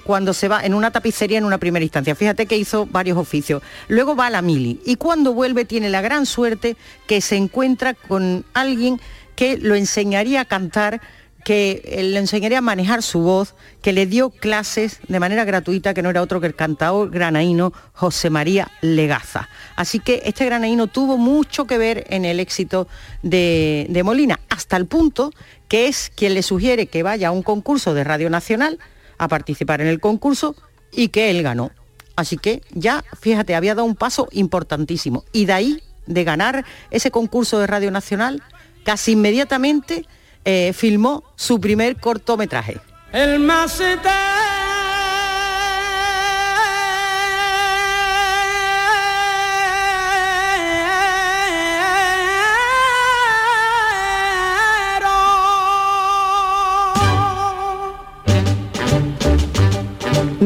cuando 0.05 0.33
se 0.33 0.49
va 0.49 0.65
en 0.65 0.73
una 0.73 0.91
tapicería 0.91 1.37
en 1.37 1.45
una 1.45 1.59
primera 1.59 1.85
instancia. 1.85 2.15
Fíjate 2.15 2.47
que 2.47 2.57
hizo 2.57 2.87
varios 2.87 3.19
oficios. 3.19 3.63
Luego 3.89 4.17
va 4.17 4.29
a 4.29 4.31
la 4.31 4.41
mili 4.41 4.81
y 4.87 4.97
cuando 4.97 5.35
vuelve 5.35 5.67
tiene 5.67 5.91
la 5.91 6.01
gran 6.01 6.25
suerte 6.25 6.79
que 7.07 7.21
se 7.21 7.37
encuentra 7.37 7.93
con 7.93 8.47
alguien 8.55 8.99
que 9.37 9.59
lo 9.59 9.75
enseñaría 9.75 10.41
a 10.41 10.45
cantar 10.47 11.03
que 11.49 12.03
le 12.03 12.19
enseñaría 12.19 12.59
a 12.59 12.61
manejar 12.61 13.03
su 13.03 13.21
voz, 13.21 13.55
que 13.81 13.95
le 13.95 14.05
dio 14.05 14.29
clases 14.29 15.01
de 15.09 15.19
manera 15.19 15.47
gratuita, 15.47 15.95
que 15.95 16.03
no 16.03 16.11
era 16.11 16.21
otro 16.21 16.43
que 16.43 16.47
el 16.47 16.55
cantador 16.55 17.09
granaíno 17.09 17.73
José 17.95 18.29
María 18.29 18.71
Legaza. 18.83 19.49
Así 19.75 19.99
que 19.99 20.21
este 20.27 20.45
granaíno 20.45 20.89
tuvo 20.89 21.17
mucho 21.17 21.67
que 21.67 21.79
ver 21.79 22.05
en 22.11 22.27
el 22.27 22.39
éxito 22.39 22.87
de, 23.23 23.87
de 23.89 24.03
Molina, 24.03 24.41
hasta 24.51 24.77
el 24.77 24.85
punto 24.85 25.31
que 25.69 25.89
es 25.89 26.13
quien 26.15 26.35
le 26.35 26.43
sugiere 26.43 26.89
que 26.89 27.03
vaya 27.03 27.29
a 27.29 27.31
un 27.31 27.43
concurso 27.43 27.95
de 27.95 28.05
Radio 28.05 28.29
Nacional 28.29 28.79
a 29.17 29.27
participar 29.29 29.81
en 29.81 29.87
el 29.87 30.01
concurso 30.01 30.55
y 30.93 31.09
que 31.09 31.31
él 31.31 31.43
ganó. 31.43 31.71
Así 32.15 32.37
que 32.37 32.61
ya, 32.73 33.03
fíjate, 33.19 33.55
había 33.55 33.75
dado 33.75 33.87
un 33.87 33.97
paso 33.97 34.29
importantísimo. 34.33 35.25
Y 35.33 35.47
de 35.47 35.55
ahí, 35.55 35.83
de 36.07 36.25
ganar 36.25 36.67
ese 36.91 37.11
concurso 37.11 37.59
de 37.59 37.67
Radio 37.67 37.91
Nacional, 37.91 38.43
casi 38.85 39.13
inmediatamente 39.13 40.05
eh, 40.51 40.73
filmó 40.73 41.25
su 41.37 41.61
primer 41.61 41.97
cortometraje. 41.97 42.79
El 43.13 43.39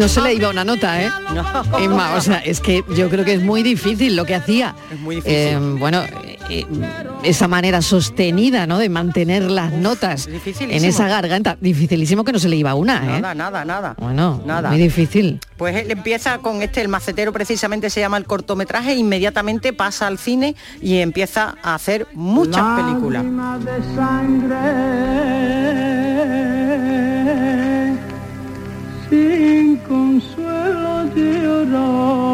No 0.02 0.08
se 0.08 0.20
le 0.20 0.34
iba 0.34 0.48
una 0.50 0.64
nota, 0.64 1.00
¿eh? 1.00 1.08
Emma, 1.78 2.16
o 2.16 2.20
sea, 2.20 2.38
es 2.38 2.58
que 2.58 2.82
yo 2.96 3.08
creo 3.08 3.24
que 3.24 3.34
es 3.34 3.40
muy 3.40 3.62
difícil 3.62 4.16
lo 4.16 4.24
que 4.24 4.34
hacía. 4.34 4.74
Es 4.92 4.98
muy 4.98 5.14
difícil. 5.14 5.38
Eh, 5.38 5.58
bueno, 5.78 6.02
eh, 6.50 6.66
esa 7.22 7.46
manera 7.46 7.80
sostenida, 7.82 8.66
¿no? 8.66 8.80
De 8.80 8.88
mantener 8.88 9.48
las 9.48 9.72
notas 9.72 10.28
en 10.58 10.84
esa 10.84 11.06
garganta. 11.06 11.56
Dificilísimo 11.60 12.24
que 12.24 12.32
no 12.32 12.40
se 12.40 12.48
le 12.48 12.56
iba 12.56 12.74
una, 12.74 12.96
¿eh? 12.96 13.20
Nada, 13.20 13.36
nada, 13.36 13.64
nada. 13.64 13.94
Bueno, 13.96 14.42
Nada. 14.44 14.70
muy 14.70 14.78
difícil. 14.80 15.38
Pues 15.56 15.76
él 15.76 15.92
empieza 15.92 16.38
con 16.38 16.62
este, 16.62 16.80
el 16.80 16.88
macetero 16.88 17.32
precisamente 17.32 17.88
se 17.88 18.00
llama 18.00 18.16
el 18.16 18.24
cortometraje, 18.24 18.96
inmediatamente 18.96 19.72
pasa 19.72 20.08
al 20.08 20.18
cine 20.18 20.56
y 20.80 20.96
empieza 20.96 21.54
a 21.62 21.76
hacer 21.76 22.08
muchas 22.12 22.80
películas. 22.80 23.22
Lágrimas 23.22 23.64
de 23.64 23.94
sangre 23.94 24.62
sin 29.12 29.76
consuelo 29.88 30.92
llorar 31.14 32.32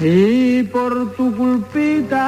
y 0.00 0.62
por 0.62 1.12
tu 1.12 1.36
culpita 1.36 2.26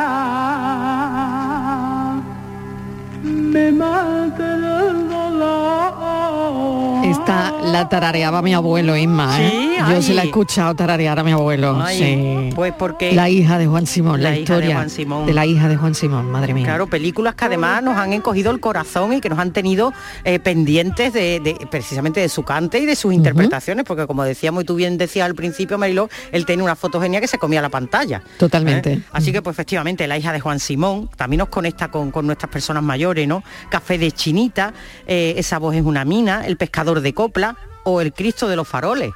me 3.22 3.72
mata 3.72 4.46
el 4.56 5.08
dolor. 5.08 7.04
Esta 7.12 7.52
la 7.72 7.88
tarareaba 7.88 8.42
mi 8.42 8.54
abuelo, 8.54 8.96
Inma, 8.96 9.40
¿eh? 9.42 9.50
Sí, 9.50 9.92
Yo 9.92 10.02
se 10.02 10.14
la 10.14 10.22
he 10.22 10.26
escuchado 10.26 10.74
tararear 10.74 11.18
a 11.18 11.24
mi 11.24 11.32
abuelo. 11.32 11.80
Ay, 11.82 11.98
sí. 11.98 12.54
Pues 12.54 12.72
porque 12.78 13.12
La 13.12 13.28
hija 13.28 13.58
de 13.58 13.66
Juan 13.66 13.86
Simón, 13.86 14.22
la, 14.22 14.30
La 14.30 14.36
hija 14.36 14.36
de 14.36 14.40
historia 14.42 14.76
Juan 14.76 14.90
Simón. 14.90 15.26
de 15.26 15.32
la 15.32 15.46
hija 15.46 15.68
de 15.68 15.76
Juan 15.76 15.94
Simón, 15.94 16.30
madre 16.30 16.54
mía. 16.54 16.64
Claro, 16.64 16.86
películas 16.86 17.34
que 17.34 17.46
además 17.46 17.82
nos 17.82 17.96
han 17.96 18.12
encogido 18.12 18.50
el 18.50 18.60
corazón 18.60 19.12
y 19.14 19.20
que 19.20 19.28
nos 19.28 19.38
han 19.38 19.52
tenido 19.52 19.92
eh, 20.24 20.38
pendientes 20.38 21.12
de, 21.12 21.40
de- 21.40 21.66
precisamente 21.70 22.20
de 22.20 22.28
su 22.28 22.42
cante 22.44 22.78
y 22.78 22.86
de 22.86 22.94
sus 22.94 23.12
interpretaciones, 23.12 23.84
porque 23.84 24.06
como 24.06 24.22
decíamos 24.24 24.62
y 24.62 24.66
tú 24.66 24.74
bien 24.76 24.98
decías 24.98 25.26
al 25.26 25.34
principio, 25.34 25.78
Mariló, 25.78 26.08
él 26.30 26.46
tiene 26.46 26.62
una 26.62 26.76
fotogenia 26.76 27.20
que 27.20 27.26
se 27.28 27.38
comía 27.38 27.60
la 27.62 27.70
pantalla. 27.70 28.22
Totalmente. 28.38 28.92
¿eh? 28.92 29.02
Así 29.12 29.32
que 29.32 29.42
pues 29.42 29.54
efectivamente 29.54 30.06
la 30.06 30.18
hija 30.18 30.32
de 30.32 30.40
Juan 30.40 30.60
Simón 30.60 31.08
también 31.16 31.38
nos 31.38 31.48
conecta 31.48 31.90
con, 31.90 32.10
con 32.10 32.26
nuestras 32.26 32.50
personas 32.50 32.82
mayores, 32.82 33.26
¿no? 33.26 33.42
Café 33.70 33.98
de 33.98 34.12
Chinita, 34.12 34.72
eh, 35.06 35.34
esa 35.36 35.58
voz 35.58 35.74
es 35.74 35.82
una 35.82 36.04
mina, 36.04 36.46
el 36.46 36.56
pescador 36.56 37.00
de 37.00 37.12
copla 37.14 37.56
o 37.84 38.00
el 38.00 38.12
Cristo 38.12 38.48
de 38.48 38.56
los 38.56 38.68
faroles. 38.68 39.12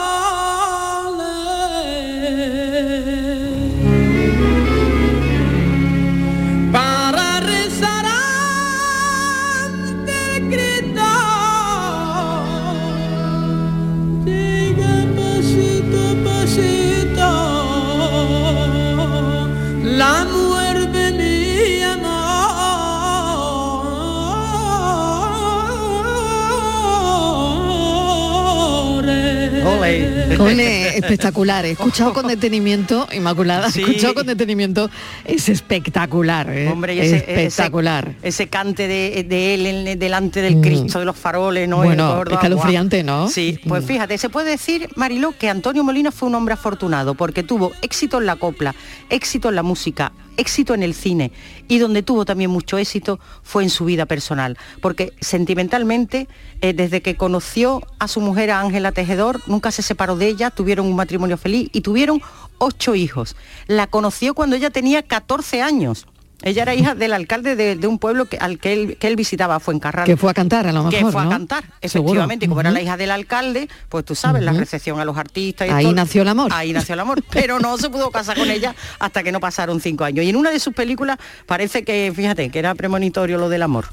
Ole, 30.40 30.83
espectacular. 30.94 31.64
He 31.64 31.72
escuchado 31.72 32.12
con 32.12 32.26
detenimiento, 32.26 33.06
Inmaculada, 33.12 33.66
he 33.66 33.80
escuchado 33.80 34.14
con 34.14 34.26
detenimiento. 34.26 34.90
Es 35.24 35.48
espectacular, 35.48 36.50
¿eh? 36.50 36.68
Hombre, 36.68 36.98
ese, 36.98 37.16
espectacular. 37.16 38.14
Ese, 38.18 38.28
ese 38.28 38.46
cante 38.48 38.88
de, 38.88 39.24
de 39.28 39.54
él 39.54 39.98
delante 39.98 40.40
del 40.42 40.60
Cristo 40.60 40.98
de 40.98 41.04
los 41.04 41.16
faroles, 41.16 41.68
¿no? 41.68 41.82
En 41.82 41.90
Bueno, 41.90 42.14
Córdoba, 42.16 42.36
escalofriante. 42.36 43.02
¿no? 43.02 43.28
Sí, 43.28 43.58
pues 43.66 43.84
fíjate, 43.84 44.18
se 44.18 44.28
puede 44.28 44.50
decir, 44.50 44.88
Mariló, 44.96 45.32
que 45.36 45.48
Antonio 45.48 45.84
Molina 45.84 46.12
fue 46.12 46.28
un 46.28 46.34
hombre 46.34 46.54
afortunado 46.54 47.14
porque 47.14 47.42
tuvo 47.42 47.72
éxito 47.82 48.18
en 48.18 48.26
la 48.26 48.36
copla, 48.36 48.74
éxito 49.10 49.48
en 49.48 49.56
la 49.56 49.62
música, 49.62 50.12
éxito 50.36 50.74
en 50.74 50.82
el 50.82 50.94
cine 50.94 51.32
y 51.68 51.78
donde 51.78 52.02
tuvo 52.02 52.24
también 52.24 52.50
mucho 52.50 52.78
éxito 52.78 53.18
fue 53.42 53.62
en 53.62 53.70
su 53.70 53.84
vida 53.84 54.06
personal, 54.06 54.58
porque 54.80 55.12
sentimentalmente, 55.20 56.28
eh, 56.60 56.72
desde 56.72 57.02
que 57.02 57.16
conoció 57.16 57.82
a 57.98 58.08
su 58.08 58.20
mujer, 58.20 58.50
a 58.50 58.60
Ángela 58.60 58.92
Tejedor, 58.92 59.40
nunca 59.46 59.70
se 59.70 59.82
separó 59.82 60.16
de 60.16 60.28
ella, 60.28 60.50
tuvieron 60.50 60.83
un 60.84 60.96
matrimonio 60.96 61.36
feliz 61.36 61.68
y 61.72 61.80
tuvieron 61.80 62.20
ocho 62.58 62.94
hijos. 62.94 63.36
La 63.66 63.86
conoció 63.86 64.34
cuando 64.34 64.56
ella 64.56 64.70
tenía 64.70 65.02
14 65.02 65.62
años. 65.62 66.06
Ella 66.42 66.62
era 66.62 66.74
hija 66.74 66.94
del 66.94 67.14
alcalde 67.14 67.56
de, 67.56 67.74
de 67.74 67.86
un 67.86 67.98
pueblo 67.98 68.26
que, 68.26 68.36
al 68.36 68.58
que 68.58 68.74
él, 68.74 68.96
que 68.98 69.06
él 69.06 69.16
visitaba, 69.16 69.60
Fuencarral. 69.60 70.04
Que 70.04 70.18
fue 70.18 70.30
a 70.30 70.34
cantar, 70.34 70.66
a 70.66 70.72
lo 70.72 70.90
Que 70.90 70.96
mejor, 70.98 71.12
fue 71.12 71.22
a 71.22 71.28
cantar, 71.28 71.64
efectivamente. 71.80 72.44
Y 72.44 72.48
como 72.48 72.60
era 72.60 72.70
la 72.70 72.82
hija 72.82 72.98
del 72.98 73.12
alcalde, 73.12 73.68
pues 73.88 74.04
tú 74.04 74.14
sabes, 74.14 74.42
la 74.42 74.52
recepción 74.52 75.00
a 75.00 75.06
los 75.06 75.16
artistas. 75.16 75.68
y 75.68 75.70
Ahí 75.70 75.84
todo. 75.84 75.94
nació 75.94 76.20
el 76.20 76.28
amor. 76.28 76.50
Ahí 76.52 76.74
nació 76.74 76.94
el 76.94 77.00
amor. 77.00 77.22
Pero 77.30 77.60
no 77.60 77.78
se 77.78 77.88
pudo 77.88 78.10
casar 78.10 78.36
con 78.36 78.50
ella 78.50 78.74
hasta 78.98 79.22
que 79.22 79.32
no 79.32 79.40
pasaron 79.40 79.80
cinco 79.80 80.04
años. 80.04 80.24
Y 80.26 80.28
en 80.28 80.36
una 80.36 80.50
de 80.50 80.60
sus 80.60 80.74
películas 80.74 81.16
parece 81.46 81.82
que, 81.82 82.12
fíjate, 82.14 82.50
que 82.50 82.58
era 82.58 82.74
premonitorio 82.74 83.38
lo 83.38 83.48
del 83.48 83.62
amor. 83.62 83.86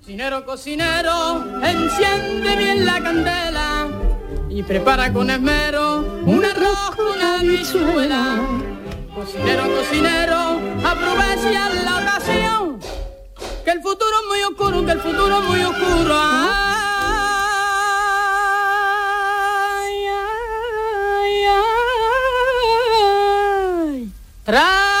Cocinero, 0.00 0.44
cocinero, 0.44 1.44
enciende 1.64 2.56
bien 2.56 2.84
la 2.84 3.00
candela 3.02 3.77
y 4.50 4.62
prepara 4.62 5.12
con 5.12 5.28
esmero 5.30 6.00
un 6.24 6.44
arroz 6.44 6.96
con 6.96 7.20
habichuela. 7.20 8.36
Cocinero, 9.14 9.64
cocinero, 9.74 10.60
aprovecha 10.84 11.68
la 11.84 11.98
ocasión, 11.98 12.78
que 13.64 13.70
el 13.70 13.82
futuro 13.82 14.10
es 14.22 14.26
muy 14.28 14.40
oscuro, 14.42 14.86
que 14.86 14.92
el 14.92 15.00
futuro 15.00 15.38
es 15.38 15.44
muy 15.48 15.60
oscuro. 15.62 16.14
Ay, 16.14 16.46
ay, 21.16 21.44
ay, 24.46 24.97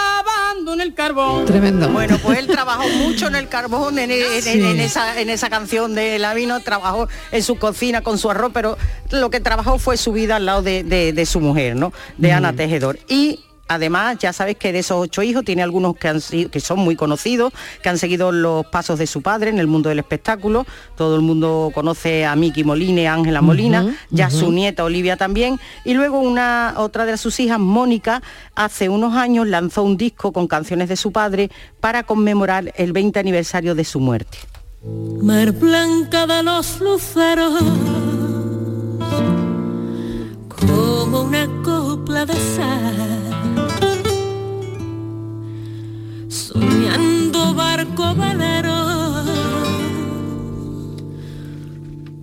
en 0.80 0.88
el 0.88 0.94
carbón. 0.94 1.44
Tremendo. 1.44 1.88
Bueno, 1.90 2.18
pues 2.22 2.38
él 2.38 2.46
trabajó 2.46 2.88
mucho 2.88 3.26
en 3.28 3.36
el 3.36 3.48
carbón, 3.48 3.98
en, 3.98 4.10
en- 4.10 4.22
en- 4.32 4.42
Sí. 4.42 4.50
en 4.62 4.80
esa, 4.80 5.20
en 5.20 5.30
esa 5.30 5.50
canción 5.50 5.94
de 5.94 6.18
La 6.18 6.34
Vino, 6.34 6.60
trabajó 6.60 7.08
en 7.32 7.42
su 7.42 7.56
cocina 7.56 8.02
con 8.02 8.18
su 8.18 8.30
arroz, 8.30 8.50
pero 8.54 8.78
lo 9.10 9.30
que 9.30 9.40
trabajó 9.40 9.78
fue 9.78 9.96
su 9.96 10.12
vida 10.12 10.36
al 10.36 10.46
lado 10.46 10.62
de, 10.62 10.84
de- 10.84 11.12
de 11.12 11.26
su 11.26 11.40
mujer, 11.40 11.76
¿no? 11.76 11.92
De 12.16 12.32
Ana 12.32 12.52
Tejedor. 12.52 12.98
Y 13.08 13.40
Además, 13.68 14.16
ya 14.18 14.32
sabes 14.32 14.56
que 14.56 14.72
de 14.72 14.78
esos 14.80 14.96
ocho 14.98 15.22
hijos 15.22 15.44
tiene 15.44 15.62
algunos 15.62 15.94
que, 15.96 16.08
han 16.08 16.20
sido- 16.20 16.50
que 16.50 16.58
son 16.60 16.78
muy 16.80 16.96
conocidos, 16.96 17.52
que 17.82 17.88
han 17.90 17.98
seguido 17.98 18.32
los 18.32 18.64
pasos 18.66 18.98
de 18.98 19.06
su 19.06 19.20
padre 19.22 19.50
en 19.50 19.58
el 19.58 19.66
mundo 19.66 19.90
del 19.90 19.98
espectáculo. 19.98 20.66
Todo 20.96 21.16
el 21.16 21.22
mundo 21.22 21.70
conoce 21.74 22.24
a 22.24 22.34
Miki 22.34 22.64
Molina 22.64 23.00
y 23.02 23.06
a 23.06 23.12
Ángela 23.14 23.42
Molina, 23.42 23.94
ya 24.10 24.30
su 24.30 24.50
nieta 24.50 24.84
Olivia 24.84 25.16
también. 25.16 25.60
Y 25.84 25.94
luego 25.94 26.18
una 26.18 26.74
otra 26.78 27.04
de 27.04 27.16
sus 27.18 27.38
hijas, 27.40 27.58
Mónica, 27.58 28.22
hace 28.54 28.88
unos 28.88 29.14
años 29.14 29.46
lanzó 29.46 29.82
un 29.82 29.96
disco 29.96 30.32
con 30.32 30.46
canciones 30.46 30.88
de 30.88 30.96
su 30.96 31.12
padre 31.12 31.50
para 31.80 32.02
conmemorar 32.04 32.72
el 32.76 32.92
20 32.92 33.18
aniversario 33.20 33.74
de 33.74 33.84
su 33.84 34.00
muerte. 34.00 34.38
Mar 35.22 35.52
blanca 35.52 36.26
de 36.26 36.42
los 36.42 36.80
luceros, 36.80 37.52
como 40.48 41.22
una 41.22 41.46
copla 41.62 42.24
de 42.26 42.34
sal. 42.34 43.27
Soñando 46.28 47.54
barco 47.54 48.14
velero, 48.14 49.24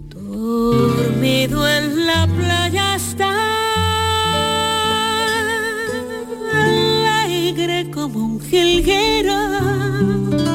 dormido 0.10 1.68
en 1.68 2.06
la 2.06 2.28
playa 2.28 2.96
está, 2.96 3.34
alegre 6.54 7.90
como 7.90 8.26
un 8.26 8.40
jilguero. 8.40 10.55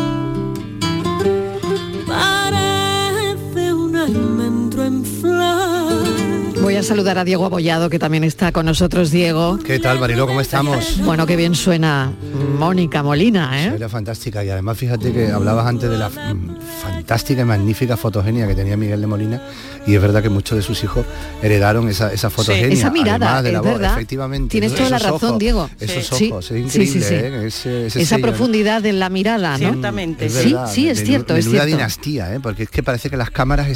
Saludar 6.82 7.18
a 7.18 7.24
Diego 7.24 7.44
Abollado, 7.46 7.90
que 7.90 7.98
también 7.98 8.24
está 8.24 8.52
con 8.52 8.66
nosotros, 8.66 9.10
Diego. 9.10 9.58
¿Qué 9.64 9.78
tal, 9.78 10.00
Mariló? 10.00 10.26
¿Cómo 10.26 10.40
estamos? 10.40 10.98
Bueno, 11.04 11.26
qué 11.26 11.36
bien 11.36 11.54
suena 11.54 12.12
Mónica 12.58 13.02
Molina, 13.02 13.62
¿eh? 13.66 13.72
Era 13.76 13.88
fantástica 13.88 14.42
y 14.44 14.50
además 14.50 14.76
fíjate 14.78 15.12
que 15.12 15.30
hablabas 15.30 15.66
antes 15.66 15.88
de 15.90 15.98
la 15.98 16.08
mm, 16.08 16.56
fantástica 16.82 17.42
y 17.42 17.44
magnífica 17.44 17.96
fotogenia 17.96 18.46
que 18.46 18.54
tenía 18.54 18.76
Miguel 18.76 19.00
de 19.00 19.06
Molina 19.06 19.42
y 19.86 19.94
es 19.94 20.00
verdad 20.02 20.22
que 20.22 20.28
muchos 20.30 20.56
de 20.56 20.62
sus 20.62 20.82
hijos 20.84 21.04
heredaron 21.42 21.88
esa, 21.88 22.12
esa 22.12 22.30
fotogenia. 22.30 22.68
Esa 22.68 22.90
mirada, 22.90 23.38
además 23.38 23.44
de 23.44 23.52
la 23.52 23.58
es 23.58 23.64
voz, 23.64 23.72
verdad. 23.74 23.92
efectivamente. 23.96 24.50
Tienes 24.50 24.74
toda 24.74 24.90
la 24.90 24.98
razón, 24.98 25.14
ojos, 25.30 25.38
Diego. 25.38 25.70
Esos 25.80 26.06
Sí. 26.18 26.30
ojos, 26.30 26.46
Sí, 26.46 26.54
es 26.54 26.72
sí, 26.72 26.80
increíble, 26.80 27.08
sí. 27.08 27.14
¿eh? 27.14 27.46
Ese- 27.46 27.86
ese 27.86 28.02
Esa 28.02 28.08
sello, 28.16 28.26
¿no? 28.26 28.32
profundidad 28.32 28.84
en 28.86 28.98
la 28.98 29.08
mirada, 29.10 29.52
¿no? 29.52 29.58
Ciertamente. 29.58 30.26
Es 30.26 30.32
Sí, 30.34 30.52
verdad, 30.52 30.70
sí, 30.72 30.88
es 30.88 31.04
cierto, 31.04 31.36
es 31.36 31.48
cierto. 31.48 31.66
dinastía, 31.66 32.34
¿eh? 32.34 32.40
porque 32.40 32.64
es 32.64 32.70
que 32.70 32.82
parece 32.82 33.10
que 33.10 33.16
las 33.16 33.30
cámaras 33.30 33.68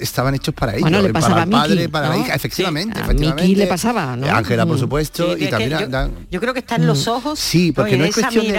estaban 0.00 0.34
hechos 0.34 0.54
para 0.54 0.72
ellos, 0.72 0.82
Bueno, 0.82 1.02
le 1.02 1.08
eh, 1.08 1.12
pasaba 1.12 1.34
para 1.36 1.40
a 1.42 1.44
el 1.44 1.50
padre, 1.50 1.88
para 1.88 2.08
la 2.08 2.16
¿no? 2.16 2.22
Efectivamente, 2.34 2.94
Sí, 2.94 3.00
a 3.00 3.04
efectivamente. 3.04 3.42
Miki 3.42 3.54
le 3.56 3.66
pasaba, 3.66 4.16
¿no? 4.16 4.26
Eh, 4.26 4.30
Ángela, 4.30 4.66
por 4.66 4.76
Mm. 4.76 4.80
supuesto, 4.80 5.36
Sí, 5.36 5.44
y 5.44 5.48
también 5.48 5.88
Yo 6.30 6.40
creo 6.40 6.52
que 6.54 6.60
está 6.60 6.76
en 6.76 6.86
los 6.86 7.06
ojos. 7.08 7.38
Sí, 7.38 7.72
porque 7.72 7.92
oye, 7.94 7.98
no 7.98 8.04
es 8.06 8.14
cuestión, 8.14 8.46
de, 8.46 8.52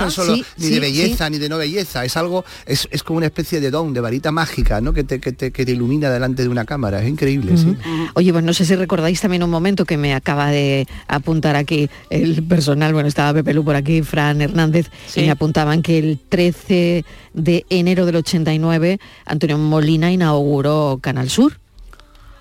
no 0.00 0.10
solo 0.10 0.34
Sí, 0.34 0.44
ni 0.58 0.66
sí, 0.66 0.74
de 0.74 0.80
belleza 0.80 1.26
sí. 1.26 1.32
ni 1.32 1.38
de 1.38 1.48
no 1.48 1.58
belleza, 1.58 2.04
es 2.04 2.16
algo, 2.16 2.44
es, 2.66 2.88
es 2.90 3.02
como 3.02 3.18
una 3.18 3.26
especie 3.26 3.60
de 3.60 3.70
don, 3.70 3.92
de 3.92 4.00
varita 4.00 4.30
mágica, 4.32 4.80
¿no? 4.80 4.92
Que 4.92 5.04
te, 5.04 5.20
que 5.20 5.32
te, 5.32 5.50
que 5.50 5.64
te 5.64 5.72
ilumina 5.72 6.10
delante 6.10 6.42
de 6.42 6.48
una 6.48 6.64
cámara, 6.64 7.02
es 7.02 7.08
increíble, 7.08 7.56
sí. 7.56 7.76
Oye, 8.14 8.32
pues 8.32 8.44
no 8.44 8.52
sé 8.52 8.64
si 8.64 8.74
recordáis 8.76 9.20
también 9.20 9.42
un 9.42 9.50
momento 9.50 9.84
que 9.84 9.96
me 9.96 10.14
acaba 10.14 10.50
de 10.50 10.86
apuntar 11.08 11.56
aquí 11.56 11.88
el 12.10 12.42
personal, 12.44 12.92
bueno, 12.92 13.08
estaba 13.08 13.32
Pepe 13.34 13.54
Lu 13.54 13.64
por 13.64 13.76
aquí, 13.76 14.02
Fran 14.02 14.40
Hernández, 14.40 14.90
y 15.14 15.20
me 15.22 15.30
apuntaban 15.30 15.82
que 15.82 15.98
el 15.98 16.18
13 16.28 17.04
de 17.34 17.66
enero 17.70 18.06
del 18.06 18.16
89 18.16 18.98
Antonio 19.26 19.58
Molina 19.58 20.10
inauguró 20.10 20.98
Canal 21.00 21.30
Sur. 21.30 21.58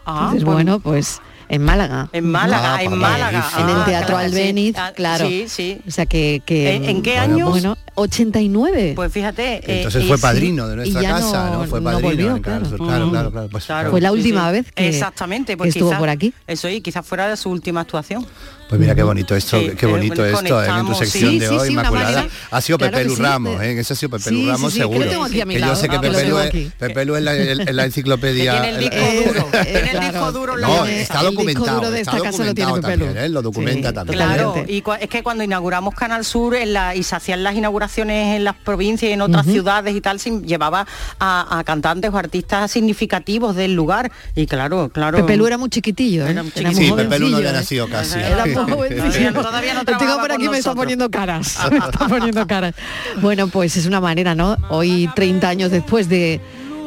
Ah, 0.05 0.19
Entonces, 0.31 0.43
bueno, 0.43 0.79
pues 0.79 1.19
en 1.47 1.61
Málaga. 1.63 2.09
En 2.11 2.25
Málaga, 2.31 2.81
en 2.81 2.97
Málaga. 2.97 3.43
En 3.59 3.69
el 3.69 3.75
Ah, 3.81 3.85
Teatro 3.85 4.15
claro, 4.15 4.29
sí. 4.29 4.35
Albéniz, 4.39 4.75
Ah, 4.77 4.91
claro. 4.95 5.27
Sí, 5.27 5.45
sí. 5.47 5.77
O 5.87 5.91
sea 5.91 6.05
que... 6.07 6.41
que 6.45 6.75
¿En- 6.75 6.85
en 6.85 7.01
qué 7.03 7.17
bueno, 7.17 7.33
años? 7.35 7.49
Bueno, 7.51 7.77
89. 7.95 8.93
Pues 8.95 9.11
fíjate. 9.11 9.55
eh, 9.57 9.77
Entonces 9.77 10.05
fue 10.07 10.17
sí. 10.17 10.21
padrino 10.21 10.67
de 10.67 10.75
nuestra 10.77 11.01
casa, 11.01 11.49
no- 11.51 11.59
¿no? 11.59 11.65
Fue 11.65 11.79
no 11.81 11.85
padrino 11.91 12.09
volvió, 12.09 12.41
Canal 12.41 12.65
Sur, 12.67 12.77
claro. 12.77 12.87
claro, 12.91 13.09
claro, 13.11 13.31
claro, 13.31 13.49
pues, 13.49 13.65
Claro, 13.65 13.91
Fue 13.91 14.01
la 14.01 14.09
sí, 14.09 14.15
última 14.15 14.47
sí. 14.47 14.51
vez 14.53 14.71
que- 14.71 14.87
Exactamente, 14.89 15.53
que 15.53 15.57
pues 15.57 15.69
estuvo 15.75 15.95
por 15.97 16.09
aquí. 16.09 16.33
Eso 16.47 16.67
y 16.69 16.81
quizás 16.81 17.05
fuera 17.05 17.27
de 17.27 17.37
su 17.37 17.49
última 17.49 17.81
actuación. 17.81 18.25
Pues 18.67 18.81
mira 18.81 18.95
qué 18.95 19.03
bonito 19.03 19.35
esto, 19.35 19.59
Sí, 19.59 19.71
qué 19.77 19.85
eh, 19.85 19.89
bonito 19.89 20.25
esto 20.25 20.63
¿eh? 20.63 20.67
en 20.67 20.85
tu 20.87 20.95
sección 20.95 21.31
sí, 21.31 21.39
de 21.39 21.47
sí, 21.47 21.53
hoy, 21.55 21.67
sí, 21.67 21.73
Inmaculada. 21.73 22.11
manera- 22.13 22.29
Ha 22.49 22.61
sido 22.61 22.77
claro 22.79 22.91
Pepe 22.93 23.03
que 23.03 23.09
Lu 23.09 23.15
sí, 23.15 23.21
Ramos, 23.21 23.61
¿eh? 23.61 23.79
Ese 23.79 23.93
ha 23.93 23.95
sido 23.95 24.09
Pepe 24.09 24.31
Lu 24.31 24.37
sí, 24.39 24.47
Ramos 24.49 24.73
que 24.73 24.79
seguro. 24.79 25.05
tengo 25.09 25.23
aquí 25.23 25.41
a 25.41 25.45
mi 25.45 25.53
que 25.53 25.59
yo 25.61 25.75
sé 25.75 25.87
que 25.87 25.95
Ah, 25.97 26.01
que 26.01 26.09
Pepe 26.09 26.25
Lu, 26.27 26.39
es, 26.39 26.47
aquí. 26.47 26.71
Pepe 26.79 27.05
Lu 27.05 27.15
es 27.15 27.21
la, 27.23 27.33
el- 27.35 27.69
en 27.69 27.75
la 27.75 27.85
enciclopedia. 27.85 28.53
Que 28.53 28.61
tiene 28.61 28.69
el 28.77 28.79
disco 28.89 29.05
duro, 29.33 29.47
tiene 29.63 29.91
el 29.91 29.99
disco 29.99 30.31
duro 30.31 30.57
No, 30.57 30.85
está 30.85 30.89
El 30.89 30.97
disco 30.97 31.23
documentado, 31.31 31.77
duro 31.77 31.91
de 31.91 32.01
está 32.01 32.11
esta 32.17 32.23
casa 32.31 32.43
lo 32.45 32.53
tiene 32.55 32.71
documentado 32.71 32.81
Pepe 32.81 32.97
Lu. 32.97 33.05
también, 33.05 33.25
¿eh? 33.25 33.29
Lo 33.29 33.41
documenta 33.43 33.93
también. 33.93 34.17
Claro, 34.17 34.55
y 34.67 34.83
es 34.99 35.09
que 35.09 35.21
cuando 35.23 35.43
inauguramos 35.43 35.93
Canal 35.93 36.25
Sur 36.25 36.55
en 36.55 36.73
la, 36.73 36.95
y 36.95 37.03
se 37.03 37.15
hacían 37.15 37.43
las 37.43 37.53
inauguraciones 37.55 38.35
en 38.37 38.43
las 38.43 38.55
provincias 38.55 39.09
y 39.11 39.13
en 39.13 39.21
otras 39.21 39.45
ciudades 39.45 39.95
y 39.95 40.01
tal, 40.01 40.19
se 40.19 40.31
llevaba 40.41 40.87
a, 41.19 41.59
a 41.59 41.63
cantantes 41.63 42.09
o 42.11 42.17
artistas 42.17 42.71
significativos 42.71 43.55
del 43.55 43.75
lugar. 43.75 44.11
Y 44.35 44.47
claro, 44.47 44.89
claro. 44.89 45.17
Pepe 45.19 45.37
Lu 45.37 45.45
era 45.45 45.59
muy 45.59 45.69
chiquitillo, 45.69 46.25
¿eh? 46.25 46.31
Era 46.31 46.41
muy 46.41 46.51
Sí, 46.75 46.91
Pepe 46.91 47.19
Lu 47.19 47.29
no 47.29 47.37
había 47.37 47.51
nacido 47.51 47.87
casi. 47.87 48.17
Todavía 49.33 49.73
no 49.73 49.85
trabajaba 49.85 50.21
por 50.21 50.31
aquí 50.31 50.49
me 50.49 50.57
está 50.57 50.73
poniendo 50.75 51.09
caras. 51.09 51.57
Me 51.71 51.77
está 51.77 52.07
poniendo 52.07 52.45
caras. 52.47 52.73
Bueno, 53.21 53.47
pues 53.47 53.75
es 53.77 53.85
una 53.85 53.99
manera, 54.01 54.35
¿no? 54.35 54.57
Hoy, 54.69 55.09
30 55.15 55.47
años 55.47 55.71
después 55.71 56.07
de, 56.09 56.39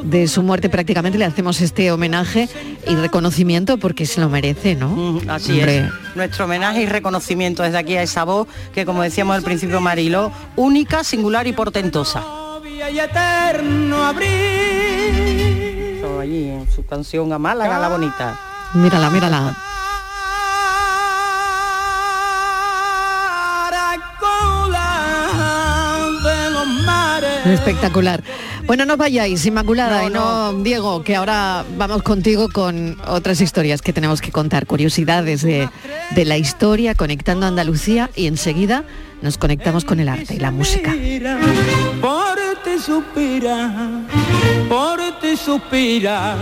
de 0.03 0.27
su 0.27 0.41
muerte 0.43 0.69
prácticamente, 0.69 1.17
le 1.17 1.25
hacemos 1.25 1.61
este 1.61 1.91
homenaje 1.91 2.47
y 2.87 2.95
reconocimiento 2.95 3.77
porque 3.77 4.05
se 4.05 4.21
lo 4.21 4.29
merece, 4.29 4.75
¿no? 4.75 5.19
Así 5.27 5.53
Hombre, 5.59 5.79
es. 5.79 6.15
Nuestro 6.15 6.45
homenaje 6.45 6.81
y 6.81 6.85
reconocimiento 6.87 7.63
desde 7.63 7.77
aquí 7.77 7.95
a 7.95 8.03
esa 8.03 8.23
voz 8.23 8.47
que, 8.73 8.85
como 8.85 9.03
decíamos 9.03 9.35
al 9.35 9.43
principio, 9.43 9.79
Mariló, 9.81 10.31
única, 10.55 11.03
singular 11.03 11.47
y 11.47 11.53
portentosa. 11.53 12.23
y 12.65 12.99
eterno 12.99 14.03
abril. 14.05 14.29
Eso 15.97 16.19
allí 16.19 16.49
en 16.49 16.67
su 16.73 16.85
canción 16.85 17.31
a 17.33 17.37
Málaga, 17.37 17.77
la 17.79 17.89
bonita. 17.89 18.39
Mírala, 18.73 19.09
mírala. 19.09 19.55
Espectacular. 27.49 28.23
Bueno, 28.65 28.85
no 28.85 28.97
vayáis, 28.97 29.45
Inmaculada, 29.45 30.05
y 30.05 30.09
no, 30.09 30.53
Diego, 30.53 31.03
que 31.03 31.15
ahora 31.15 31.65
vamos 31.77 32.03
contigo 32.03 32.49
con 32.49 32.97
otras 33.07 33.41
historias 33.41 33.81
que 33.81 33.93
tenemos 33.93 34.21
que 34.21 34.31
contar, 34.31 34.65
curiosidades 34.65 35.41
de, 35.41 35.69
de 36.11 36.25
la 36.25 36.37
historia, 36.37 36.95
conectando 36.95 37.45
a 37.45 37.49
Andalucía 37.49 38.09
y 38.15 38.27
enseguida 38.27 38.83
nos 39.21 39.37
conectamos 39.37 39.85
con 39.85 39.99
el 39.99 40.09
arte 40.09 40.35
y 40.35 40.39
la 40.39 40.51
música. 40.51 40.93
Por 42.01 42.37
ti 42.63 42.79
suspira, 42.83 44.05
por 44.69 44.99
ti 45.19 45.35
suspira 45.35 46.35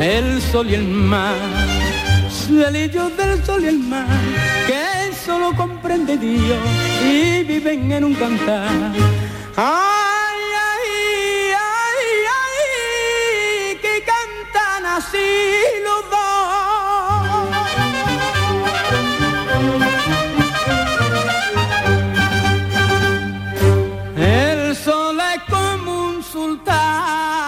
el 0.00 0.40
sol 0.40 0.70
y 0.70 0.74
el 0.74 0.86
mar, 0.86 1.34
suelillos 2.30 3.16
del 3.16 3.44
sol 3.44 3.64
y 3.64 3.66
el 3.66 3.78
mar, 3.78 4.06
que 4.66 5.14
solo 5.14 5.54
comprende 5.56 6.16
Dios 6.16 6.58
y 7.04 7.42
viven 7.42 7.90
en 7.90 8.04
un 8.04 8.14
cantar. 8.14 8.70
Ay, 9.56 10.17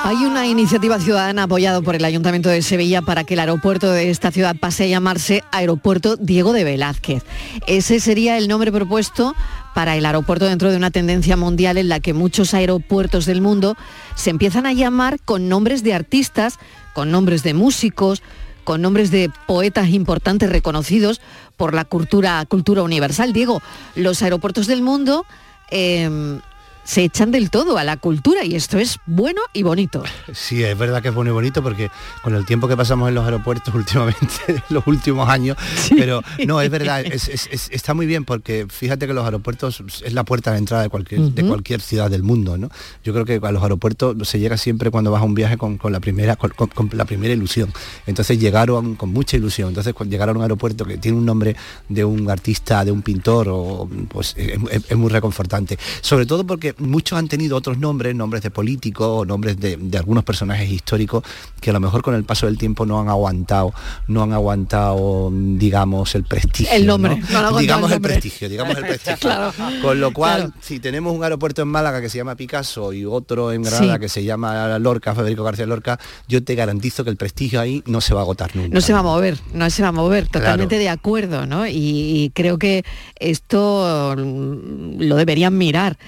Hay 0.04 0.24
una 0.24 0.46
iniciativa 0.46 1.00
ciudadana 1.00 1.44
apoyada 1.44 1.80
por 1.82 1.96
el 1.96 2.04
Ayuntamiento 2.04 2.48
de 2.48 2.62
Sevilla 2.62 3.02
para 3.02 3.24
que 3.24 3.34
el 3.34 3.40
aeropuerto 3.40 3.90
de 3.90 4.10
esta 4.10 4.30
ciudad 4.30 4.54
pase 4.54 4.84
a 4.84 4.86
llamarse 4.86 5.42
Aeropuerto 5.50 6.16
Diego 6.16 6.52
de 6.52 6.64
Velázquez. 6.64 7.24
Ese 7.66 8.00
sería 8.00 8.36
el 8.36 8.46
nombre 8.46 8.70
propuesto 8.70 9.34
para 9.74 9.96
el 9.96 10.04
aeropuerto 10.04 10.46
dentro 10.46 10.70
de 10.70 10.76
una 10.76 10.90
tendencia 10.90 11.36
mundial 11.36 11.78
en 11.78 11.88
la 11.88 12.00
que 12.00 12.12
muchos 12.12 12.54
aeropuertos 12.54 13.24
del 13.24 13.40
mundo 13.40 13.76
se 14.14 14.30
empiezan 14.30 14.66
a 14.66 14.72
llamar 14.72 15.20
con 15.20 15.48
nombres 15.48 15.82
de 15.82 15.94
artistas, 15.94 16.58
con 16.92 17.10
nombres 17.10 17.42
de 17.42 17.54
músicos, 17.54 18.22
con 18.64 18.82
nombres 18.82 19.10
de 19.10 19.30
poetas 19.46 19.88
importantes 19.88 20.50
reconocidos 20.50 21.20
por 21.56 21.74
la 21.74 21.84
cultura, 21.84 22.44
cultura 22.46 22.82
universal. 22.82 23.32
Diego, 23.32 23.62
los 23.94 24.22
aeropuertos 24.22 24.66
del 24.66 24.82
mundo 24.82 25.26
em, 25.70 26.40
se 26.84 27.04
echan 27.04 27.30
del 27.30 27.50
todo 27.50 27.78
a 27.78 27.84
la 27.84 27.96
cultura 27.96 28.44
y 28.44 28.54
esto 28.56 28.78
es 28.78 28.98
bueno 29.06 29.40
y 29.52 29.62
bonito. 29.62 30.02
Sí, 30.32 30.62
es 30.64 30.76
verdad 30.76 31.02
que 31.02 31.08
es 31.08 31.14
bueno 31.14 31.30
y 31.30 31.34
bonito 31.34 31.62
porque 31.62 31.90
con 32.22 32.34
el 32.34 32.44
tiempo 32.46 32.68
que 32.68 32.76
pasamos 32.76 33.08
en 33.08 33.14
los 33.14 33.24
aeropuertos 33.24 33.74
últimamente, 33.74 34.26
en 34.48 34.62
los 34.70 34.86
últimos 34.86 35.28
años, 35.28 35.56
pero 35.90 36.22
no, 36.46 36.60
es 36.60 36.70
verdad, 36.70 37.00
es- 37.04 37.28
es- 37.28 37.48
es- 37.50 37.68
está 37.70 37.94
muy 37.94 38.06
bien 38.06 38.24
porque 38.24 38.66
fíjate 38.68 39.06
que 39.06 39.14
los 39.14 39.24
aeropuertos 39.24 39.82
es 40.04 40.12
la 40.12 40.24
puerta 40.24 40.52
de 40.52 40.58
entrada 40.58 40.82
de 40.82 40.88
cualquier, 40.88 41.20
de 41.20 41.44
cualquier 41.44 41.80
ciudad 41.80 42.10
del 42.10 42.22
mundo, 42.22 42.56
¿no? 42.58 42.70
Yo 43.04 43.12
creo 43.12 43.24
que 43.24 43.40
a 43.46 43.52
los 43.52 43.62
aeropuertos 43.62 44.16
se 44.28 44.38
llega 44.38 44.56
siempre 44.56 44.90
cuando 44.90 45.10
vas 45.10 45.22
a 45.22 45.24
un 45.24 45.34
viaje 45.34 45.56
con, 45.56 45.78
con 45.78 45.92
la 45.92 46.00
primera 46.00 46.36
con, 46.36 46.50
con- 46.50 46.68
con 46.68 46.90
la 46.94 47.04
primera 47.04 47.32
ilusión. 47.34 47.72
Entonces 48.06 48.38
llegaron 48.38 48.94
con 48.96 49.12
mucha 49.12 49.36
ilusión. 49.36 49.68
Entonces 49.68 49.94
llegaron 50.08 50.36
a 50.36 50.38
un 50.38 50.42
aeropuerto 50.44 50.84
que 50.84 50.98
tiene 50.98 51.18
un 51.18 51.26
nombre 51.26 51.56
de 51.88 52.04
un 52.04 52.28
artista, 52.30 52.84
de 52.84 52.92
un 52.92 53.02
pintor, 53.02 53.48
o 53.50 53.88
pues 54.08 54.34
es, 54.36 54.58
es- 54.70 54.84
es 54.90 54.96
muy 54.96 55.10
reconfortante. 55.10 55.78
Sobre 56.00 56.26
todo 56.26 56.44
porque 56.46 56.69
muchos 56.78 57.18
han 57.18 57.28
tenido 57.28 57.56
otros 57.56 57.78
nombres, 57.78 58.14
nombres 58.14 58.42
de 58.42 58.50
políticos 58.50 59.06
o 59.08 59.24
nombres 59.24 59.58
de, 59.58 59.76
de 59.76 59.98
algunos 59.98 60.24
personajes 60.24 60.70
históricos 60.70 61.22
que 61.60 61.70
a 61.70 61.72
lo 61.72 61.80
mejor 61.80 62.02
con 62.02 62.14
el 62.14 62.24
paso 62.24 62.46
del 62.46 62.56
tiempo 62.58 62.86
no 62.86 63.00
han 63.00 63.08
aguantado, 63.08 63.72
no 64.08 64.22
han 64.22 64.32
aguantado, 64.32 65.30
digamos, 65.32 66.14
el 66.14 66.24
prestigio. 66.24 66.72
El 66.72 66.86
nombre, 66.86 67.20
digamos 67.58 67.90
el 67.92 68.00
prestigio, 68.00 68.48
digamos 68.48 68.76
el 68.76 68.84
prestigio. 68.86 69.16
Claro. 69.20 69.52
Con 69.82 70.00
lo 70.00 70.12
cual, 70.12 70.36
Claro. 70.46 70.54
si 70.60 70.80
tenemos 70.80 71.14
un 71.14 71.22
aeropuerto 71.22 71.62
en 71.62 71.68
Málaga 71.68 72.00
que 72.00 72.08
se 72.08 72.18
llama 72.18 72.34
Picasso 72.36 72.92
y 72.92 73.04
otro 73.04 73.52
en 73.52 73.62
Granada 73.62 73.94
Sí. 73.94 74.00
que 74.00 74.08
se 74.08 74.24
llama 74.24 74.78
Lorca, 74.78 75.14
Federico 75.14 75.42
García 75.44 75.66
Lorca, 75.66 75.98
yo 76.28 76.42
te 76.42 76.54
garantizo 76.54 77.04
que 77.04 77.10
el 77.10 77.16
prestigio 77.16 77.60
ahí 77.60 77.82
no 77.86 78.00
se 78.00 78.14
va 78.14 78.20
a 78.20 78.22
agotar 78.22 78.54
nunca. 78.56 78.70
No 78.74 78.80
se 78.80 78.92
va 78.92 79.00
a 79.00 79.02
mover, 79.02 79.38
no 79.52 79.68
se 79.70 79.82
va 79.82 79.88
a 79.88 79.92
mover, 79.92 80.28
totalmente 80.28 80.78
de 80.78 80.88
acuerdo, 80.88 81.46
¿no? 81.46 81.66
Y, 81.66 81.72
y 81.74 82.30
creo 82.34 82.58
que 82.58 82.84
esto 83.16 84.14
lo 84.16 85.16
deberían 85.16 85.56
mirar. 85.58 85.98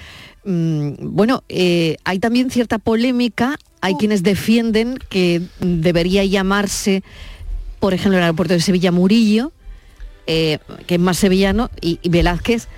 Mm, 0.44 0.92
Bueno, 1.14 1.44
eh, 1.48 1.96
hay 2.04 2.18
también 2.18 2.50
cierta 2.50 2.78
polémica, 2.78 3.58
hay 3.80 3.94
quienes 3.94 4.22
defienden 4.22 4.98
que 5.08 5.42
debería 5.60 6.24
llamarse, 6.24 7.02
por 7.80 7.94
ejemplo, 7.94 8.18
el 8.18 8.24
aeropuerto 8.24 8.54
de 8.54 8.60
Sevilla 8.60 8.92
Murillo, 8.92 9.52
eh, 10.26 10.58
que 10.86 10.94
es 10.94 11.00
más 11.00 11.18
sevillano, 11.18 11.70
y, 11.80 11.98
y 12.02 12.08
Velázquez 12.08 12.68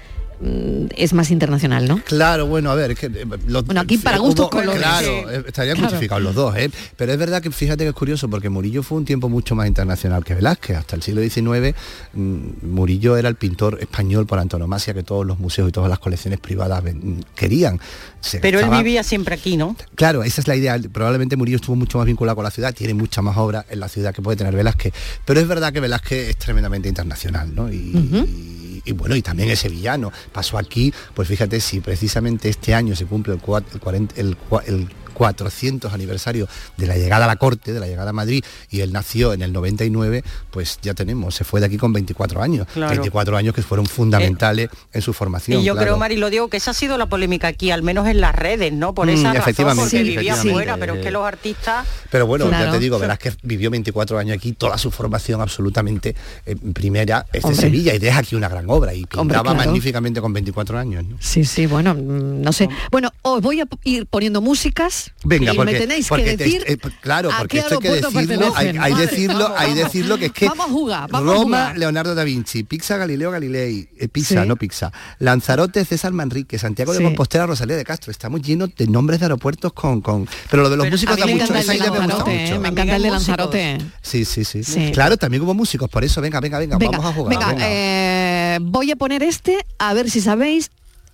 es 0.97 1.13
más 1.13 1.31
internacional, 1.31 1.87
¿no? 1.89 2.03
Claro, 2.05 2.47
bueno, 2.47 2.71
a 2.71 2.75
ver, 2.75 2.91
es 2.93 2.99
que 2.99 3.07
eh, 3.07 3.25
los- 3.47 3.65
Bueno, 3.65 3.81
aquí 3.81 3.99
para 3.99 4.19
gustos 4.19 4.49
colores. 4.49 4.81
Claro, 4.81 5.31
eh, 5.31 5.45
estarían 5.47 5.77
Claro. 5.77 5.91
justificados 5.91 6.23
los 6.23 6.35
dos, 6.35 6.57
¿eh? 6.57 6.71
Pero 6.97 7.13
es 7.13 7.19
verdad 7.19 7.41
que 7.43 7.51
fíjate 7.51 7.85
que 7.85 7.89
es 7.91 7.95
curioso 7.95 8.29
porque 8.29 8.49
Murillo 8.51 8.83
fue 8.83 8.99
un 8.99 9.05
tiempo 9.05 9.29
mucho 9.29 9.55
más 9.55 9.67
internacional 9.67 10.25
que 10.25 10.35
Velázquez. 10.35 10.77
Hasta 10.77 10.97
el 10.97 11.03
siglo 11.03 11.23
XIX 11.23 11.75
mm, 12.13 12.67
Murillo 12.71 13.17
era 13.17 13.29
el 13.29 13.37
pintor 13.37 13.79
español 13.81 14.27
por 14.27 14.39
antonomasia 14.39 14.93
que 14.95 15.03
todos 15.03 15.25
los 15.25 15.39
museos 15.39 15.69
y 15.69 15.73
todas 15.73 15.89
las 15.89 15.99
colecciones 15.99 16.41
privadas 16.41 16.83
ven- 16.83 17.25
querían. 17.35 17.81
Se 18.21 18.39
Pero 18.41 18.59
él 18.61 18.71
vivía 18.71 19.03
siempre 19.03 19.35
aquí, 19.35 19.57
¿no? 19.57 19.77
Claro, 19.95 20.23
esa 20.25 20.41
es 20.41 20.49
la 20.49 20.57
idea. 20.57 20.79
Probablemente 20.93 21.37
Murillo 21.37 21.57
estuvo 21.57 21.77
mucho 21.77 21.99
más 21.99 22.07
vinculado 22.07 22.37
con 22.37 22.45
la 22.45 22.51
ciudad, 22.51 22.75
tiene 22.75 22.95
mucha 22.95 23.23
más 23.23 23.37
obra 23.37 23.65
en 23.69 23.81
la 23.81 23.89
ciudad 23.89 24.15
que 24.15 24.23
puede 24.23 24.37
tener 24.37 24.55
Velázquez. 24.55 24.93
Pero 25.25 25.41
es 25.41 25.47
verdad 25.49 25.73
que 25.73 25.81
Velázquez 25.81 26.31
es 26.31 26.37
tremendamente 26.39 26.89
internacional, 26.89 27.55
¿no? 27.55 27.71
Y, 27.73 27.77
y- 27.77 28.64
y 28.85 28.93
bueno, 28.93 29.17
y 29.17 29.23
también 29.23 29.51
es 29.51 29.61
sevillano. 29.61 30.13
Pasó 30.33 30.59
aquí, 30.59 30.93
pues 31.15 31.29
fíjate, 31.29 31.61
si 31.61 31.81
precisamente 31.81 32.49
este 32.49 32.75
año 32.75 32.95
se 32.97 33.07
cumple 33.07 33.35
el, 33.35 33.41
cua- 33.41 33.65
el 33.73 33.81
40 33.81 34.15
el 34.21 34.37
el 34.67 34.89
400 35.15 35.93
aniversario 35.93 36.49
de 36.77 36.87
la 36.87 36.97
llegada 36.97 37.25
a 37.25 37.29
la 37.29 37.37
corte, 37.37 37.73
de 37.73 37.81
la 37.81 37.87
llegada 37.87 38.11
a 38.11 38.13
Madrid, 38.13 38.45
y 38.71 38.81
él 38.81 38.93
nació 38.93 39.33
en 39.33 39.43
el 39.43 39.53
99, 39.53 40.23
pues 40.51 40.79
ya 40.83 40.95
tenemos, 40.95 41.35
se 41.35 41.45
fue 41.45 41.61
de 41.61 41.67
aquí 41.67 41.77
con 41.79 41.93
24 41.93 42.43
años. 42.43 42.67
Claro. 42.75 42.91
24 42.91 43.37
años 43.37 43.55
que 43.55 43.63
fueron 43.63 43.87
fundamentales 43.87 44.69
en 44.93 45.03
su 45.03 45.13
formación. 45.13 45.61
Y 45.61 45.65
yo 45.65 45.73
claro. 45.75 45.87
creo, 45.87 45.97
Mari, 45.99 46.17
lo 46.17 46.31
digo, 46.31 46.49
que 46.49 46.57
esa 46.59 46.73
ha 46.73 46.75
sido 46.75 46.99
la 46.99 47.07
polémica 47.07 47.49
aquí, 47.49 47.71
al 47.71 47.83
menos 47.83 48.07
en 48.09 48.21
las 48.21 48.35
redes, 48.35 48.73
¿no? 48.73 48.95
Por 48.95 49.07
Mm, 49.07 49.11
esa 49.11 49.23
razón, 49.29 49.37
efectivamente, 49.43 49.83
porque 49.83 49.97
sí, 49.97 50.03
vivía 50.03 50.33
efectivamente. 50.33 50.51
afuera, 50.51 50.77
pero 50.79 50.95
es 50.95 51.03
que 51.05 51.11
los 51.11 51.25
artistas... 51.27 51.87
Pero 52.11 52.27
bueno, 52.27 52.49
Claro. 52.49 52.67
ya 52.67 52.73
te 52.73 52.79
digo, 52.79 52.99
verás 52.99 53.19
que 53.19 53.33
vivió 53.43 53.71
24 53.71 54.19
años 54.19 54.37
aquí, 54.37 54.53
toda 54.53 54.77
su 54.79 54.91
formación 54.91 55.41
absolutamente 55.41 56.15
eh, 56.47 56.57
primera 56.73 57.27
es 57.33 57.43
de 57.43 57.49
Hombre. 57.49 57.61
Sevilla 57.61 57.95
y 57.95 57.99
deja 57.99 58.19
aquí 58.21 58.35
una 58.35 58.49
gran 58.49 58.69
obra 58.69 58.93
y 58.95 59.01
pintaba 59.01 59.21
Hombre, 59.23 59.39
claro. 59.41 59.55
magníficamente 59.57 60.21
con 60.21 60.33
24 60.33 60.79
años. 60.79 61.05
¿no? 61.05 61.17
Sí, 61.21 61.45
sí, 61.45 61.67
bueno, 61.67 61.95
mm, 61.95 62.41
no 62.43 62.53
sé. 62.53 62.69
Bueno, 62.91 63.11
os 63.23 63.41
voy 63.43 63.61
a 63.61 63.67
ir 63.85 64.07
poniendo 64.07 64.41
músicas 64.41 65.04
Venga, 65.25 65.53
y 65.53 65.57
porque, 65.57 65.73
me 65.73 65.79
tenéis 65.79 66.09
porque 66.09 66.25
que 66.25 66.37
te- 66.37 66.45
decir 66.45 66.65
eh, 66.67 66.77
claro, 67.01 67.31
a 67.33 67.39
porque 67.39 67.59
esto 67.59 67.75
hay 67.75 67.81
que 67.81 67.91
decirlo, 67.91 68.53
hay, 68.57 68.77
hay 68.81 68.95
decirlo, 68.95 69.39
vamos, 69.45 69.61
hay 69.61 69.75
decirlo 69.75 70.19
que 70.19 70.27
es 70.27 70.33
que 70.33 70.49
Vamos 70.49 70.67
a 70.67 70.71
jugar, 70.71 71.11
vamos 71.11 71.31
a 71.31 71.35
Roma, 71.35 71.43
jugar. 71.65 71.79
Leonardo 71.79 72.15
da 72.15 72.25
Vinci, 72.25 72.63
Pizza, 72.65 72.97
Galileo 72.97 73.31
Galilei, 73.31 73.89
eh, 73.99 74.09
Pisa, 74.09 74.43
Sí. 74.43 74.49
no 74.49 74.57
Pizza, 74.57 74.93
Lanzarote, 75.19 75.85
César 75.85 76.13
Manrique, 76.13 76.59
Santiago 76.59 76.93
de 76.93 76.99
Sí. 76.99 77.05
Compostela, 77.05 77.47
Rosalía 77.47 77.77
de 77.77 77.85
Castro. 77.85 78.11
Estamos 78.11 78.43
llenos 78.43 78.75
de 78.77 78.87
nombres 78.87 79.21
de 79.21 79.27
aeropuertos 79.27 79.73
con, 79.73 80.01
con... 80.01 80.29
Pero 80.51 80.63
lo 80.65 80.71
de 80.71 80.77
los 80.77 80.91
músicos 80.91 81.21
a 81.21 81.27
mí 81.27 81.33
da 81.39 81.47
mucho, 81.47 81.55
esa 81.55 81.73
de 81.73 81.79
idea 81.79 81.91
me 81.91 81.99
gusta 82.07 82.25
mucho. 82.25 82.31
¿eh? 82.55 82.59
me 82.59 82.69
encanta 82.69 82.97
el 82.97 83.03
de 83.03 83.11
Lanzarote. 83.11 83.79
Sí, 84.03 84.25
sí, 84.25 84.45
sí, 84.45 84.63
Sí. 84.65 84.91
Claro, 84.93 85.17
también 85.17 85.43
hubo 85.43 85.55
músicos, 85.55 85.89
por 85.91 86.05
eso, 86.05 86.21
venga, 86.21 86.41
venga, 86.41 86.59
venga, 86.59 86.79
Venga, 86.79 86.99
vamos 86.99 87.11
a 87.11 87.15
jugar. 87.15 87.31
venga, 87.31 87.49
venga. 87.49 87.65
eh, 87.69 88.59
voy 88.63 88.91
a 88.91 88.97
poner 88.97 89.23
este 89.23 89.59
a 89.79 89.95
ver 89.95 90.11
si 90.11 90.21
sabéis 90.21 90.71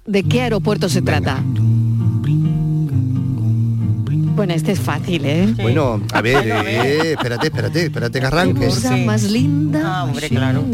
de 0.06 0.22
qué 0.24 0.42
aeropuerto 0.42 0.88
se 0.88 1.02
trata. 1.02 1.42
Bueno, 4.40 4.54
este 4.54 4.72
es 4.72 4.80
fácil, 4.80 5.22
¿eh? 5.26 5.52
Bueno, 5.60 6.00
a 6.14 6.22
ver, 6.22 6.46
eh, 6.48 7.12
espérate, 7.12 7.48
espérate, 7.48 7.84
espérate 7.84 8.20
que 8.20 8.24
arranque. 8.26 8.68
Cosa 8.68 8.96
más 8.96 9.24
linda. 9.24 9.82
Ah, 9.84 10.04
hombre, 10.04 10.30
claro. 10.30 10.64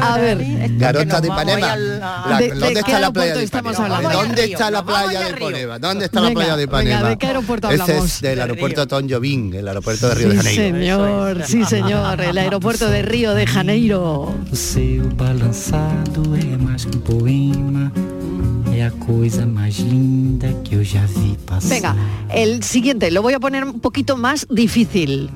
A 0.00 0.16
ver, 0.16 0.38
Garota 0.78 1.20
de 1.20 1.28
Ipanema. 1.28 1.76
La- 1.76 2.38
¿De- 2.38 2.48
de 2.48 2.54
¿Dónde 2.54 2.72
qué 2.72 2.78
está 2.80 2.98
la 2.98 3.12
playa 3.12 3.34
aeropuerto 3.34 3.38
de 3.40 3.44
estamos 3.44 3.72
Ipanema? 3.74 3.96
hablando? 3.96 4.18
¿Dónde 4.22 4.44
está 4.44 4.70
la 4.70 4.84
playa 4.86 5.20
de 5.20 5.30
Ipanema? 5.32 5.78
¿Dónde 5.78 6.04
está 6.06 6.20
la 6.22 6.30
playa 6.30 6.56
de 6.56 6.62
Ipanema? 6.62 7.08
¿de 7.10 7.18
qué 7.18 7.26
aeropuerto 7.26 7.68
Ese 7.70 7.82
hablamos? 7.82 8.04
es 8.06 8.20
del 8.22 8.40
aeropuerto 8.40 8.86
Tom 8.88 9.06
Jobim, 9.10 9.52
el 9.52 9.68
aeropuerto 9.68 10.08
de 10.08 10.14
Río 10.14 10.28
de 10.30 10.40
sí, 10.40 10.56
Janeiro. 10.56 10.78
señor, 10.78 11.42
sí, 11.44 11.64
señor, 11.66 12.20
el 12.22 12.38
aeropuerto 12.38 12.88
de 12.88 13.02
Río 13.02 13.34
de 13.34 13.46
Janeiro. 13.46 14.34
A 18.80 18.90
mais 19.46 19.78
linda 19.78 20.52
que 20.62 20.76
eu 20.76 20.84
já 20.84 21.04
vi 21.06 21.36
passar. 21.44 21.68
Venga, 21.68 21.96
el 22.30 22.62
siguiente, 22.62 23.10
lo 23.10 23.22
voy 23.22 23.34
a 23.34 23.40
poner 23.40 23.64
un 23.64 23.80
poquito 23.80 24.16
más 24.16 24.46
difícil. 24.48 25.30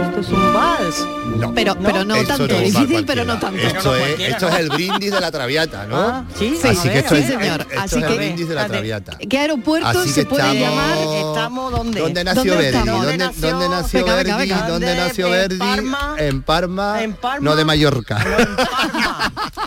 Esto 0.00 0.20
es 0.20 0.28
un 0.28 0.52
vals. 0.54 1.06
No, 1.38 1.54
Pero, 1.54 1.76
pero 1.76 2.04
no 2.04 2.14
tanto, 2.24 2.48
no, 2.48 2.58
difícil, 2.60 3.04
pero 3.06 3.24
no 3.24 3.38
tanto. 3.38 3.60
Esto, 3.60 3.94
es, 3.96 4.18
esto 4.20 4.48
es 4.48 4.54
el 4.56 4.68
brindis 4.70 5.12
de 5.12 5.20
la 5.20 5.30
Traviata, 5.30 5.86
¿no? 5.86 5.96
Ah, 5.96 6.24
sí, 6.36 6.58
Sí, 6.60 6.68
Así 6.68 6.88
que 6.88 6.98
esto 6.98 7.14
sí, 7.14 7.20
es, 7.22 7.26
señor. 7.28 7.60
esto 7.60 7.80
Así 7.80 7.98
es 7.98 8.04
que- 8.04 8.12
el 8.12 8.18
brindis 8.18 8.48
de 8.48 8.54
la 8.54 8.66
Traviata. 8.66 9.18
¿Qué 9.18 9.38
aeropuerto 9.38 9.86
Así 9.88 10.08
se 10.10 10.22
que 10.22 10.26
puede 10.30 10.42
estamos- 10.42 10.60
llamar? 10.76 10.98
¿Estamos 11.28 11.72
dónde? 11.72 12.00
¿Dónde 12.00 12.24
nació 12.24 12.54
¿Dónde 12.54 12.56
Verdi? 12.72 12.78
¿Dónde, 12.78 12.92
¿Dónde 13.18 13.50
dónde 13.50 13.68
nació? 13.68 13.98
Venga, 14.04 14.14
Verdi? 14.16 14.32
venga. 14.32 14.56
¿Dónde 14.68 14.86
¿Dónde? 14.86 14.94
nació 14.96 15.26
¿En 15.26 15.32
Verdi? 15.32 15.58
Parma? 15.58 16.14
En 16.18 16.42
Parma. 16.42 17.02
¿En 17.02 17.12
Parma? 17.14 17.44
No 17.50 17.56
de 17.56 17.64
Mallorca. 17.64 18.24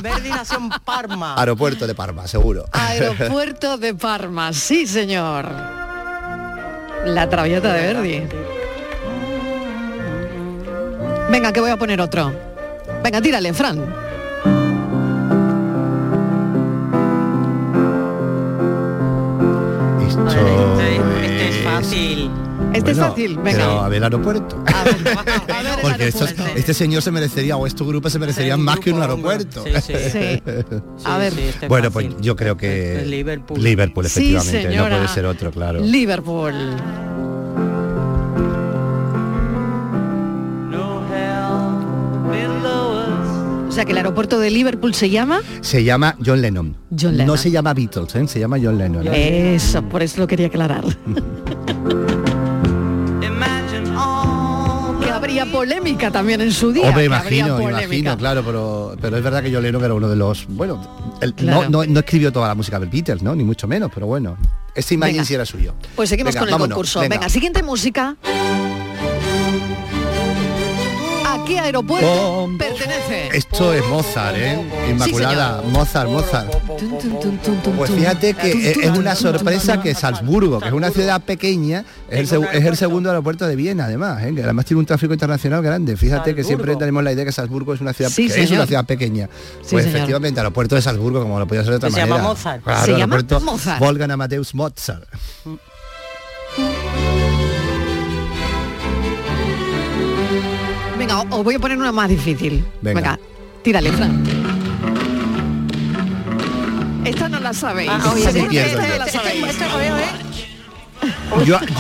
Verdi 0.02 0.30
nació 0.30 0.58
en 0.58 0.70
Parma. 0.84 1.36
Aeropuerto 1.38 1.88
de 1.88 1.96
Parma, 1.96 2.28
seguro. 2.28 2.66
Aeropuerto 2.72 3.78
de 3.78 3.94
Parma, 3.94 4.52
sí 4.54 4.88
señor. 4.88 5.46
La 7.06 7.30
traviata 7.30 7.74
de 7.74 7.94
Verdi. 7.94 8.24
Venga, 11.32 11.52
que 11.54 11.60
voy 11.62 11.72
a 11.72 11.78
poner 11.78 12.02
otro. 12.02 12.34
Venga, 13.04 13.22
tírale, 13.22 13.54
Fran. 13.54 13.80
Esto 20.08 20.28
Este 21.22 21.50
es 21.50 21.64
fácil. 21.64 22.32
Este 22.74 22.92
es 22.92 22.98
fácil, 22.98 23.38
venga. 23.38 23.52
Pero 23.52 23.82
a 23.82 23.90
ver 23.90 24.04
aeropuerto. 24.04 24.64
Porque 25.82 26.08
estos- 26.08 26.34
este 26.56 26.74
señor 26.74 27.02
se 27.02 27.12
merecería, 27.12 27.58
o 27.58 27.68
estos 27.68 27.86
grupos 27.88 28.12
se 28.14 28.20
merecerían 28.20 28.62
más 28.62 28.80
que 28.80 28.92
un 28.92 29.02
aeropuerto. 29.02 29.64
Sí, 29.64 29.72
sí. 29.82 29.94
Sí. 30.12 30.42
A 31.06 31.18
ver. 31.18 31.34
este 31.38 31.68
bueno, 31.68 31.92
pues 31.92 32.08
yo 32.20 32.36
creo 32.36 32.56
que 32.58 33.04
Liverpool. 33.06 33.62
Liverpool, 33.62 34.08
Sí, 34.08 34.36
efectivamente, 34.36 34.76
no 34.78 34.88
puede 34.90 35.08
ser 35.08 35.26
otro, 35.26 35.52
claro. 35.52 35.80
Liverpool. 35.82 36.54
O 43.72 43.74
sea 43.74 43.86
que 43.86 43.94
el 43.94 43.98
aeropuerto 44.00 44.38
de 44.38 44.50
Liverpool 44.52 44.94
se 44.94 45.10
llama 45.10 45.40
Se 45.62 45.82
llama 45.86 46.18
John 46.26 46.42
Lennon. 46.42 46.76
John 46.90 47.12
Lennon. 47.14 47.28
No 47.28 47.38
se 47.38 47.52
llama 47.52 47.74
Beatles, 47.74 48.14
¿eh? 48.16 48.28
se 48.28 48.38
llama 48.38 48.58
John 48.62 48.78
Lennon. 48.78 49.08
Eso, 49.14 49.82
por 49.84 50.04
eso 50.04 50.20
lo 50.20 50.28
quería 50.28 50.48
aclarar. 50.48 50.84
que 55.02 55.10
habría 55.10 55.46
polémica 55.46 56.12
también 56.12 56.42
en 56.42 56.52
su 56.52 56.74
día. 56.74 56.90
Hombre, 56.90 57.06
imagino, 57.06 57.62
imagino, 57.62 58.18
claro, 58.18 58.44
pero, 58.44 58.94
pero 59.00 59.16
es 59.16 59.24
verdad 59.24 59.42
que 59.42 59.54
John 59.54 59.64
Lennon 59.64 59.86
era 59.86 59.94
uno 59.94 60.10
de 60.10 60.18
los, 60.18 60.46
bueno, 60.50 60.86
Claro. 61.38 61.70
no, 61.70 61.84
no, 61.86 61.86
no 61.86 62.00
escribió 62.02 62.34
toda 62.34 62.50
la 62.50 62.56
música 62.56 62.78
de 62.78 62.88
Beatles, 62.88 63.24
¿no? 63.24 63.34
Ni 63.36 63.46
mucho 63.46 63.70
menos, 63.70 63.90
pero 63.94 64.06
bueno, 64.06 64.36
esta 64.76 64.94
imagen 64.94 65.16
Venga. 65.16 65.26
sí 65.26 65.34
era 65.34 65.46
suyo. 65.46 65.76
Pues 65.96 66.10
seguimos 66.10 66.34
Venga, 66.34 66.40
con 66.42 66.50
el 66.50 66.52
vámonos, 66.54 66.76
concurso. 66.76 67.00
venga. 67.00 67.16
Venga. 67.16 67.30
siguiente 67.30 67.64
música. 67.64 68.18
¿A 71.52 71.54
qué 71.54 71.60
aeropuerto 71.68 72.50
pertenece? 72.58 73.30
Esto 73.34 73.74
es 73.74 73.86
Mozart, 73.88 74.36
¿eh? 74.38 74.60
Inmaculada, 74.90 75.62
Mozart, 75.64 76.10
Mozart. 76.10 76.52
Pues 77.78 77.92
fíjate 77.92 78.34
que 78.34 78.72
es 78.72 78.98
una 78.98 79.16
sorpresa 79.16 79.82
que 79.82 79.94
Salzburgo, 79.94 80.60
que 80.60 80.68
es 80.68 80.74
una 80.74 80.90
ciudad 80.92 81.22
pequeña, 81.22 81.84
es 82.10 82.20
el, 82.32 82.40
seg- 82.40 82.50
es 82.54 82.66
el 82.66 82.78
segundo 82.78 83.10
aeropuerto 83.10 83.46
de 83.48 83.56
Viena, 83.56 83.86
además, 83.86 84.24
¿eh? 84.24 84.34
que 84.34 84.44
además 84.44 84.66
tiene 84.66 84.80
un 84.80 84.86
tráfico 84.86 85.14
internacional 85.14 85.62
grande. 85.62 85.96
Fíjate 85.98 86.36
que 86.36 86.44
siempre 86.44 86.76
tenemos 86.76 87.04
la 87.04 87.12
idea 87.12 87.26
que 87.26 87.32
Salzburgo 87.32 87.74
es 87.74 87.82
una 87.82 87.94
ciudad 87.94 88.10
Sí, 88.12 88.28
que 88.28 88.42
es 88.44 88.52
una 88.52 88.66
ciudad 88.66 88.86
pequeña. 88.86 89.28
Sí, 89.62 89.70
pues 89.72 89.84
señor. 89.86 89.98
efectivamente, 89.98 90.40
aeropuerto 90.40 90.76
de 90.76 90.82
Salzburgo, 90.82 91.22
como 91.22 91.40
lo 91.40 91.48
podía 91.48 91.62
ser 91.64 91.72
de 91.72 91.78
otra 91.78 91.90
Se 91.90 91.98
manera. 91.98 92.16
llama 92.18 92.30
Mozart. 92.30 92.64
Claro, 92.64 92.86
Se 92.86 92.92
llama 92.92 93.16
aeropuerto 93.16 93.40
Mozart. 93.42 93.80
Wolfgang 93.80 94.12
Amadeus 94.12 94.56
Mozart. 94.56 95.04
Venga, 101.24 101.36
os 101.36 101.44
voy 101.44 101.56
a 101.56 101.60
poner 101.60 101.78
una 101.78 101.92
más 101.92 102.10
difícil. 102.10 102.66
Venga. 102.82 103.20
tírale, 103.64 103.92
Fran. 103.92 104.24
Esta 107.06 107.30
no 107.30 107.40
la 107.40 107.54
sabéis. 107.54 107.90
Ah, 107.92 108.00
yo. 108.04 108.14
la 108.16 109.08
sabéis. 109.08 109.44
este- 109.50 109.66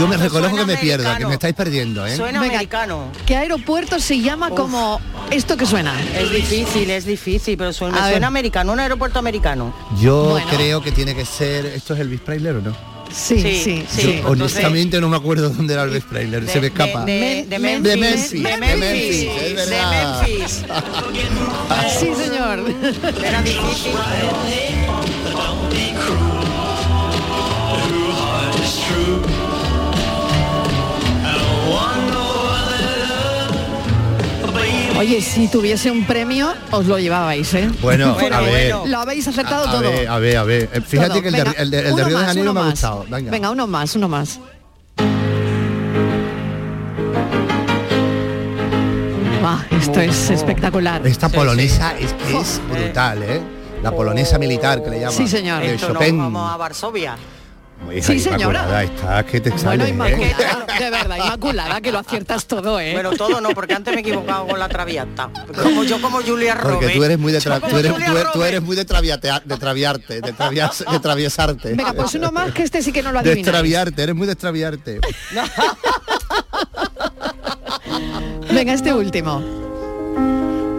me 0.08 0.18
reconozco 0.18 0.58
que 0.58 0.66
me 0.66 0.78
pierdo, 0.78 1.04
que 1.04 1.10
americano. 1.10 1.28
me 1.30 1.34
estáis 1.36 1.54
perdiendo, 1.56 2.06
¿eh? 2.06 2.16
Suena 2.16 2.40
Venga. 2.42 2.56
americano. 2.56 3.12
¿Qué 3.26 3.36
aeropuerto 3.36 4.00
se 4.00 4.20
llama 4.20 4.50
como 4.50 5.00
esto 5.30 5.58
que 5.58 5.66
suena? 5.66 5.94
Es 6.18 6.32
difícil, 6.32 6.90
es 6.90 7.06
difícil, 7.06 7.58
pero 7.58 7.72
suena, 7.72 8.28
americano, 8.28 8.74
un 8.74 8.80
aeropuerto 8.80 9.20
americano. 9.20 9.74
Yo 10.00 10.32
Bueno. 10.32 10.48
creo 10.50 10.82
que 10.82 10.92
tiene 10.92 11.14
que 11.16 11.26
ser. 11.26 11.66
¿Esto 11.68 11.94
es 11.94 12.00
Elvis 12.00 12.22
Presley 12.22 12.52
o 12.52 12.62
no? 12.62 12.91
Sí, 13.14 13.42
sí, 13.42 13.62
Sí, 13.64 13.86
sí. 13.90 14.02
Yo, 14.02 14.10
entonces- 14.12 14.26
honestamente 14.26 15.02
no 15.02 15.10
me 15.10 15.18
acuerdo 15.18 15.50
dónde 15.50 15.74
era 15.74 15.84
Elvis 15.84 16.04
Presley, 16.04 16.48
se 16.48 16.60
me 16.62 16.68
escapa. 16.68 17.06
De, 17.06 17.12
de, 17.14 17.46
de 17.46 17.46
de 17.50 17.60
Memphis. 17.60 17.98
Memphis, 18.00 18.32
De 18.44 18.50
de 18.52 18.58
Memphis. 18.58 18.80
Memphis, 18.80 19.28
es 19.42 19.70
De. 19.70 19.76
Memphis. 19.86 20.64
Sí, 22.00 22.08
señor. 22.16 22.64
Era 23.24 23.42
difícil. 23.42 23.92
Oye, 35.02 35.20
si 35.20 35.48
tuviese 35.48 35.90
un 35.90 36.04
premio, 36.06 36.54
os 36.70 36.86
lo 36.86 37.00
llevabais, 37.00 37.52
¿eh? 37.56 37.68
Bueno, 37.82 38.14
Bueno, 38.14 38.36
a 38.36 38.42
ver. 38.42 38.76
Lo 38.86 39.00
habéis 39.00 39.28
acertado 39.28 39.68
A 39.68 39.72
todo. 39.72 39.82
ver, 39.82 40.08
a 40.08 40.20
ver, 40.20 40.38
a 40.38 40.44
ver. 40.44 40.70
Eh, 40.72 40.82
Fíjate 40.82 41.10
Todo. 41.10 41.22
que 41.24 41.28
el 41.30 41.34
de, 41.34 41.44
Venga, 41.44 41.56
el 41.58 41.72
de- 41.72 41.80
el 41.80 41.84
de 41.86 41.92
uno 41.94 42.04
Río 42.06 42.08
de 42.10 42.14
más, 42.14 42.26
Janeiro 42.28 42.52
uno 42.52 42.54
me 42.54 42.60
ha 42.60 42.64
más. 42.66 42.72
gustado. 42.74 43.06
Venga. 43.10 43.50
uno 43.50 43.66
más, 43.66 43.96
uno 43.96 44.08
más. 44.08 44.40
Ah, 49.44 49.66
esto 49.72 50.00
es 50.02 50.30
espectacular. 50.30 51.06
Esta 51.08 51.30
polonesa 51.30 51.98
es 51.98 52.14
que 52.14 52.38
es 52.40 52.62
brutal, 52.70 53.24
¿eh? 53.24 53.42
La 53.82 53.92
polonesa 53.96 54.38
militar 54.38 54.84
que 54.84 54.92
le 54.92 55.00
llaman. 55.00 55.16
Sí, 55.16 55.28
señor. 55.28 55.62
De 55.64 55.74
Esto 55.74 55.88
no, 55.88 55.94
Chopin. 55.96 56.18
vamos 56.20 56.52
a 56.54 56.58
Varsovia. 56.58 57.16
Hija, 57.94 58.08
Sí, 58.08 58.20
señora. 58.20 58.62
Inmaculada, 58.64 58.84
Está 58.84 59.26
que 59.26 59.42
te 59.42 59.50
Bueno, 59.50 59.64
sale, 59.64 59.90
¿eh? 59.90 60.36
De 60.80 60.90
verdad, 60.90 61.18
Inmaculada, 61.18 61.82
que 61.82 61.92
lo 61.92 62.00
aciertas 62.00 62.46
todo, 62.46 62.80
¿eh? 62.80 62.94
Bueno, 62.94 63.12
todo 63.12 63.42
no, 63.42 63.50
porque 63.50 63.74
antes 63.74 63.94
me 63.94 64.00
he 64.00 64.02
equivocado 64.04 64.48
con 64.48 64.60
la 64.60 64.70
traviata. 64.70 65.30
Como 65.62 65.84
yo 65.84 66.02
como 66.02 66.22
Julia 66.22 66.56
Porque 66.62 66.76
Roberts. 66.76 66.96
tú 66.96 67.04
eres 67.04 67.20
muy 67.20 67.32
de 67.32 67.40
tra- 67.40 67.60
tú 67.60 67.78
eres, 67.78 67.92
tú 67.94 67.98
eres- 68.00 68.08
tú 68.08 68.12
Roberts. 68.14 68.46
eres 68.48 68.62
muy 68.62 68.76
de 68.76 68.82
de 68.82 69.58
traviarte, 69.58 70.22
de, 70.22 70.34
travias- 70.34 70.86
de 70.92 71.00
traviesarte. 71.00 71.74
Venga, 71.74 71.94
pues 71.94 72.14
uno 72.16 72.32
más 72.32 72.52
que 72.52 72.64
este 72.64 72.82
sí 72.82 72.92
que 72.92 73.02
no 73.04 73.12
lo 73.12 73.22
de 73.22 73.30
adivináis. 73.32 73.48
extraviarte, 73.48 74.04
eres 74.04 74.16
muy 74.16 74.28
de 74.28 74.34
extraviarte. 74.34 75.00
Venga, 78.52 78.74
este 78.74 78.94
último. 78.94 79.61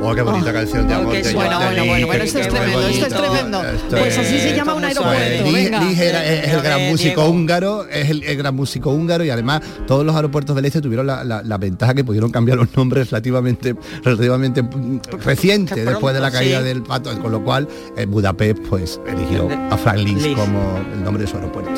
Oh, 0.05 0.15
qué 0.15 0.23
bonita 0.23 0.53
canción 0.53 0.89
de 0.89 0.95
Oh, 0.95 0.99
amor. 0.99 1.13
Bueno, 1.35 1.59
bueno, 1.61 1.85
bueno, 1.87 2.07
bueno, 2.07 2.25
esto 2.25 2.39
es 2.41 2.49
tremendo, 2.49 2.81
esto 2.89 3.07
es 3.07 3.15
tremendo. 3.15 3.63
Esto 3.65 3.97
Pues 3.97 4.19
así 4.19 4.39
se 4.41 4.57
llama 4.57 4.75
un 4.75 4.85
aeropuerto, 4.85 5.53
venga. 5.53 5.91
Es, 5.91 6.49
el 6.53 6.61
gran 6.63 6.81
músico 6.91 7.21
Diego. 7.21 7.31
húngaro, 7.31 7.87
es 7.89 8.11
el, 8.11 8.23
el 8.25 8.37
gran 8.37 8.55
músico 8.57 8.91
húngaro 8.91 9.25
y 9.25 9.31
además 9.31 9.61
todos 9.87 10.05
los 10.05 10.15
aeropuertos 10.17 10.57
del 10.57 10.65
este 10.65 10.81
tuvieron 10.81 11.07
la, 11.07 11.23
la- 11.25 11.43
la 11.43 11.59
ventaja 11.59 11.95
que 11.95 12.03
pudieron 12.05 12.31
cambiar 12.33 12.59
los 12.59 12.77
nombres 12.77 13.11
relativamente 13.11 13.77
relativamente 14.03 14.63
mm, 14.63 15.01
reciente 15.25 15.85
después 15.85 16.15
de 16.15 16.21
la 16.21 16.31
caída 16.31 16.59
sí. 16.61 16.65
del 16.65 16.83
pato, 16.83 17.17
con 17.21 17.31
lo 17.31 17.43
cual 17.45 17.69
eh, 17.97 18.05
Budapest 18.07 18.59
pues 18.69 19.01
eligió 19.07 19.49
a 19.71 19.77
Frank 19.79 19.99
Liszt. 19.99 20.35
como 20.35 20.79
el 20.93 21.05
nombre 21.05 21.23
de 21.25 21.31
su 21.31 21.37
aeropuerto. 21.37 21.71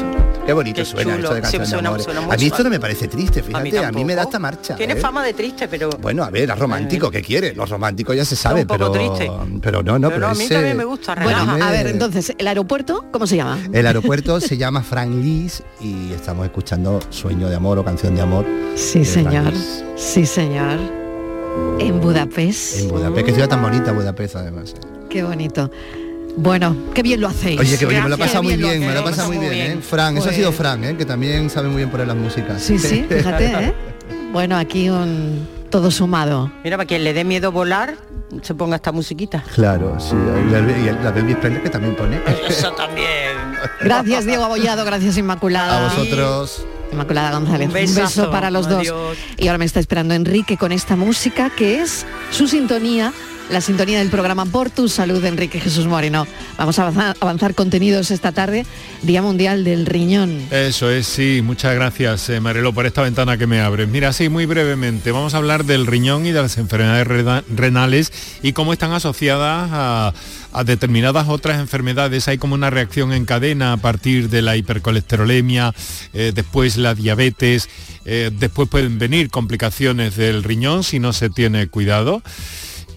Qué 0.46 0.52
bonito 0.52 0.76
Qué 0.80 0.84
suena 0.84 1.14
chulo. 1.16 1.24
esto 1.28 1.34
de 1.34 1.40
Sí, 1.40 1.42
canción 1.42 1.62
de 1.62 1.68
suena- 1.68 1.88
amores. 1.88 2.04
suena 2.04 2.20
muy 2.20 2.34
A 2.34 2.36
mí 2.36 2.44
esto 2.46 2.62
no 2.64 2.70
me 2.70 2.78
parece 2.78 3.08
triste, 3.08 3.42
fíjate, 3.42 3.78
a 3.78 3.90
mí, 3.92 4.04
me 4.04 4.14
da 4.14 4.22
esta 4.24 4.38
marcha. 4.38 4.76
Tiene 4.76 4.92
¿eh? 4.92 4.96
fama 4.96 5.24
de 5.24 5.32
triste, 5.32 5.68
pero... 5.68 5.88
Bueno, 6.02 6.22
a 6.22 6.28
ver, 6.30 6.50
es 6.50 6.58
romántico, 6.58 7.10
¿qué 7.10 7.22
quiere? 7.22 7.54
Los 7.54 7.70
románticos 7.70 8.14
ya 8.14 8.24
se 8.26 8.36
sabe, 8.36 8.60
un 8.60 8.66
poco 8.66 8.92
pero 8.92 8.92
triste. 8.92 9.30
pero 9.62 9.82
no, 9.82 9.98
no, 9.98 10.08
Pero 10.08 10.20
pero 10.20 10.26
a 10.28 10.34
mí 10.34 10.44
ese- 10.44 10.54
también 10.54 10.76
me 10.76 10.84
gusta, 10.84 11.14
Bueno, 11.14 11.28
relaja. 11.46 11.68
a 11.68 11.70
ver, 11.70 11.86
entonces, 11.86 12.34
¿el 12.36 12.46
aeropuerto 12.46 13.06
cómo 13.10 13.26
se 13.26 13.36
llama? 13.36 13.58
El 13.72 13.86
aeropuerto 13.86 14.38
se 14.40 14.58
llama 14.58 14.82
Frank 14.82 15.12
Liszt 15.14 15.60
y 15.80 16.12
estamos 16.12 16.44
escuchando 16.44 17.00
Sueño 17.08 17.48
de 17.48 17.56
amor 17.56 17.78
o 17.78 17.84
Canción 17.84 18.14
de 18.14 18.20
amor 18.20 18.44
Sí, 18.76 19.04
señor. 19.04 19.52
Sí, 19.96 20.26
señor. 20.26 20.78
En 21.78 22.00
Budapest. 22.00 22.80
en 22.80 22.88
Budapest. 22.88 23.26
Qué 23.26 23.32
ciudad 23.32 23.48
tan 23.48 23.62
bonita 23.62 23.92
Budapest 23.92 24.36
además. 24.36 24.74
¿eh? 24.74 24.86
Qué 25.08 25.22
bonito. 25.22 25.70
Bueno, 26.36 26.76
qué 26.94 27.02
bien 27.02 27.20
lo 27.20 27.28
hacéis. 27.28 27.60
Oye, 27.60 27.78
que 27.78 27.86
oye, 27.86 28.00
me 28.02 28.08
lo 28.08 28.16
Qué 28.16 28.22
pasado 28.24 28.42
muy 28.42 28.56
bien, 28.56 28.80
me 28.80 28.86
lo 28.86 29.00
hacéis. 29.00 29.04
pasado 29.10 29.28
muy 29.32 29.38
bien, 29.38 29.54
¿eh? 29.54 29.78
Fran, 29.80 30.16
eso 30.18 30.30
ha 30.30 30.32
sido 30.32 30.50
Fran, 30.52 30.82
¿eh? 30.84 30.96
que 30.96 31.04
también 31.04 31.48
sabe 31.48 31.68
muy 31.68 31.78
bien 31.78 31.90
poner 31.90 32.06
las 32.08 32.16
músicas. 32.16 32.60
Sí, 32.60 32.78
sí, 32.78 33.04
fíjate, 33.08 33.46
¿eh? 33.46 33.74
Bueno, 34.32 34.56
aquí 34.56 34.90
un 34.90 35.46
todo 35.70 35.90
sumado. 35.90 36.50
Mira, 36.64 36.76
para 36.76 36.86
quien 36.86 37.04
le 37.04 37.12
dé 37.12 37.24
miedo 37.24 37.52
volar, 37.52 37.94
se 38.42 38.54
ponga 38.54 38.76
esta 38.76 38.90
musiquita. 38.90 39.44
Claro, 39.54 39.96
sí, 40.00 40.14
y 40.50 40.54
el- 40.54 40.84
y 40.84 40.88
el- 40.88 41.04
la 41.04 41.12
de 41.12 41.20
Elvis 41.20 41.36
Presley 41.36 41.62
que 41.62 41.70
también 41.70 41.94
pone. 41.94 42.20
Eso 42.48 42.72
también. 42.72 43.08
Gracias, 43.80 44.24
Diego 44.26 44.44
Abollado, 44.44 44.84
gracias, 44.84 45.16
Inmaculada. 45.16 45.86
A 45.86 45.94
vosotros. 45.94 46.66
Inmaculada 46.92 47.32
González. 47.38 47.68
Un 47.68 47.74
beso 47.94 48.30
para 48.30 48.50
los 48.50 48.68
dos. 48.68 48.92
Y 49.36 49.46
ahora 49.48 49.58
me 49.58 49.64
está 49.64 49.78
esperando 49.80 50.14
Enrique 50.14 50.56
con 50.56 50.70
esta 50.72 50.96
música 50.96 51.50
que 51.50 51.80
es 51.80 52.04
su 52.30 52.46
sintonía, 52.46 53.12
la 53.50 53.60
sintonía 53.60 53.98
del 53.98 54.08
programa 54.08 54.46
Por 54.46 54.70
tu 54.70 54.88
Salud, 54.88 55.24
Enrique 55.24 55.60
Jesús 55.60 55.86
Moreno. 55.86 56.26
Vamos 56.56 56.78
a 56.78 57.14
avanzar, 57.20 57.54
contenidos 57.54 58.10
esta 58.10 58.32
tarde, 58.32 58.66
Día 59.02 59.22
Mundial 59.22 59.64
del 59.64 59.86
Riñón. 59.86 60.46
Eso 60.50 60.90
es, 60.90 61.06
sí, 61.06 61.40
muchas 61.44 61.74
gracias 61.74 62.28
eh, 62.30 62.40
por 62.74 62.86
esta 62.86 63.02
ventana 63.02 63.36
que 63.36 63.46
me 63.46 63.60
abres. 63.60 63.88
Mira, 63.88 64.12
sí, 64.12 64.28
muy 64.28 64.46
brevemente, 64.46 65.12
vamos 65.12 65.34
a 65.34 65.38
hablar 65.38 65.64
del 65.64 65.86
riñón 65.86 66.26
y 66.26 66.32
de 66.32 66.42
las 66.42 66.56
enfermedades 66.58 67.44
renales 67.48 68.12
y 68.42 68.52
cómo 68.52 68.72
están 68.72 68.92
asociadas 68.92 69.70
a, 69.72 70.14
a 70.52 70.64
determinadas 70.64 71.28
otras 71.28 71.60
enfermedades. 71.60 72.28
Hay 72.28 72.38
como 72.38 72.54
una 72.54 72.70
reacción 72.70 73.12
en 73.12 73.26
cadena 73.26 73.74
a 73.74 73.76
partir 73.76 74.30
de 74.30 74.40
la 74.42 74.56
hipercolesterolemia, 74.56 75.74
eh, 76.12 76.32
después 76.34 76.76
la 76.76 76.94
diabetes, 76.94 77.68
eh, 78.04 78.30
después 78.32 78.68
pueden 78.68 78.98
venir 78.98 79.30
complicaciones 79.30 80.16
del 80.16 80.42
riñón 80.42 80.84
si 80.84 80.98
no 80.98 81.12
se 81.12 81.30
tiene 81.30 81.66
cuidado. 81.66 82.22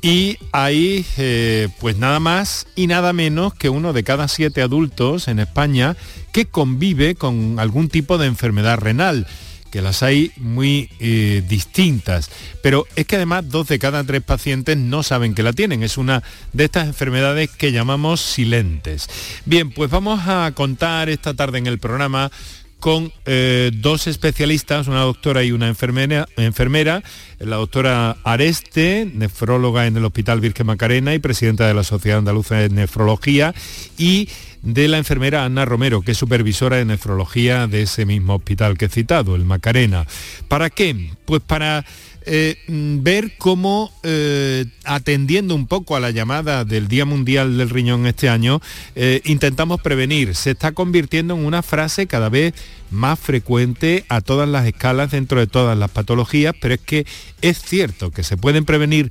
Y 0.02 0.38
hay 0.52 1.06
eh, 1.18 1.70
pues 1.80 1.98
nada 1.98 2.20
más 2.20 2.68
y 2.76 2.88
nada 2.88 3.14
menos 3.14 3.54
que 3.54 3.70
uno 3.70 3.94
de 3.94 4.04
cada 4.04 4.28
siete 4.28 4.62
adultos 4.62 5.28
en 5.28 5.40
España 5.40 5.96
que 6.32 6.46
convive 6.46 7.16
con 7.16 7.60
algún 7.60 7.90
tipo 7.90 8.18
de 8.18 8.28
enfermedad 8.28 8.78
renal 8.78 9.28
que 9.72 9.82
las 9.82 10.04
hay 10.04 10.32
muy 10.38 10.90
eh, 11.00 11.44
distintas. 11.48 12.30
Pero 12.62 12.86
es 12.96 13.06
que 13.06 13.18
además 13.18 13.50
dos 13.50 13.68
de 13.68 13.80
cada 13.80 14.04
tres 14.04 14.22
pacientes 14.22 14.78
no 14.78 15.04
saben 15.04 15.36
que 15.36 15.44
la 15.44 15.54
tienen. 15.54 15.84
Es 15.84 15.98
una 15.98 16.24
de 16.54 16.66
estas 16.66 16.88
enfermedades 16.88 17.50
que 17.50 17.72
llamamos 17.72 18.22
silentes. 18.22 19.10
Bien, 19.46 19.72
pues 19.72 19.90
vamos 19.90 20.22
a 20.28 20.52
contar 20.54 21.10
esta 21.10 21.34
tarde 21.34 21.58
en 21.58 21.68
el 21.68 21.80
programa 21.80 22.32
con 22.80 23.12
eh, 23.26 23.72
dos 23.74 24.08
especialistas, 24.08 24.88
una 24.88 25.02
doctora 25.02 25.44
y 25.44 25.52
una 25.52 25.68
enfermera, 25.68 26.28
enfermera, 26.38 27.04
la 27.40 27.56
doctora 27.56 28.18
Areste, 28.24 29.10
nefróloga 29.14 29.88
en 29.88 29.98
el 29.98 30.06
Hospital 30.06 30.40
Virgen 30.40 30.68
Macarena 30.68 31.14
y 31.14 31.20
presidenta 31.20 31.68
de 31.68 31.74
la 31.74 31.84
Sociedad 31.84 32.20
Andaluza 32.20 32.56
de 32.56 32.70
Nefrología, 32.70 33.54
y 33.98 34.30
de 34.62 34.88
la 34.88 34.98
enfermera 34.98 35.46
Ana 35.46 35.66
Romero, 35.66 36.02
que 36.02 36.12
es 36.12 36.18
supervisora 36.18 36.78
de 36.78 36.86
nefrología 36.86 37.68
de 37.68 37.84
ese 37.84 38.06
mismo 38.06 38.36
hospital 38.36 38.78
que 38.78 38.86
he 38.86 38.90
citado, 38.90 39.36
el 39.36 39.46
Macarena. 39.46 40.06
¿Para 40.48 40.70
qué? 40.70 41.12
Pues 41.26 41.42
para 41.42 41.86
eh, 42.30 42.58
mm, 42.68 43.04
ver 43.04 43.38
cómo, 43.38 43.90
eh, 44.04 44.66
atendiendo 44.84 45.56
un 45.56 45.66
poco 45.66 45.96
a 45.96 46.02
la 46.02 46.12
llamada 46.12 46.66
del 46.66 46.90
Día 46.90 47.06
Mundial 47.06 47.58
del 47.58 47.70
Riñón 47.70 48.06
este 48.06 48.28
año, 48.28 48.62
eh, 48.96 49.22
intentamos 49.24 49.82
prevenir. 49.82 50.36
Se 50.36 50.52
está 50.52 50.74
convirtiendo 50.74 51.36
en 51.36 51.46
una 51.46 51.64
frase 51.64 52.06
cada 52.06 52.28
vez 52.28 52.54
más 52.92 53.18
frecuente 53.18 54.04
a 54.10 54.20
todas 54.20 54.50
las 54.50 54.66
escalas 54.66 55.12
dentro 55.12 55.40
de 55.40 55.48
todas 55.48 55.78
las 55.78 55.90
patologías, 55.90 56.54
pero 56.60 56.74
es 56.74 56.82
que 56.82 57.06
es 57.42 57.62
cierto 57.62 58.12
que 58.12 58.24
se 58.24 58.36
pueden 58.36 58.66
prevenir 58.66 59.10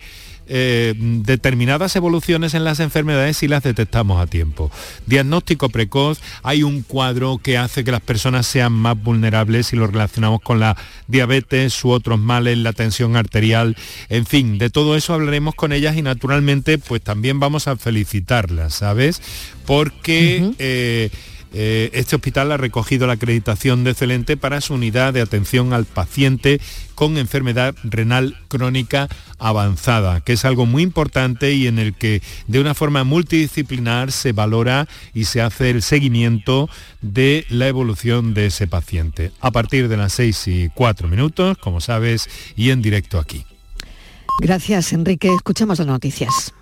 eh, 0.49 0.95
determinadas 0.97 1.97
evoluciones 1.97 2.55
en 2.55 2.65
las 2.65 2.81
enfermedades 2.81 3.39
si 3.39 3.49
las 3.49 3.63
detectamos 3.63 4.21
a 4.21 4.27
tiempo. 4.27 4.71
Diagnóstico 5.07 5.69
precoz, 5.69 6.21
hay 6.43 6.63
un 6.63 6.83
cuadro 6.83 7.39
que 7.39 7.59
hace 7.59 7.85
que 7.85 7.93
las 7.93 8.01
personas 8.01 8.47
sean 8.47 8.73
más 8.73 9.01
vulnerables 9.03 9.69
si 9.69 9.77
lo 9.77 9.87
relacionamos 9.87 10.41
con 10.41 10.61
la 10.61 10.77
diabetes 11.09 11.85
u 11.85 11.91
otros 11.91 12.19
males, 12.19 12.59
la 12.59 12.73
tensión 12.73 13.17
arterial, 13.17 13.77
en 14.09 14.27
fin, 14.27 14.59
de 14.59 14.71
todo 14.71 14.97
eso 14.97 15.15
hablaremos 15.15 15.55
con 15.55 15.73
ellas 15.73 15.97
y 15.97 16.03
naturalmente 16.03 16.79
pues 16.79 17.03
también 17.03 17.41
vamos 17.41 17.69
a 17.69 17.77
felicitarlas, 17.77 18.75
¿sabes? 18.75 19.21
Porque... 19.67 21.11
Eh, 21.53 21.91
este 21.95 22.17
hospital 22.17 22.53
ha 22.53 22.57
recogido 22.57 23.07
la 23.07 23.15
acreditación 23.15 23.85
de 23.85 23.93
excelente 23.93 24.37
para 24.37 24.61
su 24.61 24.75
unidad 24.75 25.15
de 25.15 25.23
atención 25.23 25.73
al 25.73 25.85
paciente 25.85 26.61
con 26.95 27.19
enfermedad 27.19 27.75
renal 27.85 28.37
crónica 28.49 29.09
avanzada, 29.39 30.21
que 30.21 30.35
es 30.35 30.45
algo 30.45 30.67
muy 30.67 30.83
importante 30.83 31.53
y 31.53 31.67
en 31.67 31.79
el 31.79 31.95
que 31.95 32.23
de 32.47 32.61
una 32.61 32.75
forma 32.75 33.05
multidisciplinar 33.05 34.13
se 34.13 34.33
valora 34.33 34.89
y 35.15 35.25
se 35.25 35.43
hace 35.43 35.71
el 35.71 35.83
seguimiento 35.83 36.69
de 37.03 37.47
la 37.49 37.69
evolución 37.69 38.35
de 38.35 38.47
ese 38.47 38.67
paciente. 38.67 39.33
A 39.41 39.51
partir 39.51 39.89
de 39.89 39.97
las 39.97 40.13
6 40.15 40.49
y 40.49 40.69
4 40.75 41.09
minutos, 41.09 41.59
como 41.59 41.81
sabes, 41.81 42.29
y 42.57 42.71
en 42.71 42.83
directo 42.83 43.19
aquí. 43.19 43.45
Gracias, 44.41 44.93
Enrique. 44.93 45.33
Escuchamos 45.35 45.79
las 45.79 45.87
noticias. 45.87 46.53